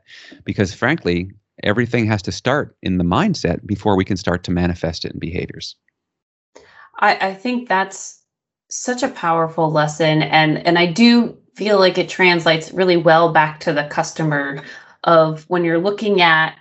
Because 0.45 0.73
frankly, 0.73 1.29
everything 1.61 2.07
has 2.07 2.23
to 2.23 2.31
start 2.31 2.75
in 2.81 2.97
the 2.97 3.03
mindset 3.03 3.63
before 3.67 3.95
we 3.95 4.03
can 4.03 4.17
start 4.17 4.43
to 4.45 4.51
manifest 4.51 5.05
it 5.05 5.11
in 5.11 5.19
behaviors. 5.19 5.75
I, 6.99 7.29
I 7.29 7.33
think 7.35 7.69
that's 7.69 8.19
such 8.69 9.03
a 9.03 9.09
powerful 9.09 9.69
lesson 9.69 10.23
and 10.23 10.65
and 10.65 10.79
I 10.79 10.85
do 10.85 11.37
feel 11.55 11.77
like 11.77 11.97
it 11.97 12.07
translates 12.07 12.71
really 12.71 12.95
well 12.95 13.33
back 13.33 13.59
to 13.59 13.73
the 13.73 13.83
customer 13.89 14.63
of 15.03 15.43
when 15.49 15.65
you're 15.65 15.77
looking 15.77 16.21
at 16.21 16.55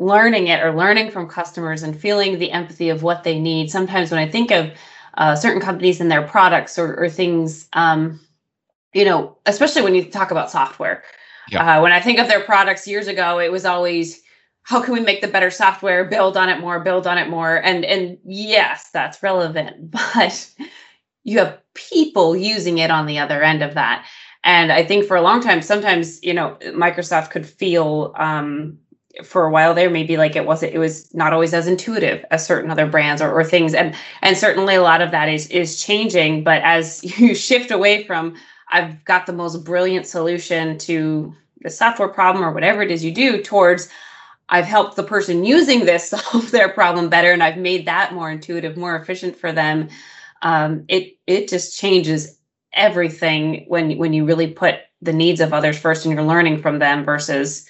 learning 0.00 0.46
it 0.46 0.60
or 0.62 0.74
learning 0.74 1.10
from 1.10 1.28
customers 1.28 1.82
and 1.82 2.00
feeling 2.00 2.38
the 2.38 2.50
empathy 2.50 2.88
of 2.88 3.02
what 3.02 3.22
they 3.22 3.38
need. 3.38 3.70
Sometimes 3.70 4.10
when 4.10 4.18
I 4.18 4.28
think 4.28 4.50
of 4.50 4.72
uh, 5.18 5.36
certain 5.36 5.60
companies 5.60 6.00
and 6.00 6.10
their 6.10 6.26
products 6.26 6.78
or, 6.78 6.96
or 6.98 7.10
things, 7.10 7.68
um, 7.74 8.18
you 8.94 9.04
know, 9.04 9.36
especially 9.44 9.82
when 9.82 9.94
you 9.94 10.02
talk 10.04 10.30
about 10.30 10.50
software, 10.50 11.04
yeah. 11.50 11.78
uh, 11.78 11.82
when 11.82 11.92
I 11.92 12.00
think 12.00 12.18
of 12.18 12.28
their 12.28 12.40
products 12.40 12.88
years 12.88 13.08
ago, 13.08 13.38
it 13.38 13.52
was 13.52 13.66
always 13.66 14.22
how 14.62 14.80
can 14.80 14.94
we 14.94 15.00
make 15.00 15.20
the 15.20 15.28
better 15.28 15.50
software, 15.50 16.04
build 16.04 16.36
on 16.36 16.48
it 16.48 16.60
more, 16.60 16.80
build 16.80 17.06
on 17.06 17.18
it 17.18 17.28
more, 17.28 17.56
and 17.56 17.84
and 17.84 18.16
yes, 18.24 18.88
that's 18.92 19.22
relevant, 19.22 19.90
but 20.14 20.50
you 21.24 21.38
have 21.38 21.58
people 21.74 22.34
using 22.34 22.78
it 22.78 22.90
on 22.90 23.04
the 23.04 23.18
other 23.18 23.42
end 23.42 23.62
of 23.62 23.74
that. 23.74 24.06
And 24.44 24.72
I 24.72 24.82
think 24.82 25.04
for 25.04 25.16
a 25.16 25.22
long 25.22 25.42
time, 25.42 25.60
sometimes 25.60 26.22
you 26.22 26.32
know, 26.32 26.56
Microsoft 26.68 27.30
could 27.30 27.46
feel 27.46 28.14
um, 28.16 28.78
for 29.24 29.44
a 29.44 29.50
while 29.50 29.74
there 29.74 29.90
maybe 29.90 30.16
like 30.16 30.36
it 30.36 30.46
wasn't 30.46 30.72
it 30.72 30.78
was 30.78 31.12
not 31.14 31.32
always 31.32 31.52
as 31.52 31.66
intuitive 31.66 32.24
as 32.30 32.46
certain 32.46 32.70
other 32.70 32.86
brands 32.86 33.20
or, 33.20 33.32
or 33.32 33.44
things. 33.44 33.74
And 33.74 33.94
and 34.22 34.36
certainly 34.36 34.76
a 34.76 34.82
lot 34.82 35.02
of 35.02 35.10
that 35.10 35.28
is 35.28 35.46
is 35.48 35.82
changing. 35.82 36.44
But 36.44 36.62
as 36.62 37.02
you 37.18 37.34
shift 37.34 37.70
away 37.70 38.04
from 38.04 38.34
i've 38.70 39.04
got 39.04 39.26
the 39.26 39.32
most 39.32 39.64
brilliant 39.64 40.06
solution 40.06 40.78
to 40.78 41.34
the 41.60 41.70
software 41.70 42.08
problem 42.08 42.44
or 42.44 42.52
whatever 42.52 42.82
it 42.82 42.90
is 42.90 43.04
you 43.04 43.12
do 43.12 43.42
towards 43.42 43.88
i've 44.48 44.64
helped 44.64 44.96
the 44.96 45.02
person 45.02 45.44
using 45.44 45.84
this 45.84 46.08
solve 46.10 46.50
their 46.50 46.68
problem 46.68 47.08
better 47.08 47.32
and 47.32 47.42
i've 47.42 47.58
made 47.58 47.86
that 47.86 48.14
more 48.14 48.30
intuitive 48.30 48.76
more 48.76 48.96
efficient 48.96 49.36
for 49.36 49.52
them 49.52 49.88
um, 50.42 50.84
it 50.88 51.18
it 51.26 51.48
just 51.48 51.78
changes 51.78 52.38
everything 52.72 53.64
when 53.68 53.98
when 53.98 54.12
you 54.12 54.24
really 54.24 54.46
put 54.46 54.76
the 55.02 55.12
needs 55.12 55.40
of 55.40 55.52
others 55.52 55.78
first 55.78 56.04
and 56.04 56.14
you're 56.14 56.24
learning 56.24 56.60
from 56.60 56.78
them 56.78 57.04
versus 57.04 57.66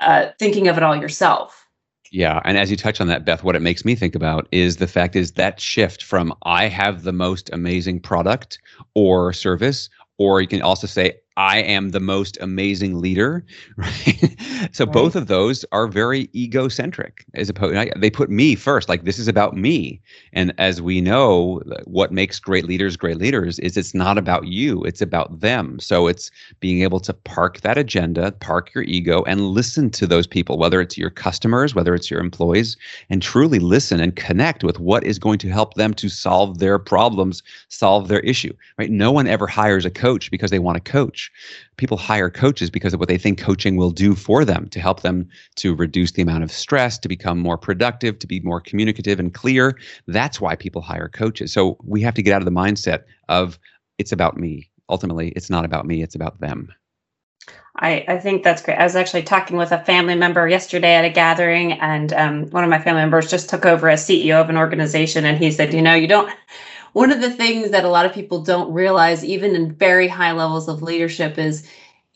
uh, 0.00 0.26
thinking 0.38 0.68
of 0.68 0.76
it 0.76 0.82
all 0.82 0.96
yourself. 0.96 1.66
Yeah, 2.10 2.40
and 2.44 2.56
as 2.56 2.70
you 2.70 2.76
touch 2.76 3.00
on 3.00 3.06
that, 3.08 3.24
Beth, 3.24 3.44
what 3.44 3.54
it 3.54 3.60
makes 3.60 3.84
me 3.84 3.94
think 3.94 4.14
about 4.14 4.48
is 4.50 4.76
the 4.76 4.86
fact 4.86 5.14
is 5.14 5.32
that 5.32 5.60
shift 5.60 6.02
from 6.02 6.32
I 6.42 6.66
have 6.68 7.02
the 7.02 7.12
most 7.12 7.50
amazing 7.52 8.00
product 8.00 8.58
or 8.94 9.32
service, 9.32 9.90
or 10.16 10.40
you 10.40 10.48
can 10.48 10.62
also 10.62 10.86
say 10.86 11.14
I 11.38 11.58
am 11.58 11.90
the 11.90 12.00
most 12.00 12.36
amazing 12.40 13.00
leader, 13.00 13.44
right? 13.76 14.36
so 14.72 14.84
right. 14.84 14.92
both 14.92 15.14
of 15.14 15.28
those 15.28 15.64
are 15.70 15.86
very 15.86 16.28
egocentric 16.34 17.24
as 17.34 17.48
opposed 17.48 17.92
they 17.96 18.10
put 18.10 18.28
me 18.28 18.56
first 18.56 18.88
like 18.88 19.04
this 19.04 19.20
is 19.20 19.28
about 19.28 19.56
me. 19.56 20.00
And 20.32 20.52
as 20.58 20.82
we 20.82 21.00
know 21.00 21.62
what 21.84 22.10
makes 22.10 22.40
great 22.40 22.64
leaders 22.64 22.96
great 22.96 23.18
leaders 23.18 23.60
is 23.60 23.76
it's 23.76 23.94
not 23.94 24.18
about 24.18 24.48
you, 24.48 24.82
it's 24.82 25.00
about 25.00 25.38
them. 25.38 25.78
So 25.78 26.08
it's 26.08 26.28
being 26.58 26.82
able 26.82 26.98
to 26.98 27.14
park 27.14 27.60
that 27.60 27.78
agenda, 27.78 28.32
park 28.32 28.74
your 28.74 28.82
ego 28.82 29.22
and 29.28 29.50
listen 29.50 29.90
to 29.90 30.08
those 30.08 30.26
people 30.26 30.58
whether 30.58 30.80
it's 30.80 30.98
your 30.98 31.10
customers, 31.10 31.72
whether 31.72 31.94
it's 31.94 32.10
your 32.10 32.20
employees 32.20 32.76
and 33.10 33.22
truly 33.22 33.60
listen 33.60 34.00
and 34.00 34.16
connect 34.16 34.64
with 34.64 34.80
what 34.80 35.04
is 35.04 35.20
going 35.20 35.38
to 35.38 35.48
help 35.48 35.74
them 35.74 35.94
to 35.94 36.08
solve 36.08 36.58
their 36.58 36.80
problems, 36.80 37.44
solve 37.68 38.08
their 38.08 38.20
issue, 38.20 38.52
right? 38.76 38.90
No 38.90 39.12
one 39.12 39.28
ever 39.28 39.46
hires 39.46 39.84
a 39.84 39.90
coach 39.90 40.32
because 40.32 40.50
they 40.50 40.58
want 40.58 40.84
to 40.84 40.92
coach 40.92 41.27
People 41.76 41.96
hire 41.96 42.30
coaches 42.30 42.70
because 42.70 42.94
of 42.94 43.00
what 43.00 43.08
they 43.08 43.18
think 43.18 43.38
coaching 43.38 43.76
will 43.76 43.90
do 43.90 44.14
for 44.14 44.44
them 44.44 44.68
to 44.68 44.80
help 44.80 45.02
them 45.02 45.28
to 45.56 45.74
reduce 45.74 46.12
the 46.12 46.22
amount 46.22 46.44
of 46.44 46.52
stress, 46.52 46.98
to 46.98 47.08
become 47.08 47.38
more 47.38 47.58
productive, 47.58 48.18
to 48.18 48.26
be 48.26 48.40
more 48.40 48.60
communicative 48.60 49.20
and 49.20 49.34
clear. 49.34 49.78
That's 50.06 50.40
why 50.40 50.56
people 50.56 50.82
hire 50.82 51.08
coaches. 51.08 51.52
So 51.52 51.76
we 51.84 52.02
have 52.02 52.14
to 52.14 52.22
get 52.22 52.32
out 52.32 52.42
of 52.42 52.46
the 52.46 52.50
mindset 52.50 53.04
of 53.28 53.58
it's 53.98 54.12
about 54.12 54.36
me. 54.36 54.70
Ultimately, 54.88 55.28
it's 55.30 55.50
not 55.50 55.64
about 55.64 55.86
me, 55.86 56.02
it's 56.02 56.14
about 56.14 56.40
them. 56.40 56.72
I, 57.80 58.04
I 58.08 58.18
think 58.18 58.42
that's 58.42 58.62
great. 58.62 58.76
I 58.76 58.84
was 58.84 58.96
actually 58.96 59.22
talking 59.22 59.56
with 59.56 59.70
a 59.70 59.78
family 59.78 60.16
member 60.16 60.48
yesterday 60.48 60.94
at 60.94 61.04
a 61.04 61.10
gathering, 61.10 61.72
and 61.74 62.12
um, 62.12 62.50
one 62.50 62.64
of 62.64 62.70
my 62.70 62.80
family 62.80 63.02
members 63.02 63.30
just 63.30 63.48
took 63.48 63.64
over 63.64 63.88
as 63.88 64.04
CEO 64.04 64.40
of 64.40 64.50
an 64.50 64.56
organization, 64.56 65.24
and 65.24 65.38
he 65.38 65.52
said, 65.52 65.72
"You 65.72 65.82
know, 65.82 65.94
you 65.94 66.08
don't 66.08 66.32
one 66.98 67.12
of 67.12 67.20
the 67.20 67.30
things 67.30 67.70
that 67.70 67.84
a 67.84 67.88
lot 67.88 68.06
of 68.06 68.12
people 68.12 68.42
don't 68.42 68.72
realize, 68.72 69.24
even 69.24 69.54
in 69.54 69.72
very 69.72 70.08
high 70.08 70.32
levels 70.32 70.68
of 70.68 70.82
leadership, 70.82 71.38
is 71.38 71.64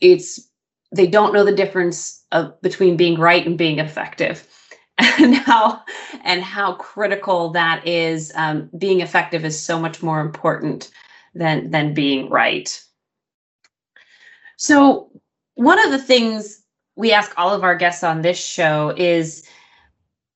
it's 0.01 0.45
they 0.93 1.07
don't 1.07 1.33
know 1.33 1.45
the 1.45 1.55
difference 1.55 2.21
of 2.33 2.61
between 2.61 2.97
being 2.97 3.17
right 3.17 3.47
and 3.47 3.57
being 3.57 3.79
effective. 3.79 4.45
And 5.19 5.35
how 5.35 5.81
and 6.23 6.43
how 6.43 6.73
critical 6.73 7.49
that 7.51 7.87
is 7.87 8.31
um, 8.35 8.69
being 8.77 8.99
effective 8.99 9.43
is 9.43 9.57
so 9.59 9.79
much 9.79 10.03
more 10.03 10.19
important 10.19 10.91
than 11.33 11.71
than 11.71 11.93
being 11.93 12.29
right. 12.29 12.69
So 14.57 15.09
one 15.55 15.79
of 15.79 15.91
the 15.91 16.05
things 16.11 16.61
we 16.95 17.13
ask 17.13 17.31
all 17.37 17.55
of 17.55 17.63
our 17.63 17.75
guests 17.75 18.03
on 18.03 18.21
this 18.21 18.37
show 18.37 18.93
is 18.97 19.47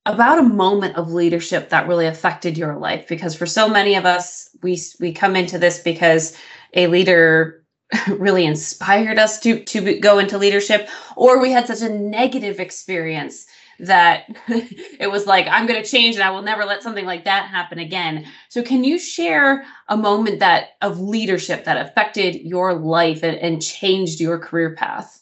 about 0.08 0.39
a 0.39 0.43
moment 0.43 0.95
of 0.95 1.12
leadership 1.12 1.70
that 1.70 1.88
really 1.88 2.08
affected 2.08 2.58
your 2.58 2.78
life 2.78 3.08
because 3.08 3.36
for 3.36 3.45
so 3.45 3.68
many 3.68 3.95
of 3.95 4.05
us 4.05 4.49
we 4.64 4.80
we 4.99 5.12
come 5.12 5.36
into 5.36 5.60
this 5.60 5.80
because 5.80 6.36
a 6.74 6.88
leader 6.88 7.64
really 8.08 8.45
inspired 8.45 9.20
us 9.20 9.39
to 9.39 9.64
to 9.66 9.99
go 9.99 10.18
into 10.18 10.38
leadership 10.38 10.89
or 11.16 11.39
we 11.39 11.51
had 11.51 11.68
such 11.68 11.82
a 11.82 11.89
negative 11.89 12.60
experience 12.60 13.45
that 13.80 14.26
it 14.47 15.12
was 15.12 15.28
like 15.28 15.45
i'm 15.47 15.68
going 15.68 15.82
to 15.82 15.89
change 15.89 16.16
and 16.16 16.24
i 16.24 16.32
will 16.32 16.41
never 16.41 16.64
let 16.64 16.82
something 16.82 17.05
like 17.05 17.26
that 17.26 17.47
happen 17.47 17.78
again. 17.78 18.26
So 18.49 18.64
can 18.64 18.84
you 18.84 18.97
share 18.97 19.66
a 19.89 19.97
moment 19.97 20.39
that 20.39 20.70
of 20.82 20.99
leadership 20.99 21.66
that 21.66 21.86
affected 21.86 22.36
your 22.36 22.74
life 22.74 23.24
and, 23.24 23.38
and 23.38 23.62
changed 23.62 24.22
your 24.22 24.39
career 24.39 24.74
path 24.74 25.22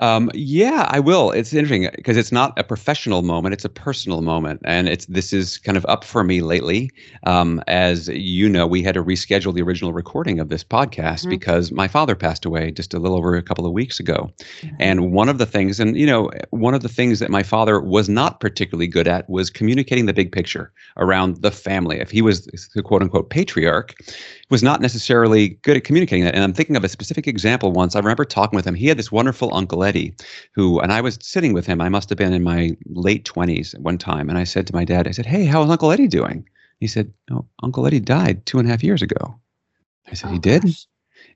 um, 0.00 0.30
yeah, 0.32 0.86
I 0.90 1.00
will. 1.00 1.32
It's 1.32 1.52
interesting 1.52 1.90
because 1.96 2.16
it's 2.16 2.30
not 2.30 2.56
a 2.58 2.64
professional 2.64 3.22
moment; 3.22 3.52
it's 3.52 3.64
a 3.64 3.68
personal 3.68 4.22
moment, 4.22 4.60
and 4.64 4.88
it's 4.88 5.06
this 5.06 5.32
is 5.32 5.58
kind 5.58 5.76
of 5.76 5.84
up 5.86 6.04
for 6.04 6.22
me 6.22 6.40
lately. 6.40 6.90
Um, 7.24 7.62
as 7.66 8.08
you 8.08 8.48
know, 8.48 8.66
we 8.66 8.82
had 8.82 8.94
to 8.94 9.02
reschedule 9.02 9.52
the 9.52 9.62
original 9.62 9.92
recording 9.92 10.38
of 10.38 10.48
this 10.48 10.62
podcast 10.62 11.20
mm-hmm. 11.20 11.30
because 11.30 11.72
my 11.72 11.88
father 11.88 12.14
passed 12.14 12.44
away 12.44 12.70
just 12.70 12.94
a 12.94 12.98
little 12.98 13.16
over 13.16 13.34
a 13.34 13.42
couple 13.42 13.66
of 13.66 13.72
weeks 13.72 13.98
ago, 13.98 14.30
mm-hmm. 14.60 14.76
and 14.78 15.12
one 15.12 15.28
of 15.28 15.38
the 15.38 15.46
things, 15.46 15.80
and 15.80 15.96
you 15.96 16.06
know, 16.06 16.30
one 16.50 16.74
of 16.74 16.82
the 16.82 16.88
things 16.88 17.18
that 17.18 17.30
my 17.30 17.42
father 17.42 17.80
was 17.80 18.08
not 18.08 18.40
particularly 18.40 18.86
good 18.86 19.08
at 19.08 19.28
was 19.28 19.50
communicating 19.50 20.06
the 20.06 20.14
big 20.14 20.30
picture 20.30 20.72
around 20.96 21.42
the 21.42 21.50
family. 21.50 21.98
If 21.98 22.10
he 22.10 22.22
was 22.22 22.46
the 22.74 22.82
quote 22.82 23.02
unquote 23.02 23.30
patriarch, 23.30 23.94
was 24.50 24.62
not 24.62 24.80
necessarily 24.80 25.50
good 25.62 25.76
at 25.76 25.84
communicating 25.84 26.24
that. 26.24 26.34
And 26.34 26.42
I'm 26.42 26.54
thinking 26.54 26.76
of 26.76 26.84
a 26.84 26.88
specific 26.88 27.26
example 27.26 27.72
once. 27.72 27.94
I 27.94 27.98
remember 27.98 28.24
talking 28.24 28.56
with 28.56 28.66
him. 28.66 28.74
He 28.74 28.86
had 28.86 28.98
this 28.98 29.12
wonderful 29.12 29.54
uncle 29.54 29.84
Eddie, 29.84 30.14
who, 30.54 30.80
and 30.80 30.92
I 30.92 31.00
was 31.00 31.18
sitting 31.20 31.52
with 31.52 31.66
him. 31.66 31.80
I 31.80 31.88
must 31.88 32.08
have 32.08 32.18
been 32.18 32.32
in 32.32 32.42
my 32.42 32.76
late 32.86 33.24
20s 33.24 33.74
at 33.74 33.82
one 33.82 33.98
time. 33.98 34.28
And 34.28 34.38
I 34.38 34.44
said 34.44 34.66
to 34.66 34.74
my 34.74 34.84
dad, 34.84 35.06
I 35.06 35.10
said, 35.10 35.26
Hey, 35.26 35.44
how's 35.44 35.70
Uncle 35.70 35.92
Eddie 35.92 36.08
doing? 36.08 36.48
He 36.80 36.86
said, 36.86 37.12
Oh, 37.30 37.46
Uncle 37.62 37.86
Eddie 37.86 38.00
died 38.00 38.46
two 38.46 38.58
and 38.58 38.66
a 38.66 38.70
half 38.70 38.82
years 38.82 39.02
ago. 39.02 39.38
I 40.10 40.14
said, 40.14 40.28
oh, 40.28 40.32
He 40.32 40.38
did? 40.38 40.62
Gosh. 40.62 40.86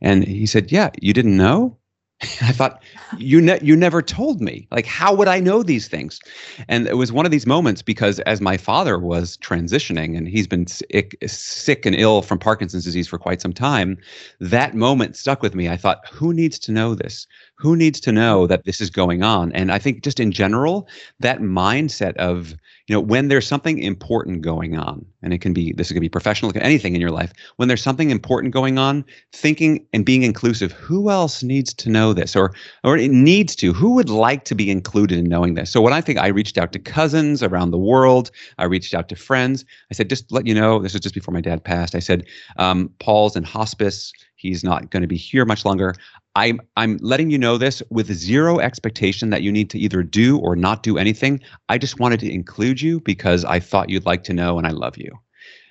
And 0.01 0.25
he 0.25 0.47
said, 0.47 0.73
Yeah, 0.73 0.91
you 1.01 1.13
didn't 1.13 1.37
know? 1.37 1.77
I 2.23 2.53
thought 2.53 2.83
you 3.19 3.41
ne- 3.41 3.59
you 3.63 3.77
never 3.77 4.01
told 4.01 4.41
me. 4.41 4.67
Like 4.71 4.87
how 4.87 5.15
would 5.15 5.29
I 5.29 5.41
know 5.41 5.63
these 5.63 5.89
things? 5.89 6.21
And 6.69 6.87
it 6.87 6.97
was 6.97 7.13
one 7.13 7.25
of 7.25 7.33
these 7.33 7.47
moments 7.47 7.83
because 7.83 8.21
as 8.21 8.41
my 8.41 8.57
father 8.57 8.99
was 8.99 9.37
transitioning 9.39 10.17
and 10.17 10.29
he's 10.29 10.47
been 10.47 10.67
sick, 10.67 11.17
sick 11.27 11.85
and 11.85 11.97
ill 11.97 12.23
from 12.23 12.39
Parkinson's 12.39 12.85
disease 12.85 13.09
for 13.09 13.19
quite 13.19 13.41
some 13.41 13.53
time, 13.53 13.99
that 14.41 14.75
moment 14.75 15.17
stuck 15.17 15.43
with 15.43 15.55
me. 15.55 15.69
I 15.69 15.77
thought 15.77 16.07
who 16.11 16.33
needs 16.33 16.59
to 16.61 16.73
know 16.73 16.95
this? 16.95 17.27
Who 17.57 17.77
needs 17.77 18.01
to 18.01 18.13
know 18.13 18.47
that 18.47 18.65
this 18.65 18.81
is 18.81 18.91
going 18.91 19.23
on? 19.23 19.53
And 19.53 19.73
I 19.73 19.79
think 19.79 20.03
just 20.03 20.21
in 20.21 20.33
general 20.33 20.89
that 21.21 21.41
mindset 21.41 22.17
of 22.17 22.55
you 22.93 22.99
know, 22.99 23.01
when 23.01 23.29
there's 23.29 23.47
something 23.47 23.79
important 23.79 24.43
going 24.43 24.77
on, 24.77 25.03
and 25.23 25.33
it 25.33 25.41
can 25.41 25.55
be 25.55 25.73
this 25.73 25.91
can 25.91 26.01
be 26.03 26.11
professional, 26.11 26.53
anything 26.57 26.95
in 26.95 27.01
your 27.01 27.11
life. 27.11 27.33
When 27.57 27.67
there's 27.67 27.81
something 27.81 28.11
important 28.11 28.53
going 28.53 28.77
on, 28.77 29.03
thinking 29.33 29.87
and 29.95 30.05
being 30.05 30.25
inclusive. 30.25 30.73
Who 30.73 31.09
else 31.09 31.43
needs 31.43 31.73
to 31.73 31.89
know 31.89 32.13
this, 32.13 32.37
or 32.37 32.53
or 32.85 32.99
it 32.99 33.11
needs 33.11 33.57
to? 33.57 33.73
Who 33.73 33.95
would 33.95 34.11
like 34.11 34.45
to 34.45 34.55
be 34.55 34.71
included 34.71 35.19
in 35.19 35.25
knowing 35.25 35.55
this? 35.55 35.71
So 35.71 35.81
what 35.81 35.95
I 35.95 36.03
think 36.03 36.19
I 36.19 36.27
reached 36.27 36.59
out 36.59 36.71
to 36.75 36.79
cousins 36.79 37.43
around 37.43 37.71
the 37.71 37.79
world, 37.79 38.31
I 38.59 38.65
reached 38.65 38.93
out 38.93 39.09
to 39.09 39.17
friends. 39.17 39.65
I 39.91 39.95
said, 39.95 40.11
just 40.11 40.31
let 40.31 40.47
you 40.47 40.55
know, 40.55 40.79
this 40.83 40.93
was 40.93 41.01
just 41.01 41.15
before 41.15 41.33
my 41.33 41.41
dad 41.41 41.65
passed. 41.65 41.95
I 41.95 42.01
said, 42.01 42.27
um, 42.59 42.91
Paul's 42.99 43.37
in 43.37 43.43
hospice. 43.43 44.13
He's 44.37 44.63
not 44.63 44.91
going 44.91 45.03
to 45.03 45.07
be 45.07 45.17
here 45.17 45.47
much 45.47 45.65
longer. 45.65 45.95
I'm 46.35 46.61
I'm 46.77 46.99
letting 47.03 47.31
you 47.31 47.39
know 47.39 47.59
this 47.59 47.83
with 47.91 48.13
zero 48.13 48.59
expectation 48.59 49.31
that 49.31 49.43
you 49.43 49.53
need 49.53 49.71
to 49.71 49.79
either 49.79 50.03
do 50.03 50.39
or 50.39 50.57
not 50.57 50.83
do 50.83 50.97
anything. 50.97 51.41
I 51.69 51.79
just 51.79 52.01
wanted 52.01 52.21
to 52.21 52.33
include 52.33 52.81
you 52.81 53.01
because 53.01 53.45
I 53.45 53.61
thought 53.61 53.91
you'd 53.91 54.07
like 54.07 54.25
to 54.25 54.33
know 54.33 54.57
and 54.59 54.67
I 54.67 54.71
love 54.71 54.97
you. 54.97 55.11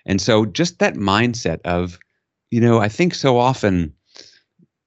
And 0.06 0.22
so 0.22 0.46
just 0.46 0.80
that 0.80 0.96
mindset 0.96 1.60
of, 1.66 1.98
you 2.52 2.62
know, 2.62 2.80
I 2.80 2.90
think 2.90 3.16
so 3.16 3.38
often 3.38 3.94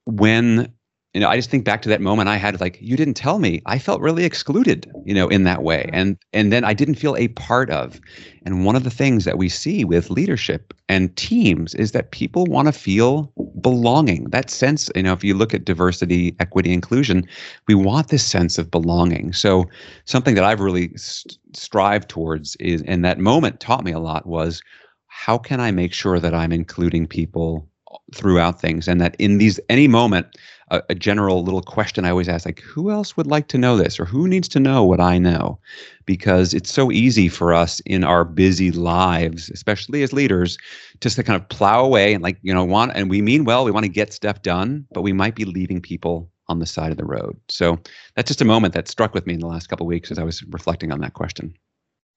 when 0.06 0.72
you 1.14 1.20
know, 1.20 1.28
I 1.28 1.36
just 1.36 1.48
think 1.48 1.64
back 1.64 1.80
to 1.82 1.88
that 1.88 2.00
moment 2.00 2.28
I 2.28 2.36
had 2.36 2.60
like, 2.60 2.76
you 2.80 2.96
didn't 2.96 3.14
tell 3.14 3.38
me. 3.38 3.62
I 3.66 3.78
felt 3.78 4.00
really 4.00 4.24
excluded, 4.24 4.90
you 5.04 5.14
know, 5.14 5.28
in 5.28 5.44
that 5.44 5.62
way. 5.62 5.88
And 5.92 6.18
and 6.32 6.52
then 6.52 6.64
I 6.64 6.74
didn't 6.74 6.96
feel 6.96 7.16
a 7.16 7.28
part 7.28 7.70
of. 7.70 8.00
And 8.44 8.64
one 8.64 8.74
of 8.74 8.82
the 8.82 8.90
things 8.90 9.24
that 9.24 9.38
we 9.38 9.48
see 9.48 9.84
with 9.84 10.10
leadership 10.10 10.74
and 10.88 11.14
teams 11.16 11.72
is 11.76 11.92
that 11.92 12.10
people 12.10 12.46
want 12.46 12.66
to 12.66 12.72
feel 12.72 13.32
belonging. 13.60 14.24
That 14.30 14.50
sense, 14.50 14.90
you 14.96 15.04
know, 15.04 15.12
if 15.12 15.22
you 15.22 15.34
look 15.34 15.54
at 15.54 15.64
diversity, 15.64 16.34
equity, 16.40 16.72
inclusion, 16.72 17.28
we 17.68 17.76
want 17.76 18.08
this 18.08 18.26
sense 18.26 18.58
of 18.58 18.72
belonging. 18.72 19.32
So 19.32 19.66
something 20.06 20.34
that 20.34 20.44
I've 20.44 20.60
really 20.60 20.96
st- 20.96 21.38
strived 21.52 22.08
towards 22.08 22.56
is 22.56 22.82
and 22.88 23.04
that 23.04 23.20
moment 23.20 23.60
taught 23.60 23.84
me 23.84 23.92
a 23.92 24.00
lot 24.00 24.26
was 24.26 24.62
how 25.06 25.38
can 25.38 25.60
I 25.60 25.70
make 25.70 25.94
sure 25.94 26.18
that 26.18 26.34
I'm 26.34 26.50
including 26.50 27.06
people 27.06 27.68
throughout 28.12 28.60
things 28.60 28.88
and 28.88 29.00
that 29.00 29.14
in 29.20 29.38
these 29.38 29.60
any 29.68 29.86
moment 29.86 30.26
a, 30.70 30.82
a, 30.88 30.94
general 30.94 31.42
little 31.42 31.62
question 31.62 32.04
I 32.04 32.10
always 32.10 32.28
ask, 32.28 32.46
like, 32.46 32.60
who 32.60 32.90
else 32.90 33.16
would 33.16 33.26
like 33.26 33.48
to 33.48 33.58
know 33.58 33.76
this, 33.76 34.00
or 34.00 34.04
who 34.04 34.28
needs 34.28 34.48
to 34.48 34.60
know 34.60 34.84
what 34.84 35.00
I 35.00 35.18
know? 35.18 35.58
Because 36.06 36.54
it's 36.54 36.72
so 36.72 36.90
easy 36.90 37.28
for 37.28 37.52
us 37.52 37.80
in 37.80 38.04
our 38.04 38.24
busy 38.24 38.70
lives, 38.70 39.50
especially 39.50 40.02
as 40.02 40.12
leaders, 40.12 40.56
just 41.00 41.16
to 41.16 41.22
kind 41.22 41.40
of 41.40 41.48
plow 41.48 41.84
away 41.84 42.14
and 42.14 42.22
like, 42.22 42.38
you 42.42 42.54
know, 42.54 42.64
want 42.64 42.92
and 42.94 43.10
we 43.10 43.20
mean 43.22 43.44
well, 43.44 43.64
we 43.64 43.70
want 43.70 43.84
to 43.84 43.92
get 43.92 44.12
stuff 44.12 44.42
done, 44.42 44.86
but 44.92 45.02
we 45.02 45.12
might 45.12 45.34
be 45.34 45.44
leaving 45.44 45.80
people 45.80 46.30
on 46.48 46.58
the 46.58 46.66
side 46.66 46.90
of 46.90 46.98
the 46.98 47.04
road. 47.04 47.38
So 47.48 47.78
that's 48.14 48.28
just 48.28 48.40
a 48.40 48.44
moment 48.44 48.74
that 48.74 48.88
struck 48.88 49.14
with 49.14 49.26
me 49.26 49.34
in 49.34 49.40
the 49.40 49.46
last 49.46 49.68
couple 49.68 49.86
weeks 49.86 50.10
as 50.10 50.18
I 50.18 50.24
was 50.24 50.42
reflecting 50.44 50.92
on 50.92 51.00
that 51.00 51.14
question. 51.14 51.54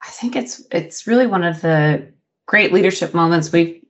I 0.03 0.09
think 0.09 0.35
it's 0.35 0.61
it's 0.71 1.07
really 1.07 1.27
one 1.27 1.43
of 1.43 1.61
the 1.61 2.07
great 2.45 2.71
leadership 2.71 3.13
moments 3.13 3.51
we've 3.51 3.81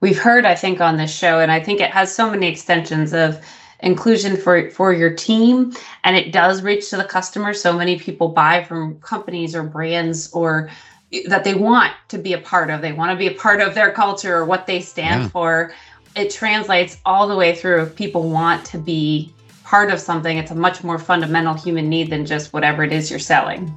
we've 0.00 0.18
heard 0.18 0.44
I 0.44 0.54
think 0.54 0.80
on 0.80 0.96
this 0.96 1.14
show 1.14 1.40
and 1.40 1.50
I 1.50 1.60
think 1.60 1.80
it 1.80 1.90
has 1.90 2.14
so 2.14 2.30
many 2.30 2.46
extensions 2.46 3.12
of 3.12 3.40
inclusion 3.80 4.36
for 4.36 4.70
for 4.70 4.92
your 4.92 5.10
team 5.14 5.72
and 6.04 6.16
it 6.16 6.32
does 6.32 6.62
reach 6.62 6.90
to 6.90 6.96
the 6.96 7.04
customer. 7.04 7.52
So 7.52 7.72
many 7.72 7.98
people 7.98 8.28
buy 8.28 8.64
from 8.64 9.00
companies 9.00 9.54
or 9.54 9.62
brands 9.62 10.30
or 10.32 10.70
eh, 11.12 11.22
that 11.28 11.44
they 11.44 11.54
want 11.54 11.92
to 12.08 12.18
be 12.18 12.32
a 12.32 12.38
part 12.38 12.70
of. 12.70 12.80
They 12.80 12.92
want 12.92 13.10
to 13.10 13.16
be 13.16 13.26
a 13.26 13.34
part 13.34 13.60
of 13.60 13.74
their 13.74 13.92
culture 13.92 14.36
or 14.36 14.44
what 14.44 14.66
they 14.66 14.80
stand 14.80 15.24
yeah. 15.24 15.28
for. 15.28 15.74
It 16.14 16.30
translates 16.30 16.98
all 17.04 17.28
the 17.28 17.36
way 17.36 17.54
through. 17.54 17.82
If 17.82 17.96
people 17.96 18.30
want 18.30 18.64
to 18.66 18.78
be 18.78 19.32
part 19.66 19.90
of 19.90 19.98
something 19.98 20.38
it's 20.38 20.52
a 20.52 20.54
much 20.54 20.84
more 20.84 20.96
fundamental 20.96 21.52
human 21.52 21.88
need 21.88 22.08
than 22.08 22.24
just 22.24 22.52
whatever 22.52 22.84
it 22.84 22.92
is 22.92 23.10
you're 23.10 23.18
selling 23.18 23.76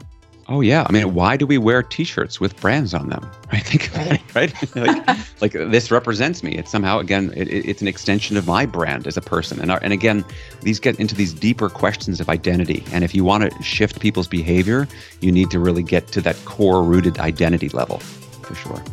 Oh 0.51 0.61
yeah, 0.61 0.83
I 0.89 0.91
mean, 0.91 1.13
why 1.13 1.37
do 1.37 1.45
we 1.45 1.59
wear 1.59 1.83
T-shirts 1.83 2.39
with 2.41 2.59
brands 2.59 2.95
on 2.95 3.09
them? 3.09 3.29
I 3.51 3.59
think 3.59 3.95
right, 3.95 4.35
right? 4.75 4.75
like, 4.75 5.41
like 5.41 5.51
this 5.51 5.91
represents 5.91 6.41
me. 6.41 6.55
It's 6.55 6.71
somehow 6.71 6.97
again, 6.97 7.31
it, 7.35 7.47
it's 7.47 7.83
an 7.83 7.87
extension 7.87 8.35
of 8.35 8.47
my 8.47 8.65
brand 8.65 9.05
as 9.05 9.15
a 9.15 9.21
person. 9.21 9.61
And 9.61 9.69
our, 9.69 9.79
and 9.83 9.93
again, 9.93 10.25
these 10.61 10.79
get 10.79 10.99
into 10.99 11.13
these 11.13 11.33
deeper 11.33 11.69
questions 11.69 12.19
of 12.19 12.29
identity. 12.29 12.83
And 12.91 13.03
if 13.03 13.13
you 13.13 13.23
want 13.23 13.51
to 13.51 13.63
shift 13.63 13.99
people's 13.99 14.27
behavior, 14.27 14.87
you 15.21 15.31
need 15.31 15.51
to 15.51 15.59
really 15.59 15.83
get 15.83 16.07
to 16.13 16.21
that 16.21 16.35
core-rooted 16.45 17.19
identity 17.19 17.69
level, 17.69 17.99
for 18.41 18.55
sure. 18.55 18.83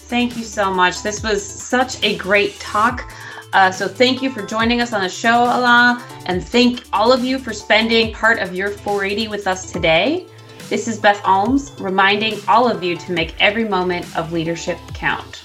Thank 0.00 0.36
you 0.36 0.44
so 0.44 0.70
much. 0.70 1.02
This 1.02 1.22
was 1.22 1.42
such 1.42 2.02
a 2.02 2.18
great 2.18 2.60
talk. 2.60 3.10
Uh, 3.54 3.70
so 3.70 3.88
thank 3.88 4.20
you 4.20 4.30
for 4.30 4.44
joining 4.44 4.82
us 4.82 4.92
on 4.92 5.02
the 5.02 5.08
show, 5.08 5.44
Alain, 5.44 6.02
and 6.26 6.46
thank 6.46 6.84
all 6.92 7.14
of 7.14 7.24
you 7.24 7.38
for 7.38 7.54
spending 7.54 8.12
part 8.12 8.40
of 8.40 8.54
your 8.54 8.70
480 8.70 9.28
with 9.28 9.46
us 9.46 9.72
today. 9.72 10.26
This 10.68 10.86
is 10.86 10.98
Beth 10.98 11.22
Almes 11.24 11.72
reminding 11.80 12.40
all 12.46 12.70
of 12.70 12.82
you 12.82 12.94
to 12.94 13.12
make 13.12 13.34
every 13.40 13.64
moment 13.64 14.14
of 14.14 14.32
leadership 14.32 14.78
count. 14.92 15.44